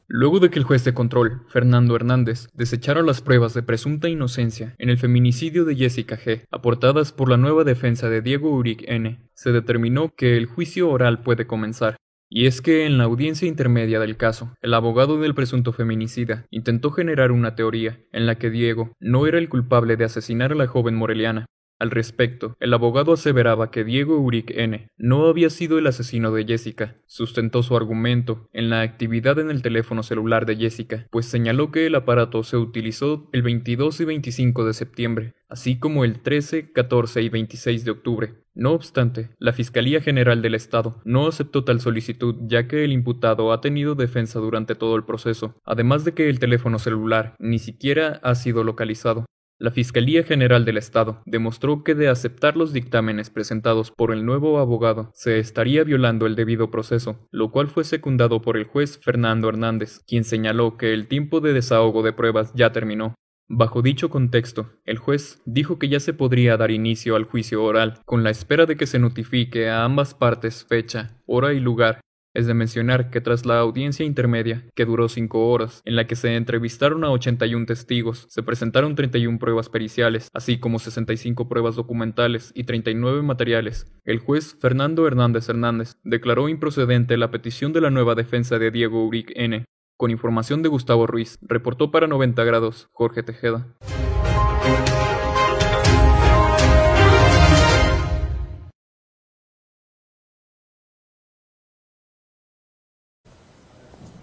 Luego 0.07 0.39
de 0.39 0.51
que 0.51 0.59
el 0.59 0.65
juez 0.65 0.85
de 0.85 0.93
control, 0.93 1.43
Fernando 1.49 1.97
Hernández, 1.97 2.49
desechara 2.53 3.01
las 3.01 3.23
pruebas 3.23 3.55
de 3.55 3.63
presunta 3.63 4.11
inocencia 4.11 4.75
en 4.79 4.91
el 4.91 4.99
feminicidio 4.99 5.65
de 5.65 5.77
Jessica 5.77 6.19
G., 6.19 6.45
aportadas 6.51 7.11
por 7.11 7.31
la 7.31 7.39
nueva 7.39 7.65
defensa 7.65 8.11
de 8.11 8.21
Diego 8.21 8.51
Uric 8.51 8.85
N., 8.87 9.19
se 9.33 9.51
determinó 9.51 10.11
que 10.15 10.37
el 10.37 10.45
juicio 10.45 10.91
oral 10.91 11.23
puede 11.23 11.47
comenzar. 11.47 11.97
Y 12.29 12.47
es 12.47 12.61
que 12.61 12.85
en 12.85 12.99
la 12.99 13.05
audiencia 13.05 13.49
intermedia 13.49 13.99
del 13.99 14.19
caso, 14.19 14.53
el 14.61 14.75
abogado 14.75 15.19
del 15.21 15.35
presunto 15.35 15.73
feminicida 15.73 16.45
intentó 16.51 16.91
generar 16.91 17.33
una 17.33 17.55
teoría 17.55 17.99
en 18.13 18.27
la 18.27 18.35
que 18.37 18.51
Diego 18.51 18.93
no 19.01 19.27
era 19.27 19.39
el 19.39 19.49
culpable 19.49 19.97
de 19.97 20.05
asesinar 20.05 20.53
a 20.53 20.57
la 20.57 20.67
joven 20.67 20.97
moreliana, 20.97 21.47
al 21.79 21.91
respecto, 21.91 22.57
el 22.61 22.73
abogado 22.73 23.13
aseveraba 23.13 23.71
que 23.71 23.85
Diego 23.85 24.19
Uric 24.19 24.51
N. 24.51 24.89
no 24.97 25.27
había 25.27 25.51
sido 25.51 25.79
el 25.79 25.87
asesino 25.87 26.31
de 26.33 26.45
Jessica. 26.45 26.97
Sustentó 27.07 27.63
su 27.63 27.77
argumento 27.77 28.49
en 28.53 28.71
la 28.71 28.83
actividad 28.83 29.39
en 29.39 29.51
el 29.51 29.63
teléfono 29.63 30.03
celular 30.03 30.47
de 30.47 30.57
Jessica, 30.57 31.07
pues 31.11 31.27
señaló 31.27 31.73
que 31.73 31.87
el 31.87 31.95
aparato 31.95 32.43
se 32.45 32.57
utilizó 32.57 33.29
el 33.33 33.43
22 33.43 34.01
y 34.01 34.05
25 34.05 34.65
de 34.65 34.73
septiembre, 34.73 35.35
así 35.49 35.79
como 35.79 36.05
el 36.05 36.21
13, 36.21 36.73
14 36.73 37.23
y 37.23 37.29
26 37.29 37.85
de 37.85 37.91
octubre. 37.91 38.35
No 38.55 38.71
obstante, 38.71 39.31
la 39.39 39.53
Fiscalía 39.53 40.01
General 40.01 40.41
del 40.41 40.55
Estado 40.55 41.01
no 41.05 41.27
aceptó 41.27 41.65
tal 41.65 41.81
solicitud 41.81 42.37
ya 42.47 42.69
que 42.69 42.85
el 42.85 42.93
imputado 42.93 43.53
ha 43.53 43.61
tenido 43.61 43.97
defensa 43.97 44.39
durante 44.39 44.77
todo 44.77 44.95
el 44.95 45.05
proceso, 45.05 45.57
además 45.65 46.05
de 46.05 46.13
que 46.13 46.31
el 46.31 46.39
teléfono 46.39 46.79
celular 46.79 47.35
ni 47.41 47.59
siquiera 47.59 48.21
ha 48.23 48.37
sido 48.37 48.63
localizado. 48.63 49.27
La 49.61 49.71
Fiscalía 49.71 50.25
General 50.25 50.65
del 50.65 50.77
Estado 50.77 51.23
demostró 51.27 51.85
que 51.85 51.95
de 51.95 52.09
aceptar 52.09 52.57
los 52.57 52.73
dictámenes 52.73 53.31
presentados 53.31 53.93
por 53.93 54.13
el 54.13 54.27
nuevo 54.27 54.59
abogado 54.59 55.13
se 55.15 55.39
estaría 55.39 55.85
violando 55.85 56.27
el 56.27 56.35
debido 56.35 56.73
proceso, 56.73 57.29
lo 57.31 57.53
cual 57.53 57.69
fue 57.69 57.85
secundado 57.85 58.43
por 58.43 58.57
el 58.57 58.65
juez 58.65 58.99
Fernando 58.99 59.49
Hernández, 59.49 60.01
quien 60.09 60.25
señaló 60.25 60.77
que 60.77 60.93
el 60.93 61.07
tiempo 61.07 61.41
de 61.41 61.53
desahogo 61.53 62.03
de 62.03 62.13
pruebas 62.13 62.53
ya 62.55 62.73
terminó. 62.73 63.15
Bajo 63.47 63.81
dicho 63.81 64.11
contexto, 64.11 64.73
el 64.85 64.99
juez 64.99 65.41
dijo 65.47 65.79
que 65.79 65.89
ya 65.89 66.01
se 66.01 66.15
podría 66.15 66.57
dar 66.57 66.73
inicio 66.73 67.15
al 67.15 67.25
juicio 67.25 67.63
oral, 67.63 68.01
con 68.07 68.25
la 68.25 68.31
espera 68.31 68.67
de 68.67 68.77
que 68.77 68.87
se 68.87 68.99
notifique 68.99 69.69
a 69.69 69.85
ambas 69.85 70.15
partes 70.15 70.65
fecha, 70.65 71.23
hora 71.27 71.53
y 71.53 71.61
lugar 71.61 72.01
es 72.35 72.47
de 72.47 72.55
mencionar 72.55 73.11
que 73.11 73.21
tras 73.21 73.47
la 73.47 73.59
audiencia 73.59 74.05
intermedia, 74.05 74.65
que 74.75 74.85
duró 74.85 75.09
cinco 75.09 75.49
horas, 75.49 75.81
en 75.85 75.97
la 75.97 76.07
que 76.07 76.17
se 76.17 76.37
entrevistaron 76.37 77.05
a 77.05 77.11
81 77.11 77.67
testigos, 77.67 78.27
se 78.29 78.43
presentaron 78.43 78.95
31 78.95 79.39
pruebas 79.39 79.69
periciales, 79.69 80.31
así 80.35 80.59
como 80.59 80.79
65 80.79 81.49
pruebas 81.49 81.77
documentales 81.77 82.53
y 82.55 82.65
39 82.65 83.23
materiales, 83.23 83.87
el 84.05 84.19
juez 84.19 84.57
Fernando 84.61 85.07
Hernández 85.07 85.49
Hernández 85.49 85.97
declaró 86.03 86.49
improcedente 86.49 87.17
la 87.17 87.31
petición 87.31 87.73
de 87.73 87.81
la 87.81 87.91
nueva 87.91 88.15
defensa 88.15 88.59
de 88.59 88.71
Diego 88.71 89.07
Uric 89.07 89.33
N. 89.35 89.65
Con 89.97 90.11
información 90.11 90.63
de 90.63 90.69
Gustavo 90.69 91.07
Ruiz, 91.07 91.39
reportó 91.41 91.91
para 91.91 92.07
90 92.09 92.43
grados 92.45 92.89
Jorge 92.93 93.23
Tejeda. 93.23 93.67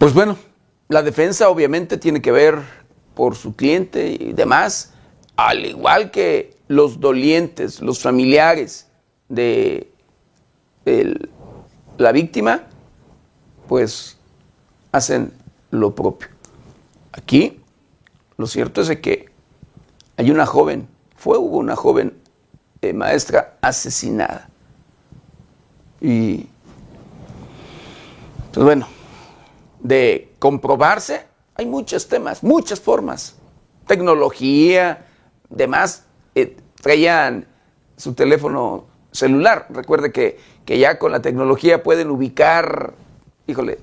Pues 0.02 0.16
bueno, 0.16 0.36
la 0.88 1.04
defensa 1.04 1.48
obviamente 1.48 1.96
tiene 1.96 2.24
que 2.24 2.32
ver 2.32 2.64
por 3.14 3.36
su 3.36 3.56
cliente 3.56 4.18
y 4.20 4.34
demás, 4.34 4.94
al 5.36 5.64
igual 5.64 6.10
que 6.10 6.58
los 6.68 7.00
dolientes, 7.00 7.82
los 7.82 8.02
familiares 8.02 8.88
de 9.30 9.92
la 12.00 12.12
víctima, 12.12 12.64
pues 13.68 14.18
hacen 14.92 15.34
lo 15.70 15.94
propio. 15.94 16.30
Aquí 17.12 17.60
lo 18.38 18.48
cierto 18.48 18.82
es 18.82 18.98
que 19.02 19.30
hay 20.18 20.32
una 20.32 20.48
joven, 20.48 20.88
fue 21.16 21.38
hubo 21.38 21.60
una 21.60 21.76
joven 21.76 22.18
eh, 22.82 22.94
maestra 22.94 23.56
asesinada. 23.62 24.50
Y 26.02 26.48
pues 28.52 28.66
bueno, 28.66 28.88
de 29.82 30.34
comprobarse, 30.40 31.26
hay 31.56 31.66
muchos 31.66 32.08
temas, 32.08 32.44
muchas 32.44 32.80
formas. 32.80 33.36
Tecnología, 33.88 35.06
demás, 35.50 36.06
eh, 36.36 36.58
traían 36.82 37.46
su 37.98 38.14
teléfono 38.14 38.86
celular. 39.12 39.68
Recuerde 39.70 40.12
que, 40.12 40.40
que 40.66 40.80
ya 40.80 40.98
con 40.98 41.12
la 41.12 41.22
tecnología 41.22 41.84
pueden 41.84 42.10
ubicar, 42.10 42.94
híjole, 43.48 43.80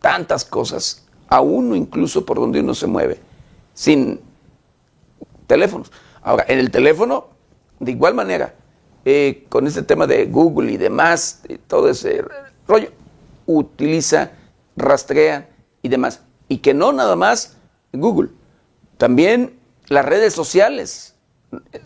tantas 0.00 0.44
cosas, 0.44 1.06
a 1.28 1.40
uno 1.40 1.74
incluso 1.74 2.26
por 2.26 2.38
donde 2.38 2.60
uno 2.60 2.74
se 2.74 2.86
mueve, 2.86 3.18
sin 3.72 4.20
teléfonos. 5.46 5.90
Ahora, 6.22 6.44
en 6.48 6.58
el 6.58 6.70
teléfono, 6.70 7.28
de 7.80 7.92
igual 7.92 8.14
manera, 8.14 8.54
eh, 9.04 9.46
con 9.48 9.66
este 9.66 9.82
tema 9.82 10.06
de 10.06 10.26
Google 10.26 10.72
y 10.72 10.76
demás, 10.76 11.42
todo 11.66 11.88
ese 11.88 12.24
rollo, 12.68 12.90
utiliza 13.46 14.32
rastrean 14.76 15.48
y 15.82 15.88
demás. 15.88 16.22
Y 16.48 16.58
que 16.58 16.74
no 16.74 16.92
nada 16.92 17.16
más 17.16 17.56
Google, 17.92 18.30
también 18.98 19.58
las 19.88 20.04
redes 20.04 20.32
sociales 20.32 21.14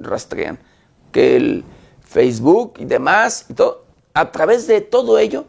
rastrean. 0.00 0.58
Que 1.12 1.36
el 1.36 1.64
Facebook 2.02 2.74
y 2.78 2.84
demás, 2.84 3.46
y 3.48 3.54
todo, 3.54 3.84
a 4.14 4.30
través 4.32 4.66
de 4.66 4.80
todo 4.80 5.18
ello 5.18 5.46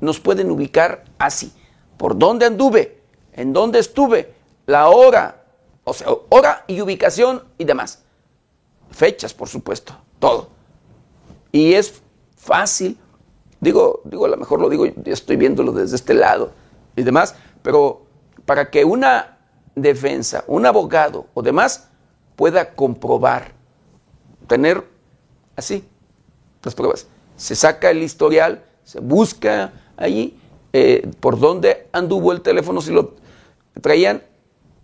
nos 0.00 0.20
pueden 0.20 0.50
ubicar 0.50 1.04
así. 1.18 1.52
¿Por 1.96 2.18
dónde 2.18 2.46
anduve? 2.46 3.00
¿En 3.32 3.52
dónde 3.52 3.78
estuve? 3.78 4.34
La 4.66 4.88
hora, 4.88 5.44
o 5.84 5.94
sea, 5.94 6.08
hora 6.28 6.64
y 6.66 6.80
ubicación 6.80 7.44
y 7.58 7.64
demás. 7.64 8.02
Fechas, 8.90 9.32
por 9.32 9.48
supuesto, 9.48 9.96
todo. 10.18 10.50
Y 11.50 11.74
es 11.74 12.00
fácil. 12.36 12.98
Digo, 13.60 14.00
digo, 14.04 14.24
a 14.24 14.28
lo 14.28 14.36
mejor 14.36 14.60
lo 14.60 14.68
digo, 14.68 14.86
estoy 15.04 15.36
viéndolo 15.36 15.72
desde 15.72 15.96
este 15.96 16.14
lado 16.14 16.52
y 16.96 17.02
demás, 17.02 17.34
pero 17.62 18.06
para 18.44 18.70
que 18.70 18.84
una 18.84 19.38
defensa, 19.74 20.44
un 20.46 20.66
abogado 20.66 21.26
o 21.34 21.42
demás 21.42 21.88
pueda 22.36 22.74
comprobar, 22.74 23.52
tener 24.46 24.84
así 25.56 25.84
las 26.62 26.74
pruebas. 26.74 27.06
Se 27.36 27.54
saca 27.54 27.90
el 27.90 28.02
historial, 28.02 28.64
se 28.84 29.00
busca 29.00 29.72
allí 29.96 30.38
eh, 30.72 31.10
por 31.20 31.38
dónde 31.38 31.88
anduvo 31.92 32.32
el 32.32 32.40
teléfono, 32.40 32.80
si 32.80 32.92
lo 32.92 33.14
traían, 33.80 34.22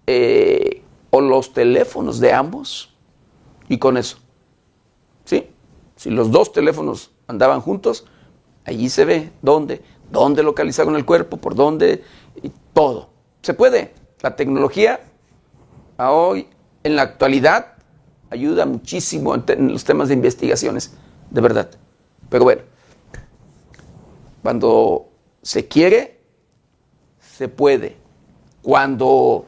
eh, 0.07 0.83
o 1.11 1.21
los 1.21 1.53
teléfonos 1.53 2.21
de 2.21 2.33
ambos, 2.33 2.95
y 3.69 3.79
con 3.79 3.97
eso. 3.97 4.19
¿Sí? 5.25 5.51
Si 5.97 6.11
los 6.11 6.31
dos 6.31 6.53
teléfonos 6.53 7.11
andaban 7.27 7.61
juntos, 7.61 8.07
allí 8.69 8.91
se 8.91 9.05
ve 9.05 9.31
dónde, 9.41 9.83
dónde 10.11 10.43
localizaron 10.43 10.95
el 10.95 11.05
cuerpo, 11.05 11.39
por 11.39 11.55
dónde, 11.55 12.05
y 12.43 12.53
todo. 12.73 13.09
Se 13.43 13.55
puede. 13.55 13.95
La 14.21 14.37
tecnología 14.37 15.01
a 15.97 16.13
hoy, 16.13 16.49
en 16.83 16.97
la 16.97 17.03
actualidad, 17.03 17.75
ayuda 18.31 18.67
muchísimo 18.67 19.35
en 19.35 19.73
los 19.73 19.85
temas 19.85 20.09
de 20.09 20.15
investigaciones, 20.15 20.93
de 21.31 21.41
verdad. 21.41 21.71
Pero 22.29 22.45
bueno, 22.45 22.63
cuando 24.43 25.09
se 25.43 25.67
quiere, 25.67 26.21
se 27.21 27.49
puede. 27.49 27.97
Cuando 28.63 29.47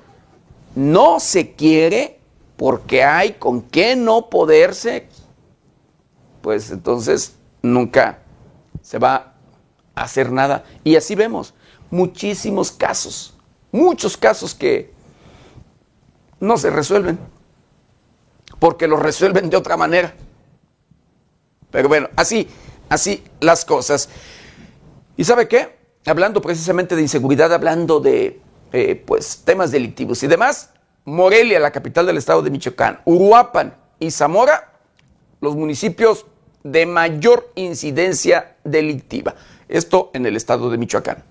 no 0.75 1.21
se 1.21 1.53
quiere, 1.53 2.21
porque 2.57 3.05
hay 3.05 3.33
con 3.33 3.63
qué 3.63 3.97
no 3.97 4.31
poderse, 4.31 5.09
pues 6.41 6.71
entonces 6.71 7.35
nunca 7.61 8.21
se 8.91 8.99
va 8.99 9.35
a 9.95 10.03
hacer 10.03 10.33
nada. 10.33 10.65
Y 10.83 10.97
así 10.97 11.15
vemos 11.15 11.55
muchísimos 11.93 12.73
casos, 12.73 13.33
muchos 13.71 14.17
casos 14.17 14.53
que 14.53 14.93
no 16.41 16.59
se 16.59 16.71
resuelven, 16.71 17.17
porque 18.59 18.89
los 18.89 18.99
resuelven 18.99 19.49
de 19.49 19.57
otra 19.57 19.77
manera. 19.77 20.13
Pero 21.71 21.87
bueno, 21.87 22.09
así, 22.17 22.49
así 22.89 23.23
las 23.39 23.65
cosas. 23.65 24.09
¿Y 25.17 25.23
sabe 25.23 25.47
qué? 25.47 25.79
Hablando 26.05 26.43
precisamente 26.43 26.97
de 26.97 27.03
inseguridad, 27.03 27.55
hablando 27.55 28.01
de 28.01 28.41
eh, 28.73 28.97
pues, 29.07 29.43
temas 29.45 29.71
delictivos 29.71 30.21
y 30.25 30.27
demás, 30.27 30.71
Morelia, 31.05 31.61
la 31.61 31.71
capital 31.71 32.07
del 32.07 32.17
estado 32.17 32.43
de 32.43 32.51
Michoacán, 32.51 33.03
Uruapan 33.05 33.73
y 34.01 34.11
Zamora, 34.11 34.73
los 35.41 35.55
municipios 35.55 36.27
de 36.65 36.87
mayor 36.87 37.51
incidencia 37.55 38.57
delictiva. 38.65 39.35
Esto 39.69 40.11
en 40.15 40.27
el 40.27 40.37
estado 40.37 40.71
de 40.71 40.79
Michoacán. 40.79 41.25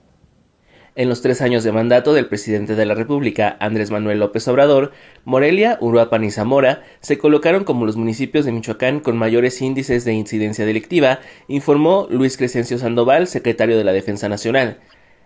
En 0.95 1.07
los 1.07 1.21
tres 1.21 1.41
años 1.41 1.63
de 1.63 1.71
mandato 1.71 2.13
del 2.13 2.27
presidente 2.27 2.75
de 2.75 2.85
la 2.85 2.93
República, 2.93 3.55
Andrés 3.59 3.89
Manuel 3.89 4.19
López 4.19 4.47
Obrador, 4.47 4.91
Morelia, 5.23 5.77
Uruapan 5.79 6.25
y 6.25 6.31
Zamora 6.31 6.83
se 6.99 7.17
colocaron 7.17 7.63
como 7.63 7.85
los 7.85 7.95
municipios 7.95 8.43
de 8.43 8.51
Michoacán 8.51 8.99
con 8.99 9.17
mayores 9.17 9.61
índices 9.61 10.03
de 10.03 10.13
incidencia 10.13 10.65
delictiva, 10.65 11.19
informó 11.47 12.07
Luis 12.09 12.35
Crescencio 12.35 12.77
Sandoval, 12.77 13.27
secretario 13.27 13.77
de 13.77 13.83
la 13.83 13.93
Defensa 13.93 14.27
Nacional. 14.27 14.79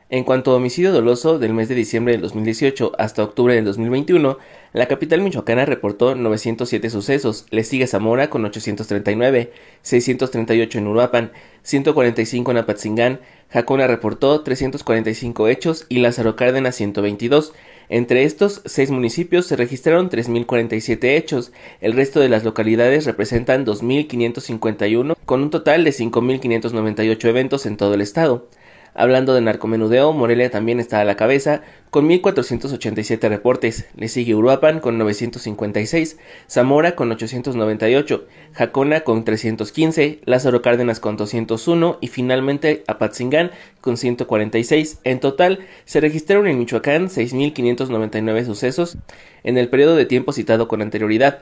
En 0.10 0.26
cuanto 0.26 0.52
a 0.52 0.58
homicidio 0.58 0.92
doloso 0.92 1.40
del 1.40 1.56
mes 1.56 1.70
de 1.70 1.76
diciembre 1.76 2.14
del 2.14 2.22
2018 2.22 2.92
hasta 3.00 3.24
octubre 3.24 3.56
del 3.56 3.66
2021, 3.66 4.38
la 4.74 4.88
capital 4.88 5.22
michoacana 5.22 5.66
reportó 5.66 6.16
907 6.16 6.90
sucesos, 6.90 7.46
le 7.52 7.64
sigue 7.64 7.88
Zamora 7.88 8.30
con 8.30 8.44
839, 8.44 9.52
638 9.84 10.80
en 10.80 10.88
Uruapan, 10.88 11.32
145 11.62 12.52
en 12.52 12.58
Apatzingán, 12.58 13.20
Jacona 13.50 13.86
reportó 13.86 14.42
345 14.42 15.48
hechos 15.48 15.86
y 15.88 16.00
Lázaro 16.00 16.36
Cárdenas 16.36 16.76
122. 16.76 17.54
Entre 17.88 18.24
estos 18.24 18.64
seis 18.66 18.90
municipios 18.90 19.46
se 19.46 19.56
registraron 19.56 20.10
3.047 20.10 21.16
hechos, 21.18 21.52
el 21.80 21.94
resto 21.94 22.20
de 22.20 22.30
las 22.30 22.44
localidades 22.44 23.06
representan 23.06 23.66
2.551, 23.66 25.16
con 25.26 25.44
un 25.44 25.52
total 25.52 25.84
de 25.84 25.92
5.598 25.92 27.26
eventos 27.26 27.68
en 27.68 27.78
todo 27.78 27.94
el 27.94 28.02
estado. 28.02 28.48
Hablando 28.96 29.34
de 29.34 29.42
narcomenudeo, 29.42 30.14
Morelia 30.14 30.52
también 30.52 30.80
está 30.80 31.00
a 31.02 31.06
la 31.06 31.16
cabeza, 31.16 31.62
con 31.90 32.08
1.487 32.08 33.28
reportes. 33.28 33.86
Le 33.96 34.08
sigue 34.08 34.36
Uruapan 34.36 34.80
con 34.80 35.00
956, 35.00 36.18
Zamora 36.48 36.96
con 36.96 37.12
898, 37.12 38.28
Jacona 38.54 39.02
con 39.02 39.24
315, 39.24 40.20
Lázaro 40.26 40.62
Cárdenas 40.62 41.00
con 41.00 41.18
201 41.18 41.98
y 42.02 42.08
finalmente 42.08 42.84
Apatzingán 42.88 43.50
con 43.82 43.98
146. 43.98 45.00
En 45.04 45.20
total, 45.20 45.60
se 45.86 46.00
registraron 46.00 46.48
en 46.48 46.60
Michoacán 46.60 47.10
6.599 47.10 48.46
sucesos 48.46 48.98
en 49.44 49.58
el 49.58 49.70
periodo 49.70 49.96
de 49.96 50.06
tiempo 50.06 50.34
citado 50.34 50.68
con 50.68 50.82
anterioridad. 50.84 51.42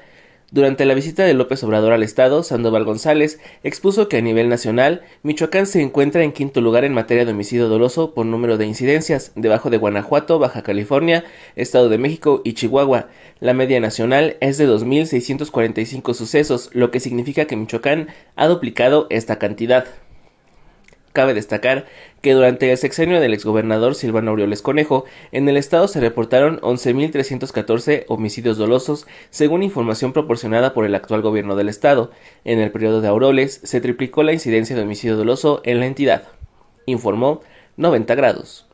Durante 0.54 0.84
la 0.84 0.94
visita 0.94 1.24
de 1.24 1.34
López 1.34 1.64
Obrador 1.64 1.94
al 1.94 2.04
Estado, 2.04 2.44
Sandoval 2.44 2.84
González 2.84 3.40
expuso 3.64 4.10
que 4.10 4.18
a 4.18 4.22
nivel 4.22 4.50
nacional, 4.50 5.02
Michoacán 5.24 5.66
se 5.66 5.82
encuentra 5.82 6.26
en 6.26 6.34
quinto 6.34 6.60
lugar 6.60 6.84
en 6.84 6.94
materia 6.94 7.24
de 7.24 7.32
homicidio 7.32 7.70
doloso 7.70 8.14
por 8.14 8.26
número 8.26 8.58
de 8.58 8.66
incidencias, 8.66 9.32
debajo 9.36 9.70
de 9.70 9.78
Guanajuato, 9.78 10.40
Baja 10.40 10.62
California, 10.62 11.24
Estado 11.56 11.88
de 11.88 11.98
México 11.98 12.42
y 12.44 12.52
Chihuahua. 12.52 13.08
La 13.40 13.54
media 13.54 13.80
nacional 13.80 14.36
es 14.42 14.58
de 14.58 14.68
2.645 14.68 16.14
sucesos, 16.14 16.70
lo 16.74 16.92
que 16.92 17.00
significa 17.00 17.46
que 17.46 17.56
Michoacán 17.56 18.10
ha 18.36 18.48
duplicado 18.48 19.08
esta 19.10 19.40
cantidad. 19.40 19.86
Cabe 21.14 21.34
destacar 21.34 21.88
que 22.22 22.34
durante 22.34 22.72
el 22.72 22.78
sexenio 22.78 23.20
del 23.20 23.34
exgobernador 23.34 23.96
Silvano 23.96 24.32
Aureoles 24.32 24.62
Conejo, 24.62 25.06
en 25.32 25.50
el 25.50 25.58
estado 25.58 25.88
se 25.88 26.00
reportaron 26.00 26.60
11.314 26.62 28.06
homicidios 28.08 28.58
dolosos, 28.58 29.08
según 29.30 29.64
información 29.64 30.14
proporcionada 30.14 30.74
por 30.74 30.86
el 30.86 30.96
actual 30.96 31.22
gobierno 31.22 31.56
del 31.56 31.68
estado. 31.68 32.12
En 32.46 32.60
el 32.60 32.72
periodo 32.72 33.02
de 33.02 33.10
Aureoles 33.10 33.60
se 33.64 33.82
triplicó 33.82 34.24
la 34.24 34.34
incidencia 34.34 34.76
de 34.76 34.84
homicidio 34.84 35.18
doloso 35.18 35.62
en 35.66 35.80
la 35.80 35.86
entidad, 35.86 36.30
informó 36.86 37.42
90 37.76 38.16
grados. 38.16 38.68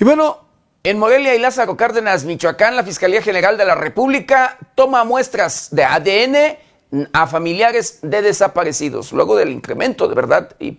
Y 0.00 0.04
bueno, 0.04 0.47
en 0.84 0.98
Morelia 0.98 1.34
y 1.34 1.38
Lázaro 1.38 1.76
Cárdenas, 1.76 2.24
Michoacán, 2.24 2.76
la 2.76 2.84
Fiscalía 2.84 3.20
General 3.20 3.58
de 3.58 3.64
la 3.64 3.74
República 3.74 4.58
toma 4.74 5.04
muestras 5.04 5.68
de 5.72 5.84
ADN 5.84 7.06
a 7.12 7.26
familiares 7.26 7.98
de 8.02 8.22
desaparecidos, 8.22 9.12
luego 9.12 9.36
del 9.36 9.50
incremento 9.50 10.08
de 10.08 10.14
verdad, 10.14 10.54
y 10.58 10.78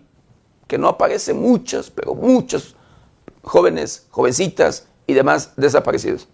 que 0.67 0.77
no 0.77 0.87
aparecen 0.87 1.39
muchos, 1.39 1.91
pero 1.91 2.15
muchos 2.15 2.75
jóvenes, 3.43 4.07
jovencitas 4.09 4.87
y 5.05 5.13
demás 5.13 5.53
desaparecidos. 5.57 6.27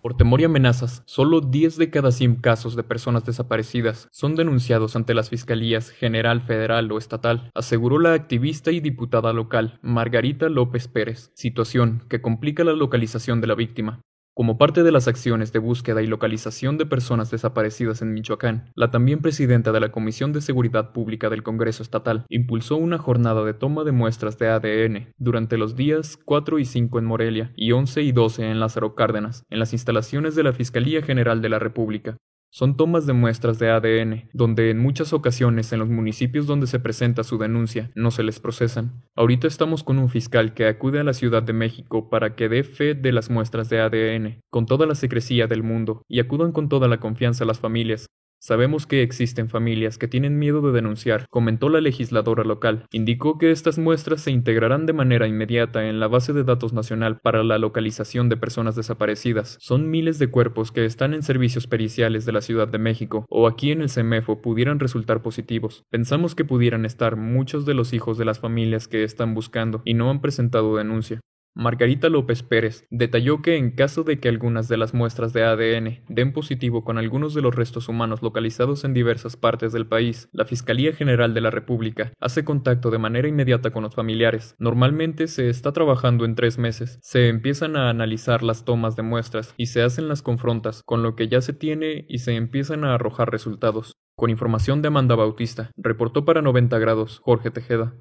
Por 0.00 0.16
temor 0.16 0.40
y 0.40 0.44
amenazas, 0.44 1.02
solo 1.06 1.40
10 1.40 1.76
de 1.76 1.90
cada 1.90 2.12
100 2.12 2.36
casos 2.36 2.76
de 2.76 2.84
personas 2.84 3.24
desaparecidas 3.24 4.08
son 4.12 4.36
denunciados 4.36 4.94
ante 4.94 5.12
las 5.12 5.28
fiscalías 5.28 5.90
general, 5.90 6.42
federal 6.42 6.90
o 6.92 6.98
estatal, 6.98 7.50
aseguró 7.54 7.98
la 7.98 8.12
activista 8.12 8.70
y 8.70 8.78
diputada 8.78 9.32
local 9.32 9.80
Margarita 9.82 10.48
López 10.48 10.86
Pérez, 10.86 11.32
situación 11.34 12.04
que 12.08 12.22
complica 12.22 12.62
la 12.62 12.74
localización 12.74 13.40
de 13.40 13.48
la 13.48 13.54
víctima. 13.56 14.00
Como 14.38 14.56
parte 14.56 14.84
de 14.84 14.92
las 14.92 15.08
acciones 15.08 15.52
de 15.52 15.58
búsqueda 15.58 16.00
y 16.00 16.06
localización 16.06 16.78
de 16.78 16.86
personas 16.86 17.28
desaparecidas 17.28 18.02
en 18.02 18.14
Michoacán, 18.14 18.70
la 18.76 18.92
también 18.92 19.18
presidenta 19.20 19.72
de 19.72 19.80
la 19.80 19.90
Comisión 19.90 20.32
de 20.32 20.40
Seguridad 20.40 20.92
Pública 20.92 21.28
del 21.28 21.42
Congreso 21.42 21.82
Estatal 21.82 22.24
impulsó 22.28 22.76
una 22.76 22.98
jornada 22.98 23.42
de 23.42 23.52
toma 23.52 23.82
de 23.82 23.90
muestras 23.90 24.38
de 24.38 24.46
ADN 24.46 25.12
durante 25.18 25.58
los 25.58 25.74
días 25.74 26.16
4 26.24 26.60
y 26.60 26.66
5 26.66 27.00
en 27.00 27.04
Morelia 27.04 27.52
y 27.56 27.72
11 27.72 28.02
y 28.02 28.12
12 28.12 28.48
en 28.48 28.60
Lázaro 28.60 28.94
Cárdenas, 28.94 29.42
en 29.50 29.58
las 29.58 29.72
instalaciones 29.72 30.36
de 30.36 30.44
la 30.44 30.52
Fiscalía 30.52 31.02
General 31.02 31.42
de 31.42 31.48
la 31.48 31.58
República. 31.58 32.16
Son 32.50 32.76
tomas 32.76 33.06
de 33.06 33.12
muestras 33.12 33.58
de 33.58 33.70
ADN, 33.70 34.30
donde 34.32 34.70
en 34.70 34.78
muchas 34.78 35.12
ocasiones 35.12 35.72
en 35.72 35.80
los 35.80 35.88
municipios 35.88 36.46
donde 36.46 36.66
se 36.66 36.80
presenta 36.80 37.22
su 37.22 37.36
denuncia 37.36 37.90
no 37.94 38.10
se 38.10 38.22
les 38.22 38.40
procesan. 38.40 39.04
Ahorita 39.14 39.46
estamos 39.46 39.84
con 39.84 39.98
un 39.98 40.08
fiscal 40.08 40.54
que 40.54 40.66
acude 40.66 41.00
a 41.00 41.04
la 41.04 41.12
Ciudad 41.12 41.42
de 41.42 41.52
México 41.52 42.08
para 42.08 42.36
que 42.36 42.48
dé 42.48 42.64
fe 42.64 42.94
de 42.94 43.12
las 43.12 43.28
muestras 43.28 43.68
de 43.68 43.80
ADN, 43.80 44.40
con 44.50 44.64
toda 44.64 44.86
la 44.86 44.94
secrecía 44.94 45.46
del 45.46 45.62
mundo, 45.62 46.02
y 46.08 46.20
acudan 46.20 46.52
con 46.52 46.68
toda 46.68 46.88
la 46.88 47.00
confianza 47.00 47.44
las 47.44 47.58
familias, 47.58 48.06
Sabemos 48.40 48.86
que 48.86 49.02
existen 49.02 49.48
familias 49.48 49.98
que 49.98 50.06
tienen 50.06 50.38
miedo 50.38 50.60
de 50.62 50.72
denunciar, 50.72 51.26
comentó 51.28 51.68
la 51.68 51.80
legisladora 51.80 52.44
local. 52.44 52.86
Indicó 52.92 53.36
que 53.36 53.50
estas 53.50 53.78
muestras 53.78 54.20
se 54.20 54.30
integrarán 54.30 54.86
de 54.86 54.92
manera 54.92 55.26
inmediata 55.26 55.88
en 55.88 55.98
la 55.98 56.06
base 56.06 56.32
de 56.32 56.44
datos 56.44 56.72
nacional 56.72 57.18
para 57.20 57.42
la 57.42 57.58
localización 57.58 58.28
de 58.28 58.36
personas 58.36 58.76
desaparecidas. 58.76 59.58
Son 59.60 59.90
miles 59.90 60.18
de 60.18 60.30
cuerpos 60.30 60.70
que 60.70 60.84
están 60.84 61.14
en 61.14 61.22
servicios 61.22 61.66
periciales 61.66 62.26
de 62.26 62.32
la 62.32 62.40
Ciudad 62.40 62.68
de 62.68 62.78
México 62.78 63.26
o 63.28 63.48
aquí 63.48 63.72
en 63.72 63.82
el 63.82 63.90
CEMEFO 63.90 64.40
pudieran 64.40 64.78
resultar 64.78 65.20
positivos. 65.20 65.84
Pensamos 65.90 66.34
que 66.34 66.44
pudieran 66.44 66.84
estar 66.84 67.16
muchos 67.16 67.66
de 67.66 67.74
los 67.74 67.92
hijos 67.92 68.18
de 68.18 68.24
las 68.24 68.38
familias 68.38 68.86
que 68.86 69.02
están 69.02 69.34
buscando 69.34 69.82
y 69.84 69.94
no 69.94 70.10
han 70.10 70.20
presentado 70.20 70.76
denuncia. 70.76 71.20
Margarita 71.58 72.08
López 72.08 72.44
Pérez 72.44 72.86
detalló 72.88 73.42
que 73.42 73.56
en 73.56 73.72
caso 73.72 74.04
de 74.04 74.20
que 74.20 74.28
algunas 74.28 74.68
de 74.68 74.76
las 74.76 74.94
muestras 74.94 75.32
de 75.32 75.42
ADN 75.42 76.04
den 76.08 76.32
positivo 76.32 76.84
con 76.84 76.98
algunos 76.98 77.34
de 77.34 77.42
los 77.42 77.52
restos 77.52 77.88
humanos 77.88 78.22
localizados 78.22 78.84
en 78.84 78.94
diversas 78.94 79.36
partes 79.36 79.72
del 79.72 79.88
país, 79.88 80.28
la 80.30 80.44
Fiscalía 80.44 80.92
General 80.92 81.34
de 81.34 81.40
la 81.40 81.50
República 81.50 82.12
hace 82.20 82.44
contacto 82.44 82.92
de 82.92 82.98
manera 82.98 83.26
inmediata 83.26 83.72
con 83.72 83.82
los 83.82 83.96
familiares. 83.96 84.54
Normalmente 84.60 85.26
se 85.26 85.48
está 85.48 85.72
trabajando 85.72 86.24
en 86.24 86.36
tres 86.36 86.58
meses. 86.58 87.00
Se 87.02 87.26
empiezan 87.26 87.74
a 87.74 87.90
analizar 87.90 88.44
las 88.44 88.64
tomas 88.64 88.94
de 88.94 89.02
muestras 89.02 89.52
y 89.56 89.66
se 89.66 89.82
hacen 89.82 90.06
las 90.06 90.22
confrontas 90.22 90.84
con 90.84 91.02
lo 91.02 91.16
que 91.16 91.26
ya 91.26 91.40
se 91.40 91.54
tiene 91.54 92.06
y 92.08 92.18
se 92.18 92.36
empiezan 92.36 92.84
a 92.84 92.94
arrojar 92.94 93.32
resultados. 93.32 93.96
Con 94.14 94.30
información 94.30 94.80
de 94.80 94.88
Amanda 94.88 95.16
Bautista, 95.16 95.72
reportó 95.76 96.24
para 96.24 96.40
90 96.40 96.78
grados 96.78 97.18
Jorge 97.24 97.50
Tejeda. 97.50 97.94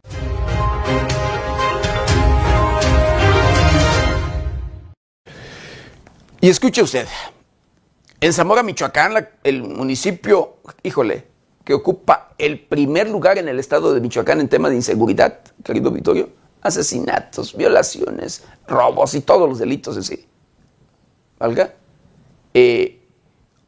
Y 6.47 6.49
escuche 6.49 6.81
usted, 6.81 7.05
en 8.21 8.31
Zamora, 8.31 8.63
Michoacán, 8.63 9.27
el 9.43 9.63
municipio, 9.63 10.59
híjole, 10.81 11.27
que 11.65 11.73
ocupa 11.73 12.29
el 12.37 12.65
primer 12.65 13.09
lugar 13.09 13.37
en 13.37 13.49
el 13.49 13.59
estado 13.59 13.93
de 13.93 13.99
Michoacán 13.99 14.39
en 14.39 14.47
tema 14.47 14.69
de 14.69 14.77
inseguridad, 14.77 15.41
querido 15.61 15.91
Victorio, 15.91 16.29
asesinatos, 16.61 17.53
violaciones, 17.53 18.45
robos 18.65 19.13
y 19.15 19.19
todos 19.19 19.49
los 19.49 19.59
delitos 19.59 19.97
en 19.97 20.03
sí. 20.03 20.25
¿Valga? 21.37 21.73
Eh, 22.53 23.05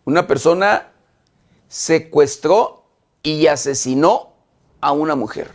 una 0.06 0.26
persona 0.26 0.94
secuestró 1.68 2.86
y 3.22 3.48
asesinó 3.48 4.36
a 4.80 4.94
una 4.94 5.16
mujer. 5.16 5.52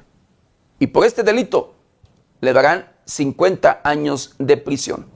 Y 0.78 0.88
por 0.88 1.06
este 1.06 1.22
delito 1.22 1.72
le 2.42 2.52
darán 2.52 2.92
50 3.06 3.80
años 3.82 4.34
de 4.38 4.58
prisión. 4.58 5.13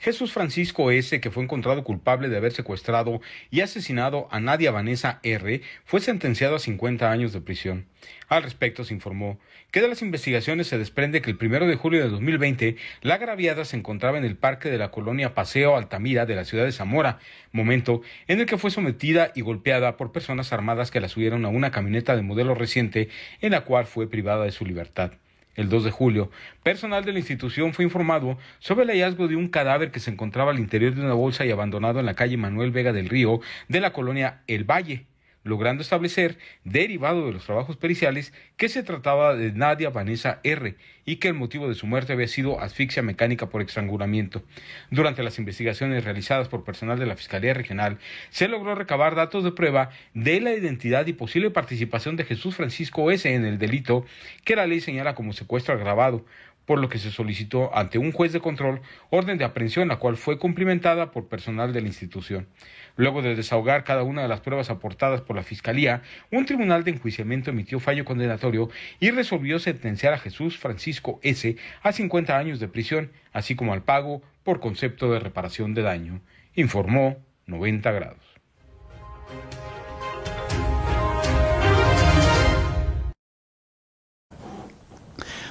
Jesús 0.00 0.32
Francisco 0.32 0.90
S., 0.90 1.20
que 1.20 1.30
fue 1.30 1.42
encontrado 1.42 1.82
culpable 1.82 2.28
de 2.28 2.36
haber 2.36 2.52
secuestrado 2.52 3.20
y 3.50 3.60
asesinado 3.62 4.28
a 4.30 4.38
Nadia 4.38 4.70
Vanessa 4.70 5.18
R., 5.22 5.60
fue 5.84 6.00
sentenciado 6.00 6.56
a 6.56 6.60
50 6.60 7.10
años 7.10 7.32
de 7.32 7.40
prisión. 7.40 7.86
Al 8.28 8.42
respecto 8.42 8.84
se 8.84 8.94
informó 8.94 9.40
que 9.70 9.80
de 9.80 9.88
las 9.88 10.02
investigaciones 10.02 10.68
se 10.68 10.78
desprende 10.78 11.20
que 11.20 11.30
el 11.30 11.36
primero 11.36 11.66
de 11.66 11.76
julio 11.76 12.02
de 12.02 12.10
2020 12.10 12.76
la 13.02 13.14
agraviada 13.14 13.64
se 13.64 13.76
encontraba 13.76 14.18
en 14.18 14.24
el 14.24 14.36
parque 14.36 14.70
de 14.70 14.78
la 14.78 14.90
colonia 14.90 15.34
Paseo 15.34 15.76
Altamira 15.76 16.26
de 16.26 16.36
la 16.36 16.44
ciudad 16.44 16.64
de 16.64 16.72
Zamora, 16.72 17.18
momento 17.52 18.02
en 18.28 18.40
el 18.40 18.46
que 18.46 18.58
fue 18.58 18.70
sometida 18.70 19.32
y 19.34 19.40
golpeada 19.40 19.96
por 19.96 20.12
personas 20.12 20.52
armadas 20.52 20.90
que 20.90 21.00
la 21.00 21.08
subieron 21.08 21.44
a 21.44 21.48
una 21.48 21.70
camioneta 21.70 22.14
de 22.14 22.22
modelo 22.22 22.54
reciente 22.54 23.08
en 23.40 23.52
la 23.52 23.62
cual 23.62 23.86
fue 23.86 24.08
privada 24.08 24.44
de 24.44 24.52
su 24.52 24.64
libertad. 24.64 25.12
El 25.58 25.68
2 25.68 25.82
de 25.82 25.90
julio, 25.90 26.30
personal 26.62 27.04
de 27.04 27.12
la 27.12 27.18
institución 27.18 27.74
fue 27.74 27.84
informado 27.84 28.38
sobre 28.60 28.84
el 28.84 28.90
hallazgo 28.90 29.26
de 29.26 29.34
un 29.34 29.48
cadáver 29.48 29.90
que 29.90 29.98
se 29.98 30.08
encontraba 30.08 30.52
al 30.52 30.60
interior 30.60 30.94
de 30.94 31.00
una 31.00 31.14
bolsa 31.14 31.44
y 31.44 31.50
abandonado 31.50 31.98
en 31.98 32.06
la 32.06 32.14
calle 32.14 32.36
Manuel 32.36 32.70
Vega 32.70 32.92
del 32.92 33.08
Río 33.08 33.40
de 33.66 33.80
la 33.80 33.92
colonia 33.92 34.42
El 34.46 34.62
Valle 34.62 35.06
logrando 35.44 35.82
establecer, 35.82 36.38
derivado 36.64 37.26
de 37.26 37.32
los 37.32 37.44
trabajos 37.44 37.76
periciales, 37.76 38.32
que 38.56 38.68
se 38.68 38.82
trataba 38.82 39.34
de 39.36 39.52
Nadia 39.52 39.90
Vanessa 39.90 40.40
R. 40.42 40.76
y 41.04 41.16
que 41.16 41.28
el 41.28 41.34
motivo 41.34 41.68
de 41.68 41.74
su 41.74 41.86
muerte 41.86 42.12
había 42.12 42.28
sido 42.28 42.60
asfixia 42.60 43.02
mecánica 43.02 43.48
por 43.48 43.62
estrangulamiento. 43.62 44.42
Durante 44.90 45.22
las 45.22 45.38
investigaciones 45.38 46.04
realizadas 46.04 46.48
por 46.48 46.64
personal 46.64 46.98
de 46.98 47.06
la 47.06 47.16
Fiscalía 47.16 47.54
Regional, 47.54 47.98
se 48.30 48.48
logró 48.48 48.74
recabar 48.74 49.14
datos 49.14 49.44
de 49.44 49.52
prueba 49.52 49.90
de 50.14 50.40
la 50.40 50.52
identidad 50.52 51.06
y 51.06 51.14
posible 51.14 51.50
participación 51.50 52.16
de 52.16 52.24
Jesús 52.24 52.56
Francisco 52.56 53.10
S. 53.10 53.32
en 53.32 53.44
el 53.44 53.58
delito 53.58 54.04
que 54.44 54.56
la 54.56 54.66
ley 54.66 54.80
señala 54.80 55.14
como 55.14 55.32
secuestro 55.32 55.74
agravado, 55.74 56.24
por 56.68 56.80
lo 56.80 56.90
que 56.90 56.98
se 56.98 57.10
solicitó 57.10 57.74
ante 57.74 57.96
un 57.96 58.12
juez 58.12 58.30
de 58.34 58.40
control 58.40 58.82
orden 59.08 59.38
de 59.38 59.46
aprehensión, 59.46 59.88
la 59.88 59.96
cual 59.96 60.18
fue 60.18 60.38
cumplimentada 60.38 61.12
por 61.12 61.26
personal 61.26 61.72
de 61.72 61.80
la 61.80 61.86
institución. 61.86 62.46
Luego 62.94 63.22
de 63.22 63.34
desahogar 63.34 63.84
cada 63.84 64.02
una 64.02 64.20
de 64.20 64.28
las 64.28 64.40
pruebas 64.40 64.68
aportadas 64.68 65.22
por 65.22 65.34
la 65.34 65.42
Fiscalía, 65.42 66.02
un 66.30 66.44
tribunal 66.44 66.84
de 66.84 66.90
enjuiciamiento 66.90 67.48
emitió 67.48 67.80
fallo 67.80 68.04
condenatorio 68.04 68.68
y 69.00 69.10
resolvió 69.10 69.58
sentenciar 69.58 70.12
a 70.12 70.18
Jesús 70.18 70.58
Francisco 70.58 71.18
S. 71.22 71.56
a 71.82 71.90
50 71.90 72.36
años 72.36 72.60
de 72.60 72.68
prisión, 72.68 73.12
así 73.32 73.54
como 73.54 73.72
al 73.72 73.82
pago 73.82 74.20
por 74.44 74.60
concepto 74.60 75.10
de 75.10 75.20
reparación 75.20 75.72
de 75.72 75.80
daño, 75.80 76.20
informó 76.54 77.16
90 77.46 77.92
grados. 77.92 78.18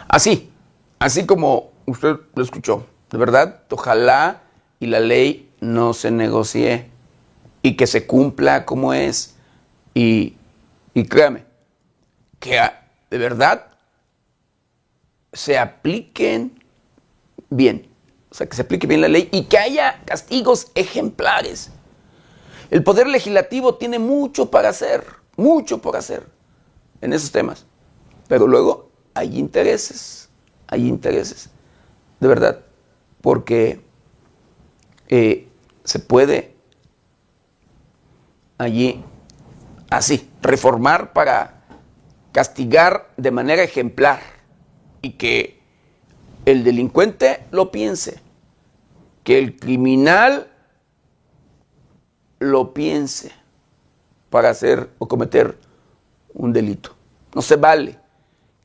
Así, 0.07 0.51
así 0.99 1.25
como 1.25 1.71
usted 1.85 2.17
lo 2.35 2.43
escuchó, 2.43 2.85
de 3.11 3.17
verdad, 3.17 3.61
ojalá 3.69 4.43
y 4.79 4.87
la 4.87 4.99
ley 4.99 5.49
no 5.59 5.93
se 5.93 6.11
negocie 6.11 6.89
y 7.61 7.75
que 7.75 7.87
se 7.87 8.05
cumpla 8.05 8.65
como 8.65 8.93
es. 8.93 9.35
Y, 9.93 10.35
créame, 11.09 11.45
que 12.39 12.59
de 13.09 13.17
verdad 13.17 13.67
se 15.33 15.57
apliquen 15.57 16.63
bien. 17.49 17.89
O 18.29 18.35
sea, 18.35 18.47
que 18.47 18.55
se 18.55 18.61
aplique 18.61 18.87
bien 18.87 19.01
la 19.01 19.07
ley 19.07 19.29
y 19.31 19.45
que 19.45 19.57
haya 19.57 20.01
castigos 20.05 20.71
ejemplares. 20.75 21.71
El 22.69 22.83
Poder 22.83 23.07
Legislativo 23.07 23.75
tiene 23.75 23.97
mucho 23.97 24.51
para 24.51 24.69
hacer, 24.69 25.05
mucho 25.37 25.81
por 25.81 25.95
hacer 25.95 26.27
en 27.01 27.13
esos 27.13 27.31
temas. 27.31 27.65
Pero 28.27 28.45
luego 28.45 28.91
hay 29.13 29.39
intereses, 29.39 30.26
hay 30.67 30.87
intereses, 30.87 31.49
de 32.19 32.27
verdad, 32.27 32.61
porque 33.21 33.81
eh, 35.07 35.47
se 35.83 35.99
puede 35.99 36.55
allí 38.57 39.03
así, 39.89 40.29
reformar 40.41 41.13
para 41.13 41.61
castigar 42.31 43.09
de 43.17 43.31
manera 43.31 43.63
ejemplar 43.63 44.19
y 45.01 45.11
que 45.11 45.59
el 46.45 46.63
delincuente 46.63 47.45
lo 47.51 47.71
piense, 47.71 48.19
que 49.23 49.37
el 49.37 49.57
criminal 49.57 50.47
lo 52.39 52.73
piense 52.73 53.31
para 54.29 54.49
hacer 54.49 54.89
o 54.99 55.07
cometer 55.07 55.57
un 56.33 56.53
delito. 56.53 56.95
No 57.33 57.41
se 57.41 57.55
vale 57.55 57.97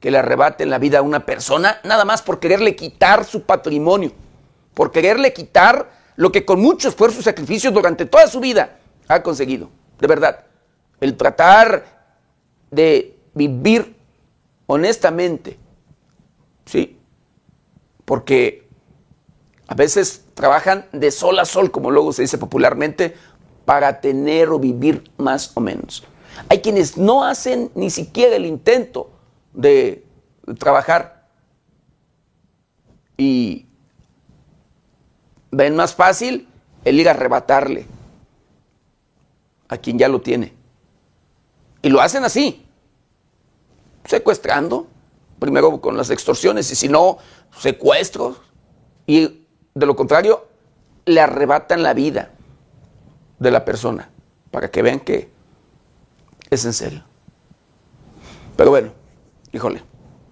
que 0.03 0.11
le 0.11 0.19
arrebaten 0.19 0.69
la 0.69 0.79
vida 0.79 0.99
a 0.99 1.03
una 1.03 1.25
persona 1.25 1.81
nada 1.85 2.05
más 2.05 2.21
por 2.21 2.41
quererle 2.41 2.77
quitar 2.77 3.25
su 3.25 3.45
patrimonio, 3.45 4.13
por 4.75 4.93
quererle 4.93 5.33
quitar 5.33 5.91
lo 6.17 6.31
que 6.31 6.45
con 6.45 6.61
mucho 6.61 6.91
esfuerzo 6.91 7.21
y 7.21 7.23
sacrificio 7.23 7.71
durante 7.71 8.05
toda 8.05 8.27
su 8.27 8.41
vida 8.41 8.77
ha 9.09 9.23
conseguido 9.23 9.71
de 10.03 10.09
verdad, 10.09 10.45
el 11.01 11.17
tratar 11.17 11.85
de 12.73 13.17
vivir 13.35 13.95
honestamente, 14.67 15.59
¿sí? 16.67 16.99
Porque 18.05 18.67
a 19.69 19.75
veces 19.77 20.25
trabajan 20.35 20.87
de 20.91 21.13
sol 21.13 21.39
a 21.39 21.45
sol, 21.45 21.71
como 21.71 21.93
luego 21.93 22.13
se 22.13 22.23
dice 22.23 22.37
popularmente, 22.37 23.15
para 23.65 24.01
tener 24.01 24.49
o 24.49 24.59
vivir 24.59 25.09
más 25.19 25.53
o 25.55 25.61
menos. 25.61 26.03
Hay 26.49 26.63
quienes 26.63 26.97
no 26.97 27.23
hacen 27.25 27.71
ni 27.77 27.89
siquiera 27.89 28.35
el 28.35 28.45
intento 28.45 29.09
de 29.53 30.05
trabajar 30.59 31.29
y 33.17 33.67
ven 35.51 35.77
más 35.77 35.95
fácil 35.95 36.49
el 36.85 36.99
ir 36.99 37.09
a 37.09 37.13
arrebatarle 37.13 37.87
a 39.69 39.77
quien 39.79 39.99
ya 39.99 40.09
lo 40.09 40.21
tiene. 40.21 40.53
Y 41.83 41.89
lo 41.89 42.01
hacen 42.01 42.25
así, 42.25 42.65
secuestrando, 44.05 44.87
primero 45.39 45.81
con 45.81 45.97
las 45.97 46.11
extorsiones 46.11 46.71
y 46.71 46.75
si 46.75 46.89
no, 46.89 47.19
secuestros. 47.59 48.37
Y 49.07 49.47
de 49.75 49.87
lo 49.87 49.97
contrario, 49.97 50.47
le 51.05 51.21
arrebatan 51.21 51.83
la 51.83 51.95
vida 51.95 52.31
de 53.39 53.51
la 53.51 53.65
persona 53.65 54.11
para 54.51 54.71
que 54.71 54.83
vean 54.83 55.01
que 55.01 55.31
es 56.51 56.65
en 56.65 56.73
serio. 56.73 57.03
Pero 58.57 58.71
bueno, 58.71 58.93
híjole, 59.53 59.83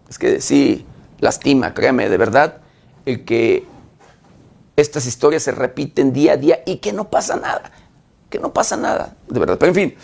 es 0.09 0.19
que 0.19 0.41
sí 0.41 0.87
lastima, 1.19 1.75
créeme, 1.75 2.09
de 2.09 2.17
verdad, 2.17 2.63
el 3.07 3.25
que 3.25 3.67
estas 4.77 5.07
historias 5.07 5.43
se 5.43 5.53
repiten 5.53 6.13
día 6.13 6.33
a 6.33 6.37
día 6.37 6.61
y 6.67 6.77
que 6.77 6.93
no 6.93 7.11
pasa 7.11 7.37
nada 7.37 7.71
que 8.31 8.39
no 8.39 8.53
pasa 8.53 8.77
nada, 8.77 9.17
de 9.27 9.41
verdad. 9.41 9.59
Pero 9.59 9.71
en 9.71 9.75
fin, 9.75 9.97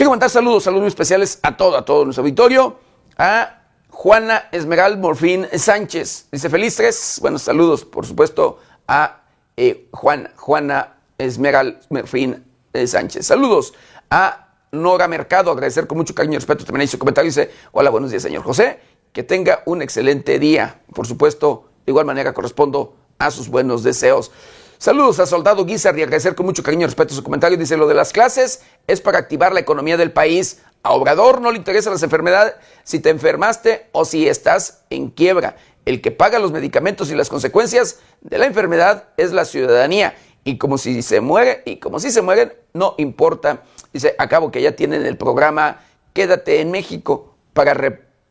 Quiero 0.00 0.12
mandar 0.12 0.30
saludos, 0.30 0.62
saludos 0.62 0.86
especiales 0.86 1.38
a 1.42 1.58
todo, 1.58 1.76
a 1.76 1.84
todo 1.84 2.06
nuestro 2.06 2.22
auditorio. 2.22 2.78
A 3.18 3.64
Juana 3.90 4.48
Esmeral 4.50 4.96
Morfín 4.96 5.46
Sánchez. 5.52 6.28
Dice 6.32 6.48
feliz 6.48 6.74
tres. 6.76 7.18
Buenos 7.20 7.42
saludos, 7.42 7.84
por 7.84 8.06
supuesto, 8.06 8.60
a 8.88 9.24
eh, 9.58 9.88
Juan, 9.90 10.30
Juana 10.36 10.94
Esmeral 11.18 11.80
Morfín 11.90 12.46
eh, 12.72 12.86
Sánchez. 12.86 13.26
Saludos 13.26 13.74
a 14.08 14.49
Nora 14.72 15.08
Mercado. 15.08 15.50
Agradecer 15.50 15.86
con 15.86 15.98
mucho 15.98 16.14
cariño 16.14 16.34
y 16.34 16.38
respeto 16.38 16.64
también 16.64 16.82
ahí 16.82 16.86
su 16.86 16.98
comentario. 16.98 17.28
Dice, 17.28 17.50
hola, 17.72 17.90
buenos 17.90 18.10
días, 18.10 18.22
señor 18.22 18.42
José. 18.42 18.80
Que 19.12 19.22
tenga 19.22 19.62
un 19.66 19.82
excelente 19.82 20.38
día. 20.38 20.82
Por 20.94 21.06
supuesto, 21.06 21.70
de 21.86 21.90
igual 21.92 22.06
manera 22.06 22.32
correspondo 22.32 22.94
a 23.18 23.30
sus 23.30 23.48
buenos 23.48 23.82
deseos. 23.82 24.30
Saludos 24.78 25.20
a 25.20 25.26
Soldado 25.26 25.66
Guizar 25.66 25.98
y 25.98 26.02
agradecer 26.02 26.34
con 26.34 26.46
mucho 26.46 26.62
cariño 26.62 26.84
y 26.84 26.86
respeto 26.86 27.14
su 27.14 27.22
comentario. 27.22 27.58
Dice, 27.58 27.76
lo 27.76 27.86
de 27.86 27.94
las 27.94 28.12
clases 28.12 28.62
es 28.86 29.00
para 29.00 29.18
activar 29.18 29.52
la 29.52 29.60
economía 29.60 29.96
del 29.98 30.12
país. 30.12 30.62
A 30.82 30.92
Obrador 30.92 31.42
no 31.42 31.50
le 31.50 31.58
interesan 31.58 31.92
las 31.92 32.02
enfermedades 32.02 32.54
si 32.84 33.00
te 33.00 33.10
enfermaste 33.10 33.88
o 33.92 34.06
si 34.06 34.26
estás 34.26 34.84
en 34.88 35.10
quiebra. 35.10 35.56
El 35.84 36.00
que 36.00 36.10
paga 36.10 36.38
los 36.38 36.52
medicamentos 36.52 37.10
y 37.10 37.14
las 37.14 37.28
consecuencias 37.28 37.98
de 38.22 38.38
la 38.38 38.46
enfermedad 38.46 39.08
es 39.16 39.32
la 39.32 39.44
ciudadanía. 39.44 40.14
Y 40.44 40.56
como 40.56 40.78
si 40.78 41.02
se 41.02 41.20
muere, 41.20 41.62
y 41.66 41.76
como 41.76 42.00
si 42.00 42.10
se 42.10 42.22
mueren, 42.22 42.54
no 42.72 42.94
importa. 42.96 43.62
Dice, 43.92 44.14
acabo 44.18 44.50
que 44.50 44.62
ya 44.62 44.76
tienen 44.76 45.04
el 45.04 45.16
programa 45.16 45.80
Quédate 46.12 46.60
en 46.60 46.70
México 46.70 47.34
para 47.52 47.74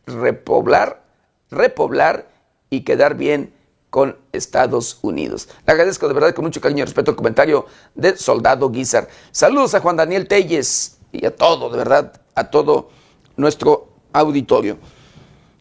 repoblar, 0.06 1.04
repoblar 1.50 2.30
y 2.70 2.82
quedar 2.82 3.16
bien 3.16 3.54
con 3.90 4.18
Estados 4.32 5.00
Unidos. 5.02 5.50
Le 5.66 5.74
agradezco 5.74 6.08
de 6.08 6.14
verdad 6.14 6.34
con 6.34 6.46
mucho 6.46 6.62
cariño 6.62 6.84
y 6.84 6.86
respeto 6.86 7.12
el 7.12 7.18
comentario 7.18 7.66
de 7.96 8.16
Soldado 8.18 8.70
Guizar. 8.70 9.08
Saludos 9.32 9.74
a 9.74 9.80
Juan 9.80 9.96
Daniel 9.96 10.28
Telles 10.28 10.98
y 11.12 11.26
a 11.26 11.36
todo, 11.36 11.70
de 11.70 11.78
verdad, 11.78 12.22
a 12.36 12.50
todo 12.50 12.90
nuestro 13.36 13.90
auditorio. 14.14 14.78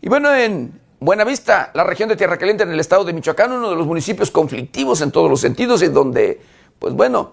Y 0.01 0.09
bueno, 0.09 0.35
en 0.35 0.81
Buenavista, 1.01 1.71
la 1.75 1.85
región 1.85 2.09
de 2.09 2.17
Tierra 2.17 2.37
Caliente 2.37 2.65
en 2.65 2.71
el 2.71 2.81
estado 2.81 3.05
de 3.05 3.13
Michoacán, 3.13 3.53
uno 3.53 3.71
de 3.71 3.77
los 3.77 3.87
municipios 3.87 4.31
conflictivos 4.31 5.01
en 5.01 5.11
todos 5.11 5.31
los 5.31 5.41
sentidos, 5.41 5.81
en 5.83 5.95
donde, 5.95 6.41
pues 6.79 6.93
bueno, 6.95 7.33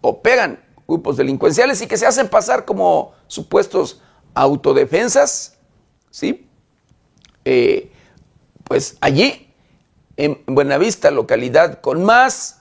operan 0.00 0.60
grupos 0.86 1.16
delincuenciales 1.16 1.80
y 1.82 1.86
que 1.86 1.96
se 1.96 2.06
hacen 2.06 2.28
pasar 2.28 2.64
como 2.64 3.12
supuestos 3.26 4.00
autodefensas, 4.34 5.56
¿sí? 6.10 6.48
Eh, 7.44 7.90
pues 8.64 8.96
allí 9.00 9.52
en 10.16 10.42
Buenavista, 10.46 11.10
localidad 11.10 11.80
con 11.80 12.04
más 12.04 12.60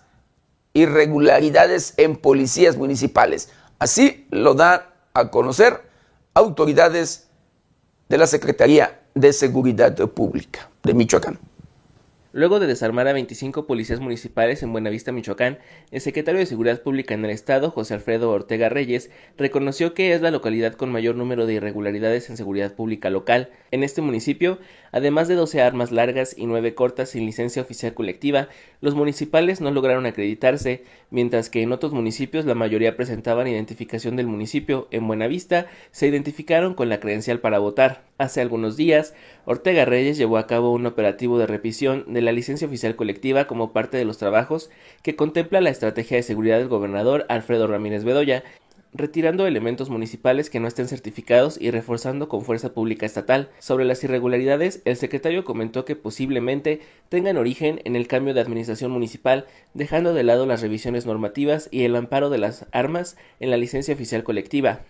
irregularidades 0.74 1.94
en 1.98 2.16
policías 2.16 2.78
municipales. 2.78 3.50
Así 3.80 4.28
lo 4.30 4.54
dan 4.54 4.82
a 5.14 5.30
conocer 5.30 5.82
autoridades 6.34 7.28
de 8.10 8.18
la 8.18 8.28
Secretaría 8.28 9.02
de 9.14 9.34
Seguridad 9.34 9.96
Pública 10.10 10.70
de 10.84 10.94
Michoacán. 10.94 11.40
Luego 12.36 12.60
de 12.60 12.66
desarmar 12.66 13.08
a 13.08 13.14
25 13.14 13.68
policías 13.68 14.00
municipales 14.00 14.64
en 14.64 14.72
Buenavista, 14.72 15.12
Michoacán, 15.12 15.60
el 15.92 16.02
secretario 16.02 16.40
de 16.40 16.48
Seguridad 16.48 16.82
Pública 16.82 17.14
en 17.14 17.24
el 17.24 17.30
Estado, 17.30 17.70
José 17.70 17.94
Alfredo 17.94 18.32
Ortega 18.32 18.70
Reyes, 18.70 19.12
reconoció 19.38 19.94
que 19.94 20.14
es 20.14 20.22
la 20.24 20.32
localidad 20.32 20.74
con 20.74 20.92
mayor 20.92 21.14
número 21.16 21.46
de 21.46 21.54
irregularidades 21.54 22.32
en 22.32 22.38
seguridad 22.38 22.74
pública 22.74 23.12
local. 23.12 23.52
En 23.70 23.84
este 23.84 24.02
municipio, 24.02 24.58
además 24.92 25.28
de 25.28 25.36
12 25.36 25.62
armas 25.62 25.92
largas 25.92 26.36
y 26.36 26.48
9 26.48 26.74
cortas 26.74 27.12
sin 27.12 27.28
licencia 27.28 27.62
oficial 27.62 27.94
colectiva, 27.94 28.48
los 28.82 28.96
municipales 28.96 29.62
no 29.62 29.70
lograron 29.70 30.08
acreditarse, 30.08 30.84
mientras 31.12 31.52
que 31.52 31.62
en 31.62 31.72
otros 31.72 31.94
municipios 31.94 32.46
la 32.46 32.56
mayoría 32.56 32.98
presentaban 32.98 33.48
identificación 33.48 34.16
del 34.16 34.26
municipio. 34.26 34.88
En 34.90 35.06
Buenavista 35.06 35.68
se 35.92 36.08
identificaron 36.08 36.74
con 36.74 36.90
la 36.90 37.00
credencial 37.00 37.42
para 37.42 37.60
votar. 37.60 38.06
Hace 38.18 38.42
algunos 38.42 38.76
días, 38.76 39.14
Ortega 39.46 39.86
Reyes 39.86 40.18
llevó 40.18 40.38
a 40.38 40.48
cabo 40.48 40.72
un 40.72 40.88
operativo 40.88 41.38
de 41.38 41.46
revisión 41.46 42.06
de 42.08 42.23
la 42.24 42.32
licencia 42.32 42.68
oficial 42.68 42.96
colectiva 42.96 43.46
como 43.46 43.72
parte 43.72 43.98
de 43.98 44.06
los 44.06 44.18
trabajos 44.18 44.70
que 45.02 45.16
contempla 45.16 45.62
la 45.62 45.70
estrategia 45.70 46.18
de 46.18 46.24
seguridad 46.24 46.58
del 46.58 46.68
gobernador 46.68 47.26
Alfredo 47.30 47.68
Ramírez 47.68 48.04
Bedoya, 48.04 48.44
retirando 48.94 49.48
elementos 49.48 49.90
municipales 49.90 50.50
que 50.50 50.60
no 50.60 50.68
estén 50.68 50.88
certificados 50.88 51.60
y 51.60 51.72
reforzando 51.72 52.30
con 52.30 52.44
fuerza 52.44 52.74
pública 52.74 53.06
estatal. 53.06 53.50
Sobre 53.60 53.86
las 53.86 54.04
irregularidades, 54.04 54.82
el 54.86 54.96
secretario 54.96 55.44
comentó 55.44 55.84
que 55.86 55.96
posiblemente 55.96 56.82
tengan 57.10 57.38
origen 57.38 57.82
en 57.86 57.96
el 57.96 58.08
cambio 58.08 58.34
de 58.34 58.42
administración 58.42 58.92
municipal, 58.92 59.46
dejando 59.74 60.14
de 60.14 60.24
lado 60.24 60.46
las 60.46 60.62
revisiones 60.62 61.06
normativas 61.06 61.70
y 61.72 61.84
el 61.84 61.96
amparo 61.96 62.30
de 62.30 62.38
las 62.38 62.68
armas 62.72 63.18
en 63.40 63.50
la 63.50 63.58
licencia 63.58 63.94
oficial 63.94 64.24
colectiva. 64.24 64.82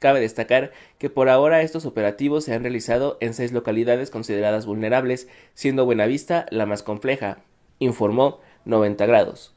Cabe 0.00 0.18
destacar 0.18 0.72
que 0.96 1.10
por 1.10 1.28
ahora 1.28 1.60
estos 1.60 1.84
operativos 1.84 2.44
se 2.44 2.54
han 2.54 2.62
realizado 2.62 3.18
en 3.20 3.34
seis 3.34 3.52
localidades 3.52 4.10
consideradas 4.10 4.64
vulnerables, 4.64 5.28
siendo 5.52 5.84
Buenavista 5.84 6.46
la 6.48 6.64
más 6.64 6.82
compleja, 6.82 7.40
informó 7.80 8.40
90 8.64 9.04
grados. 9.04 9.52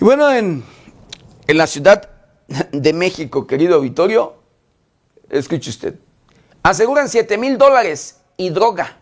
Y 0.00 0.04
bueno, 0.04 0.32
en, 0.32 0.62
en 1.48 1.58
la 1.58 1.66
Ciudad 1.66 2.08
de 2.70 2.92
México, 2.92 3.48
querido 3.48 3.74
auditorio, 3.74 4.36
escuche 5.28 5.70
usted, 5.70 5.96
aseguran 6.62 7.08
7 7.08 7.36
mil 7.36 7.58
dólares 7.58 8.20
y 8.36 8.50
droga 8.50 9.00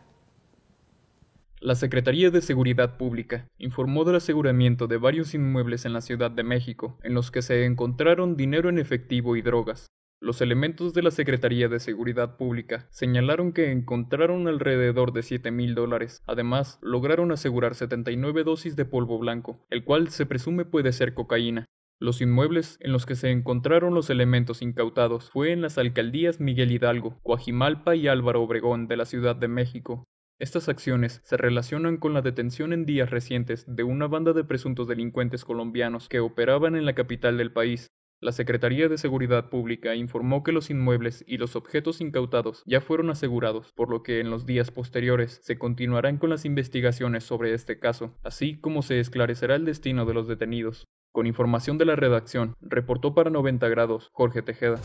la 1.62 1.76
Secretaría 1.76 2.32
de 2.32 2.40
Seguridad 2.40 2.96
Pública 2.96 3.46
informó 3.56 4.04
del 4.04 4.16
aseguramiento 4.16 4.88
de 4.88 4.96
varios 4.96 5.32
inmuebles 5.32 5.84
en 5.84 5.92
la 5.92 6.00
Ciudad 6.00 6.32
de 6.32 6.42
México, 6.42 6.98
en 7.04 7.14
los 7.14 7.30
que 7.30 7.40
se 7.40 7.64
encontraron 7.64 8.36
dinero 8.36 8.68
en 8.68 8.80
efectivo 8.80 9.36
y 9.36 9.42
drogas. 9.42 9.86
Los 10.20 10.40
elementos 10.40 10.92
de 10.92 11.02
la 11.02 11.12
Secretaría 11.12 11.68
de 11.68 11.78
Seguridad 11.78 12.36
Pública 12.36 12.88
señalaron 12.90 13.52
que 13.52 13.70
encontraron 13.70 14.48
alrededor 14.48 15.12
de 15.12 15.22
7 15.22 15.52
mil 15.52 15.76
dólares. 15.76 16.24
Además, 16.26 16.80
lograron 16.82 17.30
asegurar 17.30 17.76
79 17.76 18.42
dosis 18.42 18.74
de 18.74 18.84
polvo 18.84 19.20
blanco, 19.20 19.64
el 19.70 19.84
cual 19.84 20.08
se 20.08 20.26
presume 20.26 20.64
puede 20.64 20.92
ser 20.92 21.14
cocaína. 21.14 21.66
Los 22.00 22.20
inmuebles 22.20 22.76
en 22.80 22.90
los 22.90 23.06
que 23.06 23.14
se 23.14 23.30
encontraron 23.30 23.94
los 23.94 24.10
elementos 24.10 24.62
incautados 24.62 25.30
fue 25.30 25.52
en 25.52 25.62
las 25.62 25.78
alcaldías 25.78 26.40
Miguel 26.40 26.72
Hidalgo, 26.72 27.20
Coajimalpa 27.22 27.94
y 27.94 28.08
Álvaro 28.08 28.42
Obregón 28.42 28.88
de 28.88 28.96
la 28.96 29.04
Ciudad 29.04 29.36
de 29.36 29.46
México. 29.46 30.02
Estas 30.43 30.68
acciones 30.68 31.20
se 31.22 31.36
relacionan 31.36 31.99
con 31.99 32.14
la 32.14 32.20
detención 32.20 32.72
en 32.72 32.84
días 32.84 33.11
recientes 33.11 33.64
de 33.68 33.84
una 33.84 34.09
banda 34.09 34.32
de 34.32 34.43
presuntos 34.43 34.88
delincuentes 34.88 35.45
colombianos 35.45 36.09
que 36.09 36.18
operaban 36.18 36.74
en 36.74 36.84
la 36.84 36.97
capital 36.97 37.38
del 37.38 37.53
país. 37.53 37.86
La 38.20 38.32
Secretaría 38.32 38.88
de 38.88 38.99
Seguridad 38.99 39.51
Pública 39.51 39.95
informó 39.95 40.43
que 40.43 40.51
los 40.51 40.68
inmuebles 40.68 41.24
y 41.28 41.36
los 41.36 41.55
objetos 41.55 42.01
incautados 42.01 42.64
ya 42.66 42.80
fueron 42.80 43.11
asegurados, 43.11 43.72
por 43.76 43.88
lo 43.88 44.03
que 44.03 44.18
en 44.18 44.30
los 44.30 44.45
días 44.45 44.72
posteriores 44.72 45.38
se 45.45 45.59
continuarán 45.59 46.18
con 46.18 46.30
las 46.30 46.45
investigaciones 46.45 47.22
sobre 47.22 47.55
este 47.55 47.78
caso, 47.78 48.18
así 48.24 48.59
como 48.59 48.82
se 48.82 48.99
esclarecerá 48.99 49.55
el 49.55 49.64
destino 49.64 50.07
de 50.07 50.14
los 50.14 50.26
detenidos. 50.26 50.88
Con 51.12 51.28
información 51.28 51.78
de 51.78 51.84
la 51.84 51.95
redacción, 51.95 52.57
reportó 52.61 53.14
para 53.14 53.30
90 53.30 53.68
grados 53.68 54.11
Jorge 54.12 54.43
Tejeda. 54.43 54.80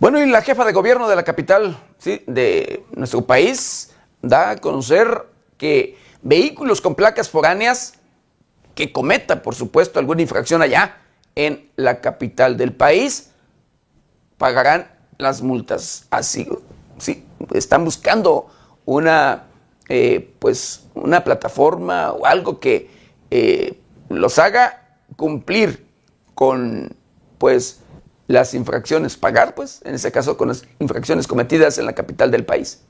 Bueno, 0.00 0.18
y 0.18 0.24
la 0.24 0.40
jefa 0.40 0.64
de 0.64 0.72
gobierno 0.72 1.10
de 1.10 1.14
la 1.14 1.24
capital 1.24 1.76
de 2.02 2.86
nuestro 2.96 3.26
país 3.26 3.90
da 4.22 4.48
a 4.48 4.56
conocer 4.56 5.26
que 5.58 5.98
vehículos 6.22 6.80
con 6.80 6.94
placas 6.94 7.28
foráneas 7.28 7.98
que 8.74 8.92
cometan, 8.92 9.42
por 9.42 9.54
supuesto, 9.54 9.98
alguna 9.98 10.22
infracción 10.22 10.62
allá 10.62 10.96
en 11.34 11.68
la 11.76 12.00
capital 12.00 12.56
del 12.56 12.72
país 12.72 13.32
pagarán 14.38 14.90
las 15.18 15.42
multas. 15.42 16.06
Así, 16.08 16.48
sí, 16.96 17.26
están 17.52 17.84
buscando 17.84 18.46
una, 18.86 19.48
eh, 19.90 20.32
pues, 20.38 20.86
una 20.94 21.24
plataforma 21.24 22.12
o 22.12 22.24
algo 22.24 22.58
que 22.58 22.88
eh, 23.30 23.78
los 24.08 24.38
haga 24.38 24.96
cumplir 25.16 25.86
con, 26.34 26.96
pues, 27.36 27.80
las 28.30 28.54
infracciones, 28.54 29.16
pagar 29.16 29.56
pues, 29.56 29.82
en 29.84 29.96
ese 29.96 30.12
caso 30.12 30.36
con 30.36 30.46
las 30.46 30.64
infracciones 30.78 31.26
cometidas 31.26 31.78
en 31.78 31.86
la 31.86 31.94
capital 31.94 32.30
del 32.30 32.44
país. 32.44 32.86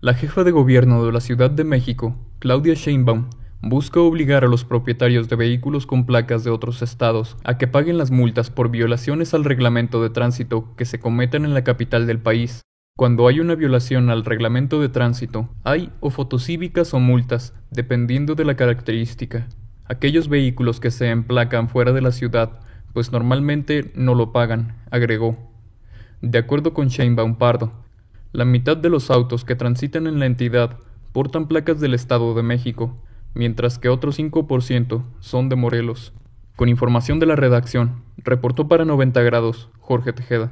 La 0.00 0.14
jefa 0.14 0.42
de 0.42 0.50
gobierno 0.50 1.06
de 1.06 1.12
la 1.12 1.20
Ciudad 1.20 1.48
de 1.48 1.62
México, 1.62 2.16
Claudia 2.40 2.74
Sheinbaum, 2.74 3.30
busca 3.62 4.00
obligar 4.00 4.42
a 4.42 4.48
los 4.48 4.64
propietarios 4.64 5.28
de 5.28 5.36
vehículos 5.36 5.86
con 5.86 6.06
placas 6.06 6.42
de 6.42 6.50
otros 6.50 6.82
estados 6.82 7.36
a 7.44 7.56
que 7.56 7.68
paguen 7.68 7.98
las 7.98 8.10
multas 8.10 8.50
por 8.50 8.68
violaciones 8.68 9.32
al 9.32 9.44
reglamento 9.44 10.02
de 10.02 10.10
tránsito 10.10 10.74
que 10.74 10.86
se 10.86 10.98
cometen 10.98 11.44
en 11.44 11.54
la 11.54 11.62
capital 11.62 12.08
del 12.08 12.18
país. 12.18 12.62
Cuando 12.96 13.28
hay 13.28 13.38
una 13.38 13.54
violación 13.54 14.10
al 14.10 14.24
reglamento 14.24 14.80
de 14.80 14.88
tránsito, 14.88 15.48
hay 15.62 15.92
o 16.00 16.10
fotocívicas 16.10 16.94
o 16.94 16.98
multas, 16.98 17.54
dependiendo 17.70 18.34
de 18.34 18.44
la 18.44 18.56
característica. 18.56 19.46
Aquellos 19.84 20.28
vehículos 20.28 20.80
que 20.80 20.90
se 20.90 21.10
emplacan 21.10 21.68
fuera 21.68 21.92
de 21.92 22.00
la 22.00 22.10
ciudad 22.10 22.58
pues 22.92 23.12
normalmente 23.12 23.92
no 23.94 24.14
lo 24.14 24.32
pagan, 24.32 24.76
agregó. 24.90 25.36
De 26.20 26.38
acuerdo 26.38 26.74
con 26.74 26.88
Shane 26.88 27.34
Pardo, 27.34 27.72
la 28.32 28.44
mitad 28.44 28.76
de 28.76 28.90
los 28.90 29.10
autos 29.10 29.44
que 29.44 29.54
transitan 29.54 30.06
en 30.06 30.18
la 30.18 30.26
entidad 30.26 30.78
portan 31.12 31.48
placas 31.48 31.80
del 31.80 31.94
Estado 31.94 32.34
de 32.34 32.42
México, 32.42 32.96
mientras 33.34 33.78
que 33.78 33.88
otro 33.88 34.12
5% 34.12 35.04
son 35.20 35.48
de 35.48 35.56
Morelos. 35.56 36.12
Con 36.56 36.68
información 36.68 37.20
de 37.20 37.26
la 37.26 37.36
redacción, 37.36 38.02
reportó 38.16 38.68
para 38.68 38.84
90 38.84 39.22
grados 39.22 39.70
Jorge 39.78 40.12
Tejeda. 40.12 40.50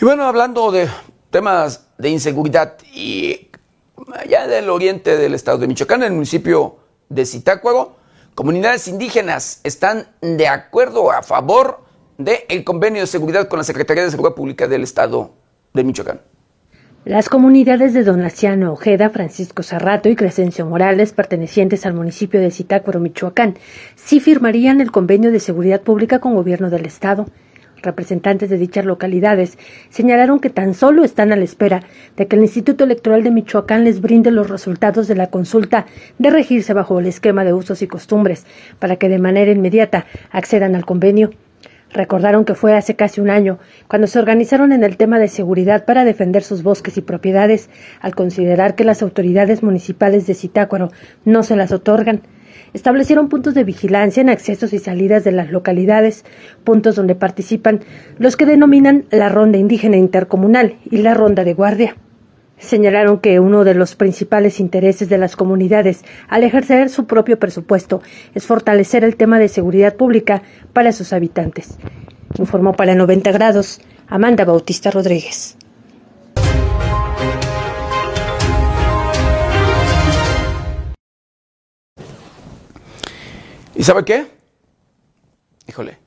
Y 0.00 0.04
bueno, 0.04 0.24
hablando 0.24 0.70
de 0.72 0.88
temas 1.30 1.88
de 1.96 2.10
inseguridad 2.10 2.76
y 2.94 3.48
allá 4.14 4.46
del 4.46 4.70
oriente 4.70 5.16
del 5.16 5.34
estado 5.34 5.58
de 5.58 5.66
Michoacán, 5.66 6.02
en 6.02 6.08
el 6.08 6.12
municipio 6.12 6.76
de 7.08 7.24
Zitácuaro, 7.24 7.96
comunidades 8.34 8.88
indígenas 8.88 9.60
están 9.64 10.08
de 10.20 10.48
acuerdo 10.48 11.10
a 11.10 11.22
favor 11.22 11.84
del 12.18 12.64
convenio 12.64 13.02
de 13.02 13.06
seguridad 13.06 13.48
con 13.48 13.58
la 13.58 13.64
Secretaría 13.64 14.04
de 14.04 14.10
Seguridad 14.10 14.34
Pública 14.34 14.68
del 14.68 14.82
estado 14.82 15.32
de 15.72 15.84
Michoacán. 15.84 16.20
Las 17.04 17.28
comunidades 17.28 17.94
de 17.94 18.02
Don 18.02 18.20
Laciano 18.20 18.72
Ojeda, 18.72 19.10
Francisco 19.10 19.62
Sarrato 19.62 20.08
y 20.08 20.16
Crescencio 20.16 20.66
Morales, 20.66 21.12
pertenecientes 21.12 21.86
al 21.86 21.94
municipio 21.94 22.40
de 22.40 22.50
Zitácuaro, 22.50 22.98
Michoacán, 22.98 23.56
sí 23.94 24.18
firmarían 24.18 24.80
el 24.80 24.90
convenio 24.90 25.30
de 25.30 25.38
seguridad 25.38 25.82
pública 25.82 26.18
con 26.18 26.34
gobierno 26.34 26.68
del 26.68 26.84
Estado. 26.84 27.26
Representantes 27.86 28.50
de 28.50 28.58
dichas 28.58 28.84
localidades 28.84 29.58
señalaron 29.90 30.40
que 30.40 30.50
tan 30.50 30.74
solo 30.74 31.04
están 31.04 31.30
a 31.30 31.36
la 31.36 31.44
espera 31.44 31.84
de 32.16 32.26
que 32.26 32.34
el 32.34 32.42
Instituto 32.42 32.82
Electoral 32.82 33.22
de 33.22 33.30
Michoacán 33.30 33.84
les 33.84 34.00
brinde 34.00 34.32
los 34.32 34.50
resultados 34.50 35.06
de 35.06 35.14
la 35.14 35.28
consulta 35.28 35.86
de 36.18 36.30
regirse 36.30 36.72
bajo 36.72 36.98
el 36.98 37.06
esquema 37.06 37.44
de 37.44 37.52
usos 37.52 37.82
y 37.82 37.86
costumbres 37.86 38.44
para 38.80 38.96
que 38.96 39.08
de 39.08 39.20
manera 39.20 39.52
inmediata 39.52 40.04
accedan 40.32 40.74
al 40.74 40.84
convenio. 40.84 41.30
Recordaron 41.92 42.44
que 42.44 42.56
fue 42.56 42.74
hace 42.74 42.96
casi 42.96 43.20
un 43.20 43.30
año 43.30 43.60
cuando 43.86 44.08
se 44.08 44.18
organizaron 44.18 44.72
en 44.72 44.82
el 44.82 44.96
tema 44.96 45.20
de 45.20 45.28
seguridad 45.28 45.84
para 45.84 46.04
defender 46.04 46.42
sus 46.42 46.64
bosques 46.64 46.96
y 46.96 47.02
propiedades, 47.02 47.70
al 48.00 48.16
considerar 48.16 48.74
que 48.74 48.82
las 48.82 49.00
autoridades 49.00 49.62
municipales 49.62 50.26
de 50.26 50.34
Zitácuaro 50.34 50.90
no 51.24 51.44
se 51.44 51.54
las 51.54 51.70
otorgan. 51.70 52.22
Establecieron 52.76 53.30
puntos 53.30 53.54
de 53.54 53.64
vigilancia 53.64 54.20
en 54.20 54.28
accesos 54.28 54.74
y 54.74 54.78
salidas 54.78 55.24
de 55.24 55.32
las 55.32 55.50
localidades, 55.50 56.26
puntos 56.62 56.94
donde 56.94 57.14
participan 57.14 57.80
los 58.18 58.36
que 58.36 58.44
denominan 58.44 59.06
la 59.10 59.30
ronda 59.30 59.56
indígena 59.56 59.96
intercomunal 59.96 60.76
y 60.90 60.98
la 60.98 61.14
ronda 61.14 61.42
de 61.42 61.54
guardia. 61.54 61.96
Señalaron 62.58 63.20
que 63.20 63.40
uno 63.40 63.64
de 63.64 63.72
los 63.72 63.96
principales 63.96 64.60
intereses 64.60 65.08
de 65.08 65.16
las 65.16 65.36
comunidades 65.36 66.04
al 66.28 66.44
ejercer 66.44 66.90
su 66.90 67.06
propio 67.06 67.38
presupuesto 67.38 68.02
es 68.34 68.44
fortalecer 68.44 69.04
el 69.04 69.16
tema 69.16 69.38
de 69.38 69.48
seguridad 69.48 69.96
pública 69.96 70.42
para 70.74 70.92
sus 70.92 71.14
habitantes. 71.14 71.78
Informó 72.38 72.74
para 72.74 72.94
90 72.94 73.32
grados 73.32 73.80
Amanda 74.06 74.44
Bautista 74.44 74.90
Rodríguez. 74.90 75.56
¿Y 83.76 83.84
sabe 83.84 84.04
qué? 84.04 84.26
Híjole, 85.68 85.98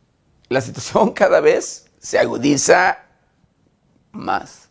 la 0.49 0.59
situación 0.59 1.11
cada 1.13 1.39
vez 1.39 1.85
se 1.99 2.17
agudiza 2.17 3.05
más. 4.11 4.69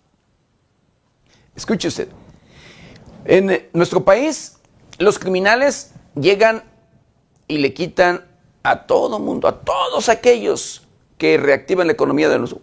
Escuche 1.55 1.89
usted. 1.89 2.09
En 3.25 3.51
eh, 3.51 3.71
nuestro 3.73 4.05
país, 4.05 4.59
los 4.99 5.19
criminales 5.19 5.93
llegan 6.15 6.65
y 7.47 7.59
le 7.59 7.73
quitan 7.73 8.25
a 8.65 8.87
todo 8.87 9.21
mundo, 9.21 9.47
a 9.47 9.61
todos 9.61 10.09
aquellos 10.09 10.87
que 11.19 11.37
reactivan 11.39 11.87
la 11.87 11.93
economía 11.93 12.29
de 12.29 12.39
nuestro, 12.39 12.61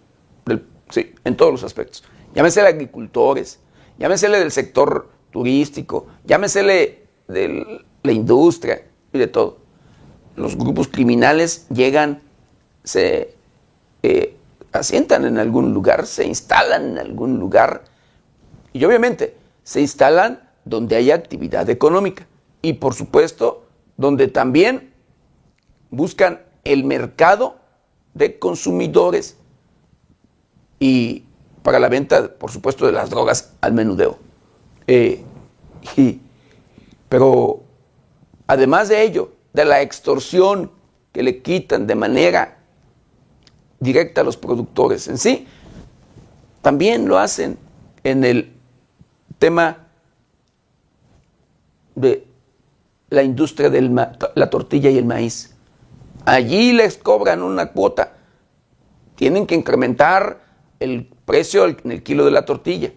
sí, 0.90 1.14
en 1.24 1.36
todos 1.36 1.52
los 1.52 1.62
aspectos. 1.62 2.04
Llámese 2.34 2.60
agricultores, 2.60 3.60
llámese 3.98 4.28
del 4.28 4.52
sector 4.52 5.10
turístico, 5.30 6.08
llámese 6.24 6.62
de 6.62 7.84
la 8.02 8.12
industria 8.12 8.86
y 9.12 9.18
de 9.18 9.26
todo. 9.28 9.65
Los 10.36 10.56
grupos 10.56 10.88
criminales 10.88 11.66
llegan, 11.68 12.20
se 12.84 13.34
eh, 14.02 14.36
asientan 14.72 15.24
en 15.24 15.38
algún 15.38 15.72
lugar, 15.72 16.06
se 16.06 16.26
instalan 16.26 16.90
en 16.90 16.98
algún 16.98 17.38
lugar 17.38 17.84
y 18.72 18.84
obviamente 18.84 19.34
se 19.64 19.80
instalan 19.80 20.48
donde 20.64 20.96
hay 20.96 21.10
actividad 21.10 21.68
económica 21.70 22.26
y 22.62 22.74
por 22.74 22.94
supuesto 22.94 23.64
donde 23.96 24.28
también 24.28 24.92
buscan 25.90 26.42
el 26.64 26.84
mercado 26.84 27.56
de 28.14 28.38
consumidores 28.38 29.36
y 30.78 31.24
para 31.62 31.78
la 31.78 31.88
venta, 31.88 32.28
por 32.28 32.50
supuesto, 32.50 32.86
de 32.86 32.92
las 32.92 33.10
drogas 33.10 33.54
al 33.60 33.72
menudeo. 33.72 34.18
Eh, 34.86 35.24
pero 37.08 37.60
además 38.46 38.88
de 38.88 39.02
ello, 39.02 39.32
de 39.56 39.64
la 39.64 39.80
extorsión 39.80 40.70
que 41.12 41.22
le 41.22 41.40
quitan 41.40 41.86
de 41.86 41.94
manera 41.94 42.58
directa 43.80 44.20
a 44.20 44.24
los 44.24 44.36
productores 44.36 45.08
en 45.08 45.16
sí, 45.16 45.48
también 46.60 47.08
lo 47.08 47.18
hacen 47.18 47.58
en 48.04 48.22
el 48.24 48.52
tema 49.38 49.88
de 51.94 52.26
la 53.08 53.22
industria 53.22 53.70
de 53.70 53.80
la 54.34 54.50
tortilla 54.50 54.90
y 54.90 54.98
el 54.98 55.06
maíz. 55.06 55.54
Allí 56.26 56.72
les 56.72 56.98
cobran 56.98 57.42
una 57.42 57.72
cuota. 57.72 58.12
Tienen 59.14 59.46
que 59.46 59.54
incrementar 59.54 60.42
el 60.80 61.08
precio 61.24 61.64
en 61.64 61.92
el 61.92 62.02
kilo 62.02 62.26
de 62.26 62.30
la 62.30 62.44
tortilla. 62.44 62.92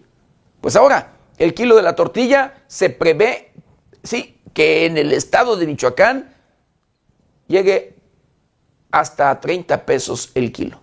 Pues 0.60 0.76
ahora, 0.76 1.12
el 1.38 1.54
kilo 1.54 1.76
de 1.76 1.82
la 1.82 1.96
tortilla 1.96 2.62
se 2.66 2.90
prevé, 2.90 3.52
sí, 4.02 4.38
que 4.52 4.84
en 4.84 4.98
el 4.98 5.12
estado 5.12 5.56
de 5.56 5.66
Michoacán 5.66 6.34
llegue 7.50 7.96
hasta 8.92 9.38
30 9.38 9.84
pesos 9.84 10.30
el 10.34 10.52
kilo. 10.52 10.80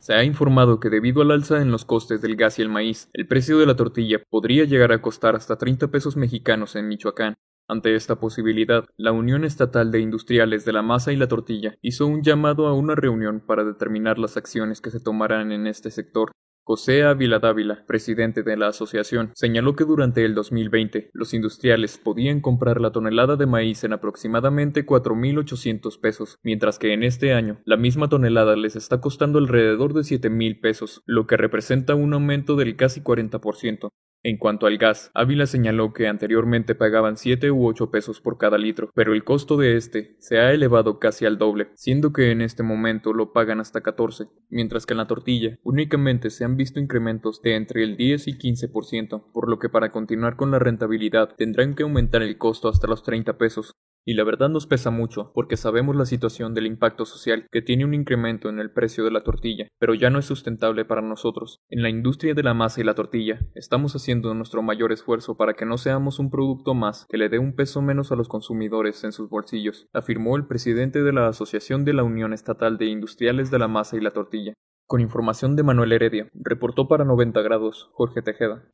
Se 0.00 0.12
ha 0.12 0.24
informado 0.24 0.80
que 0.80 0.90
debido 0.90 1.22
al 1.22 1.30
alza 1.30 1.62
en 1.62 1.70
los 1.70 1.86
costes 1.86 2.20
del 2.20 2.36
gas 2.36 2.58
y 2.58 2.62
el 2.62 2.68
maíz, 2.68 3.08
el 3.14 3.26
precio 3.26 3.58
de 3.58 3.64
la 3.64 3.76
tortilla 3.76 4.18
podría 4.28 4.64
llegar 4.64 4.92
a 4.92 5.00
costar 5.00 5.34
hasta 5.34 5.56
30 5.56 5.88
pesos 5.88 6.16
mexicanos 6.16 6.76
en 6.76 6.88
Michoacán. 6.88 7.34
Ante 7.66 7.94
esta 7.94 8.16
posibilidad, 8.16 8.84
la 8.98 9.12
Unión 9.12 9.44
Estatal 9.44 9.90
de 9.90 10.00
Industriales 10.00 10.66
de 10.66 10.74
la 10.74 10.82
Masa 10.82 11.12
y 11.12 11.16
la 11.16 11.28
Tortilla 11.28 11.76
hizo 11.80 12.06
un 12.06 12.22
llamado 12.22 12.66
a 12.66 12.74
una 12.74 12.94
reunión 12.94 13.40
para 13.40 13.64
determinar 13.64 14.18
las 14.18 14.36
acciones 14.36 14.82
que 14.82 14.90
se 14.90 15.00
tomarán 15.00 15.50
en 15.52 15.66
este 15.66 15.90
sector 15.90 16.32
José 16.66 17.02
Ávila 17.02 17.40
Dávila, 17.40 17.84
presidente 17.86 18.42
de 18.42 18.56
la 18.56 18.68
asociación, 18.68 19.32
señaló 19.34 19.76
que 19.76 19.84
durante 19.84 20.24
el 20.24 20.34
2020 20.34 21.10
los 21.12 21.34
industriales 21.34 21.98
podían 21.98 22.40
comprar 22.40 22.80
la 22.80 22.90
tonelada 22.90 23.36
de 23.36 23.44
maíz 23.44 23.84
en 23.84 23.92
aproximadamente 23.92 24.86
4.800 24.86 26.00
pesos, 26.00 26.38
mientras 26.42 26.78
que 26.78 26.94
en 26.94 27.02
este 27.02 27.34
año 27.34 27.60
la 27.66 27.76
misma 27.76 28.08
tonelada 28.08 28.56
les 28.56 28.76
está 28.76 29.02
costando 29.02 29.38
alrededor 29.38 29.92
de 29.92 30.00
7.000 30.00 30.62
pesos, 30.62 31.02
lo 31.04 31.26
que 31.26 31.36
representa 31.36 31.94
un 31.94 32.14
aumento 32.14 32.56
del 32.56 32.76
casi 32.76 33.02
40%. 33.02 33.90
En 34.26 34.38
cuanto 34.38 34.66
al 34.66 34.78
gas, 34.78 35.10
Ávila 35.12 35.44
señaló 35.44 35.92
que 35.92 36.08
anteriormente 36.08 36.74
pagaban 36.74 37.18
7 37.18 37.50
u 37.50 37.66
8 37.66 37.90
pesos 37.90 38.22
por 38.22 38.38
cada 38.38 38.56
litro, 38.56 38.90
pero 38.94 39.12
el 39.12 39.22
costo 39.22 39.58
de 39.58 39.76
este 39.76 40.16
se 40.18 40.38
ha 40.38 40.50
elevado 40.50 40.98
casi 40.98 41.26
al 41.26 41.36
doble, 41.36 41.68
siendo 41.74 42.10
que 42.14 42.30
en 42.30 42.40
este 42.40 42.62
momento 42.62 43.12
lo 43.12 43.34
pagan 43.34 43.60
hasta 43.60 43.82
14, 43.82 44.28
mientras 44.48 44.86
que 44.86 44.94
en 44.94 44.98
la 44.98 45.06
tortilla 45.06 45.58
únicamente 45.62 46.30
se 46.30 46.42
han 46.42 46.56
visto 46.56 46.80
incrementos 46.80 47.42
de 47.42 47.54
entre 47.54 47.84
el 47.84 47.98
10 47.98 48.28
y 48.28 48.38
15%, 48.38 49.30
por 49.30 49.50
lo 49.50 49.58
que 49.58 49.68
para 49.68 49.92
continuar 49.92 50.36
con 50.36 50.50
la 50.50 50.58
rentabilidad 50.58 51.34
tendrán 51.36 51.74
que 51.74 51.82
aumentar 51.82 52.22
el 52.22 52.38
costo 52.38 52.70
hasta 52.70 52.86
los 52.86 53.02
30 53.02 53.36
pesos, 53.36 53.74
y 54.04 54.14
la 54.14 54.24
verdad 54.24 54.48
nos 54.48 54.66
pesa 54.66 54.90
mucho, 54.90 55.32
porque 55.34 55.56
sabemos 55.56 55.96
la 55.96 56.06
situación 56.06 56.54
del 56.54 56.66
impacto 56.66 57.04
social 57.04 57.46
que 57.50 57.62
tiene 57.62 57.84
un 57.84 57.94
incremento 57.94 58.48
en 58.48 58.58
el 58.58 58.70
precio 58.70 59.04
de 59.04 59.10
la 59.10 59.22
tortilla, 59.22 59.68
pero 59.78 59.94
ya 59.94 60.10
no 60.10 60.18
es 60.18 60.26
sustentable 60.26 60.84
para 60.84 61.02
nosotros. 61.02 61.60
En 61.68 61.82
la 61.82 61.88
industria 61.88 62.34
de 62.34 62.42
la 62.42 62.54
masa 62.54 62.80
y 62.80 62.84
la 62.84 62.94
tortilla, 62.94 63.40
estamos 63.54 63.94
haciendo 63.96 64.34
nuestro 64.34 64.62
mayor 64.62 64.92
esfuerzo 64.92 65.36
para 65.36 65.54
que 65.54 65.66
no 65.66 65.78
seamos 65.78 66.18
un 66.18 66.30
producto 66.30 66.74
más 66.74 67.06
que 67.08 67.18
le 67.18 67.28
dé 67.28 67.38
un 67.38 67.54
peso 67.54 67.82
menos 67.82 68.12
a 68.12 68.16
los 68.16 68.28
consumidores 68.28 69.04
en 69.04 69.12
sus 69.12 69.28
bolsillos, 69.28 69.88
afirmó 69.92 70.36
el 70.36 70.46
presidente 70.46 71.02
de 71.02 71.12
la 71.12 71.28
Asociación 71.28 71.84
de 71.84 71.94
la 71.94 72.02
Unión 72.02 72.32
Estatal 72.32 72.78
de 72.78 72.86
Industriales 72.86 73.50
de 73.50 73.58
la 73.58 73.68
Masa 73.68 73.96
y 73.96 74.00
la 74.00 74.10
Tortilla. 74.10 74.52
Con 74.86 75.00
información 75.00 75.56
de 75.56 75.62
Manuel 75.62 75.92
Heredia, 75.92 76.28
reportó 76.34 76.88
para 76.88 77.04
90 77.04 77.40
grados 77.40 77.88
Jorge 77.94 78.20
Tejeda. 78.20 78.68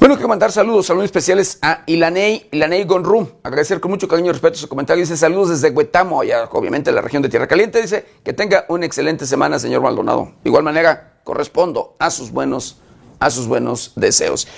Bueno, 0.00 0.14
quiero 0.14 0.28
mandar 0.28 0.50
saludos, 0.50 0.86
saludos 0.86 1.04
especiales 1.04 1.58
a 1.60 1.82
Ilanei, 1.84 2.48
Ilanei 2.52 2.84
Gonrum. 2.84 3.28
Agradecer 3.42 3.80
con 3.80 3.90
mucho 3.90 4.08
cariño 4.08 4.30
y 4.30 4.32
respeto 4.32 4.56
su 4.56 4.66
comentario. 4.66 5.02
Dice 5.02 5.14
saludos 5.14 5.50
desde 5.50 5.68
Huetamo, 5.68 6.22
allá 6.22 6.44
obviamente 6.52 6.90
la 6.90 7.02
región 7.02 7.22
de 7.22 7.28
Tierra 7.28 7.46
Caliente. 7.46 7.82
Dice 7.82 8.06
que 8.24 8.32
tenga 8.32 8.64
una 8.68 8.86
excelente 8.86 9.26
semana, 9.26 9.58
señor 9.58 9.82
Maldonado. 9.82 10.32
De 10.42 10.48
igual 10.48 10.64
manera, 10.64 11.20
correspondo 11.22 11.96
a 11.98 12.10
sus 12.10 12.30
buenos, 12.30 12.78
a 13.18 13.28
sus 13.28 13.46
buenos 13.46 13.92
deseos. 13.94 14.48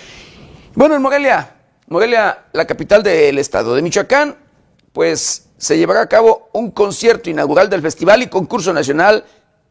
Bueno, 0.77 0.95
en 0.95 1.03
Morelia, 1.03 1.57
Morelia, 1.89 2.45
la 2.53 2.65
capital 2.65 3.03
del 3.03 3.37
estado 3.41 3.75
de 3.75 3.83
Michoacán, 3.83 4.37
pues 4.93 5.49
se 5.57 5.77
llevará 5.77 6.03
a 6.03 6.09
cabo 6.09 6.51
un 6.53 6.71
concierto 6.71 7.31
inaugural 7.31 7.69
del 7.69 7.83
Festival 7.83 8.23
y 8.23 8.29
Concurso 8.29 8.73
Nacional 8.73 9.25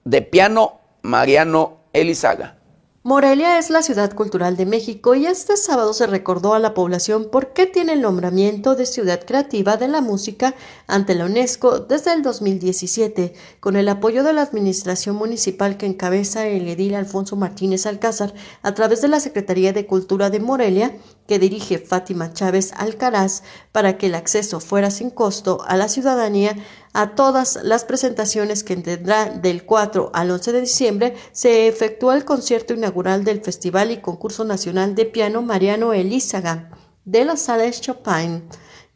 de 0.04 0.22
Piano 0.22 0.82
Mariano 1.02 1.78
Elizaga. 1.94 2.58
Morelia 3.04 3.58
es 3.58 3.72
la 3.72 3.82
ciudad 3.82 4.14
cultural 4.14 4.56
de 4.58 4.68
México 4.68 5.16
y 5.16 5.26
este 5.26 5.58
sábado 5.58 5.92
se 5.92 6.06
recordó 6.06 6.54
a 6.54 6.60
la 6.60 6.76
población 6.76 7.30
por 7.32 7.52
qué 7.52 7.66
tiene 7.66 7.94
el 7.94 8.02
nombramiento 8.02 8.76
de 8.76 8.86
ciudad 8.86 9.26
creativa 9.26 9.76
de 9.76 9.88
la 9.88 10.02
música 10.02 10.54
ante 10.86 11.16
la 11.16 11.26
UNESCO 11.26 11.80
desde 11.80 12.14
el 12.14 12.22
2017, 12.22 13.34
con 13.60 13.76
el 13.76 13.90
apoyo 13.90 14.24
de 14.24 14.34
la 14.34 14.44
administración 14.44 15.16
municipal 15.16 15.78
que 15.78 15.88
encabeza 15.88 16.46
el 16.46 16.68
edil 16.68 16.94
Alfonso 16.94 17.36
Martínez 17.36 17.88
Alcázar 17.88 18.36
a 18.62 18.76
través 18.76 19.02
de 19.02 19.08
la 19.08 19.20
Secretaría 19.20 19.74
de 19.74 19.88
Cultura 19.88 20.30
de 20.30 20.40
Morelia, 20.40 20.96
que 21.32 21.40
dirige 21.40 21.80
Fátima 21.80 22.34
Chávez 22.34 22.74
Alcaraz, 22.76 23.44
para 23.72 23.98
que 23.98 24.08
el 24.08 24.16
acceso 24.16 24.60
fuera 24.60 24.92
sin 24.92 25.10
costo 25.10 25.64
a 25.66 25.78
la 25.78 25.88
ciudadanía 25.88 26.58
a 26.92 27.16
todas 27.16 27.58
las 27.64 27.86
presentaciones 27.86 28.66
que 28.66 28.76
tendrá 28.76 29.28
del 29.30 29.64
4 29.64 30.12
al 30.14 30.30
11 30.30 30.52
de 30.52 30.60
diciembre, 30.60 31.16
se 31.32 31.70
efectúa 31.70 32.18
el 32.18 32.26
concierto 32.26 32.74
inaugural 32.74 33.24
del 33.24 33.40
Festival 33.42 33.92
y 33.92 34.02
Concurso 34.02 34.44
Nacional 34.44 34.94
de 34.94 35.06
Piano 35.06 35.42
Mariano 35.42 35.94
Elízaga 35.94 36.72
de 37.06 37.24
la 37.24 37.38
Sala 37.38 37.72
Chopin, 37.72 38.44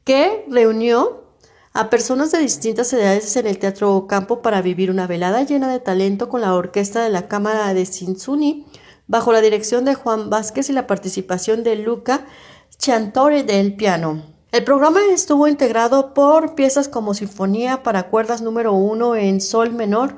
que 0.03 0.43
reunió 0.49 1.23
a 1.71 1.89
personas 1.89 2.31
de 2.31 2.39
distintas 2.39 2.91
edades 2.91 3.33
en 3.37 3.47
el 3.47 3.59
Teatro 3.59 4.07
Campo 4.07 4.41
para 4.41 4.61
vivir 4.61 4.91
una 4.91 5.07
velada 5.07 5.41
llena 5.43 5.71
de 5.71 5.79
talento 5.79 6.27
con 6.27 6.41
la 6.41 6.53
orquesta 6.53 7.01
de 7.01 7.11
la 7.11 7.29
Cámara 7.29 7.73
de 7.73 7.85
Cincinnati, 7.85 8.65
bajo 9.07 9.31
la 9.31 9.41
dirección 9.41 9.85
de 9.85 9.95
Juan 9.95 10.29
Vázquez 10.29 10.69
y 10.69 10.73
la 10.73 10.87
participación 10.87 11.63
de 11.63 11.75
Luca 11.75 12.25
Chantore 12.77 13.43
del 13.43 13.75
piano. 13.75 14.23
El 14.51 14.63
programa 14.63 15.01
estuvo 15.11 15.47
integrado 15.47 16.13
por 16.13 16.55
piezas 16.55 16.87
como 16.87 17.13
Sinfonía 17.13 17.83
para 17.83 18.09
cuerdas 18.09 18.41
número 18.41 18.73
1 18.73 19.15
en 19.15 19.41
Sol 19.41 19.73
menor, 19.73 20.15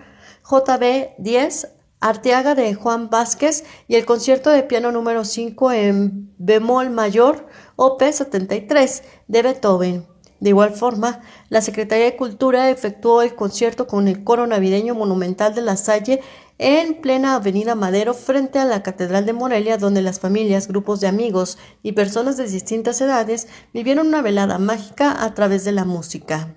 JB 0.50 1.16
10, 1.18 1.70
Arteaga 2.00 2.54
de 2.54 2.76
Juan 2.76 3.10
Vázquez 3.10 3.64
y 3.88 3.96
el 3.96 4.06
concierto 4.06 4.52
de 4.52 4.64
piano 4.64 4.92
número 4.92 5.26
5 5.26 5.72
en 5.72 6.34
bemol 6.38 6.92
mayor, 6.92 7.48
OP 7.76 8.04
73 8.04 9.04
de 9.28 9.42
Beethoven. 9.42 10.08
De 10.40 10.50
igual 10.50 10.72
forma, 10.72 11.22
la 11.50 11.62
Secretaría 11.62 12.06
de 12.06 12.16
Cultura 12.16 12.70
efectuó 12.70 13.24
el 13.24 13.34
concierto 13.34 13.88
con 13.88 14.08
el 14.08 14.24
coro 14.24 14.46
navideño 14.46 14.94
monumental 14.94 15.56
de 15.56 15.64
La 15.64 15.78
Salle 15.78 16.22
en 16.60 17.02
plena 17.02 17.36
Avenida 17.36 17.76
Madero 17.76 18.14
frente 18.14 18.60
a 18.60 18.66
la 18.66 18.84
Catedral 18.84 19.26
de 19.26 19.34
Morelia, 19.34 19.78
donde 19.78 20.02
las 20.02 20.20
familias, 20.20 20.68
grupos 20.68 21.00
de 21.00 21.08
amigos 21.08 21.58
y 21.84 21.92
personas 21.92 22.38
de 22.38 22.48
distintas 22.48 23.00
edades 23.02 23.48
vivieron 23.74 24.08
una 24.08 24.22
velada 24.22 24.58
mágica 24.58 25.24
a 25.24 25.34
través 25.34 25.64
de 25.66 25.72
la 25.72 25.86
música. 25.86 26.56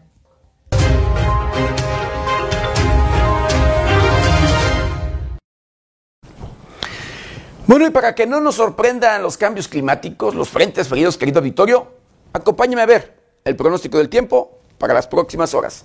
Bueno, 7.67 7.87
y 7.87 7.91
para 7.91 8.17
que 8.17 8.27
no 8.27 8.41
nos 8.41 8.57
sorprendan 8.57 9.23
los 9.23 9.37
cambios 9.37 9.69
climáticos, 9.69 10.35
los 10.35 10.49
frentes 10.49 10.89
fríos, 10.89 11.17
querido 11.17 11.39
auditorio, 11.39 11.87
acompáñame 12.33 12.83
a 12.83 12.87
ver 12.87 13.39
el 13.45 13.55
pronóstico 13.55 13.99
del 13.99 14.09
tiempo 14.09 14.59
para 14.77 14.93
las 14.93 15.07
próximas 15.07 15.55
horas. 15.55 15.85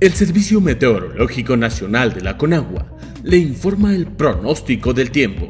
El 0.00 0.12
Servicio 0.12 0.60
Meteorológico 0.60 1.56
Nacional 1.56 2.14
de 2.14 2.20
la 2.20 2.38
Conagua 2.38 2.86
le 3.24 3.36
informa 3.36 3.94
el 3.94 4.06
pronóstico 4.06 4.94
del 4.94 5.10
tiempo. 5.10 5.48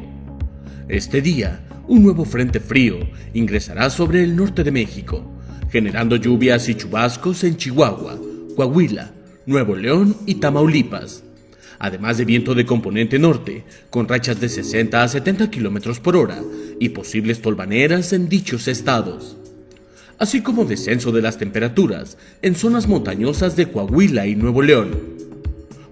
Este 0.87 1.21
día, 1.21 1.59
un 1.87 2.01
nuevo 2.01 2.25
frente 2.25 2.59
frío 2.59 2.97
ingresará 3.33 3.91
sobre 3.91 4.23
el 4.23 4.35
norte 4.35 4.63
de 4.63 4.71
México, 4.71 5.23
generando 5.69 6.15
lluvias 6.15 6.67
y 6.67 6.73
chubascos 6.73 7.43
en 7.43 7.57
Chihuahua, 7.57 8.19
Coahuila, 8.55 9.11
Nuevo 9.45 9.75
León 9.75 10.17
y 10.25 10.35
Tamaulipas 10.35 11.23
además 11.79 12.17
de 12.17 12.25
viento 12.25 12.53
de 12.53 12.65
componente 12.65 13.17
norte, 13.17 13.63
con 13.89 14.07
rachas 14.07 14.39
de 14.39 14.49
60 14.49 15.01
a 15.01 15.07
70 15.07 15.49
km 15.49 15.99
por 15.99 16.15
hora 16.17 16.43
y 16.79 16.89
posibles 16.89 17.41
tolvaneras 17.41 18.13
en 18.13 18.29
dichos 18.29 18.67
estados, 18.67 19.37
así 20.19 20.41
como 20.41 20.65
descenso 20.65 21.11
de 21.11 21.21
las 21.21 21.37
temperaturas 21.37 22.17
en 22.41 22.55
zonas 22.55 22.87
montañosas 22.87 23.55
de 23.55 23.71
Coahuila 23.71 24.27
y 24.27 24.35
Nuevo 24.35 24.61
León. 24.61 25.17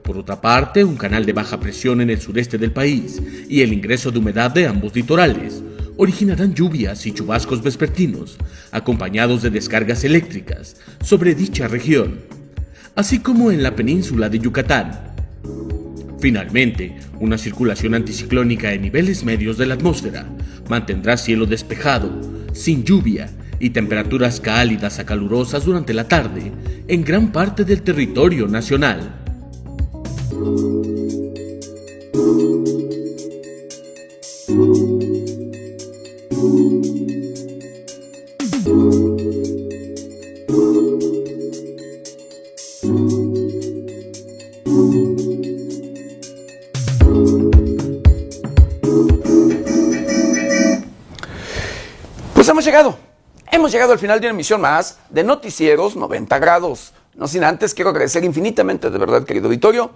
Por 0.03 0.17
otra 0.17 0.39
parte, 0.39 0.83
un 0.83 0.97
canal 0.97 1.25
de 1.25 1.33
baja 1.33 1.59
presión 1.59 2.01
en 2.01 2.09
el 2.09 2.21
sureste 2.21 2.57
del 2.57 2.71
país 2.71 3.21
y 3.49 3.61
el 3.61 3.73
ingreso 3.73 4.11
de 4.11 4.19
humedad 4.19 4.51
de 4.51 4.67
ambos 4.67 4.95
litorales 4.95 5.63
originarán 5.97 6.53
lluvias 6.53 7.05
y 7.07 7.11
chubascos 7.11 7.63
vespertinos, 7.63 8.37
acompañados 8.71 9.41
de 9.41 9.49
descargas 9.49 10.03
eléctricas 10.03 10.75
sobre 11.03 11.33
dicha 11.33 11.67
región, 11.67 12.19
así 12.95 13.19
como 13.19 13.51
en 13.51 13.63
la 13.63 13.75
península 13.75 14.29
de 14.29 14.39
Yucatán, 14.39 15.07
Finalmente, 16.19 16.97
una 17.19 17.37
circulación 17.37 17.93
anticiclónica 17.93 18.73
en 18.73 18.81
niveles 18.81 19.23
medios 19.23 19.57
de 19.57 19.67
la 19.67 19.75
atmósfera 19.75 20.27
mantendrá 20.67 21.15
cielo 21.15 21.45
despejado, 21.45 22.09
sin 22.53 22.83
lluvia 22.83 23.29
y 23.59 23.71
temperaturas 23.71 24.39
cálidas 24.39 24.99
a 24.99 25.05
calurosas 25.05 25.65
durante 25.65 25.93
la 25.93 26.07
tarde 26.07 26.51
en 26.87 27.03
gran 27.03 27.31
parte 27.31 27.65
del 27.65 27.81
territorio 27.81 28.47
nacional. 28.47 29.17
llegado. 52.67 53.06
Hemos 53.57 53.71
llegado 53.71 53.91
al 53.91 53.97
final 53.97 54.21
de 54.21 54.27
una 54.27 54.35
emisión 54.35 54.61
más 54.61 54.99
de 55.09 55.23
Noticieros 55.23 55.95
90 55.95 56.37
grados. 56.37 56.93
No 57.15 57.27
sin 57.27 57.43
antes 57.43 57.73
quiero 57.73 57.89
agradecer 57.89 58.23
infinitamente, 58.23 58.91
de 58.91 58.97
verdad, 58.99 59.23
querido 59.23 59.47
auditorio, 59.47 59.89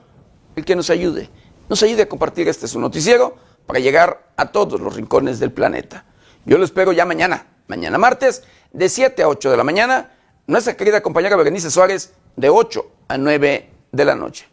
el 0.56 0.66
que 0.66 0.76
nos 0.76 0.90
ayude. 0.90 1.30
Nos 1.70 1.84
ayude 1.84 2.02
a 2.02 2.10
compartir 2.10 2.48
este 2.48 2.68
su 2.68 2.80
noticiero 2.80 3.36
para 3.68 3.78
llegar 3.78 4.32
a 4.36 4.52
todos 4.52 4.82
los 4.82 4.96
rincones 4.96 5.40
del 5.40 5.52
planeta. 5.52 6.06
Yo 6.44 6.58
lo 6.58 6.66
espero 6.66 6.92
ya 6.92 7.06
mañana, 7.06 7.50
mañana 7.68 8.00
martes, 8.00 8.46
de 8.74 8.90
7 8.90 9.22
a 9.22 9.28
8 9.28 9.52
de 9.52 9.58
la 9.58 9.64
mañana. 9.64 10.10
Nuestra 10.48 10.76
querida 10.76 11.02
compañera 11.02 11.36
Berenice 11.36 11.70
Suárez, 11.70 12.14
de 12.36 12.50
8 12.50 12.84
a 13.10 13.20
9 13.20 13.70
de 13.92 14.06
la 14.06 14.16
noche. 14.16 14.48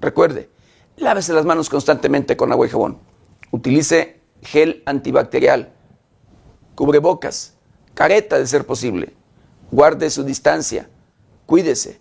Recuerde, 0.00 0.50
lávese 0.96 1.32
las 1.32 1.44
manos 1.44 1.70
constantemente 1.70 2.36
con 2.36 2.50
agua 2.50 2.66
y 2.66 2.70
jabón. 2.70 2.98
Utilice 3.52 4.20
gel 4.42 4.82
antibacterial, 4.84 5.72
cubrebocas, 6.74 7.54
careta 7.98 8.38
de 8.38 8.46
ser 8.46 8.64
posible. 8.64 9.12
Guarde 9.72 10.08
su 10.10 10.22
distancia, 10.22 10.88
cuídese 11.46 11.98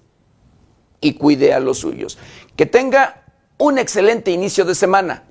y 1.02 1.16
cuide 1.16 1.56
a 1.56 1.60
los 1.60 1.80
suyos. 1.80 2.20
Que 2.56 2.68
tenga 2.68 3.24
un 3.58 3.80
excelente 3.80 4.30
inicio 4.30 4.64
de 4.64 4.76
semana. 4.76 5.24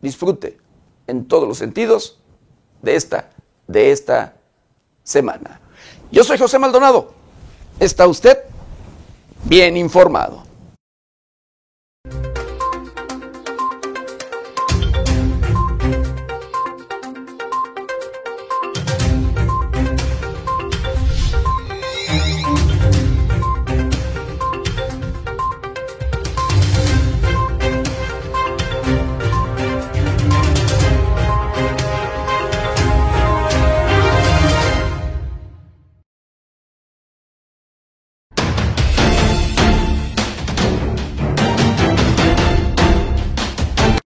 Disfrute 0.00 0.58
en 1.08 1.26
todos 1.26 1.48
los 1.48 1.58
sentidos 1.58 2.20
de 2.82 2.94
esta, 2.94 3.30
de 3.66 3.90
esta 3.90 4.36
semana. 5.02 5.60
Yo 6.12 6.22
soy 6.22 6.38
José 6.38 6.60
Maldonado. 6.60 7.12
¿Está 7.80 8.06
usted 8.06 8.38
bien 9.42 9.76
informado? 9.76 10.44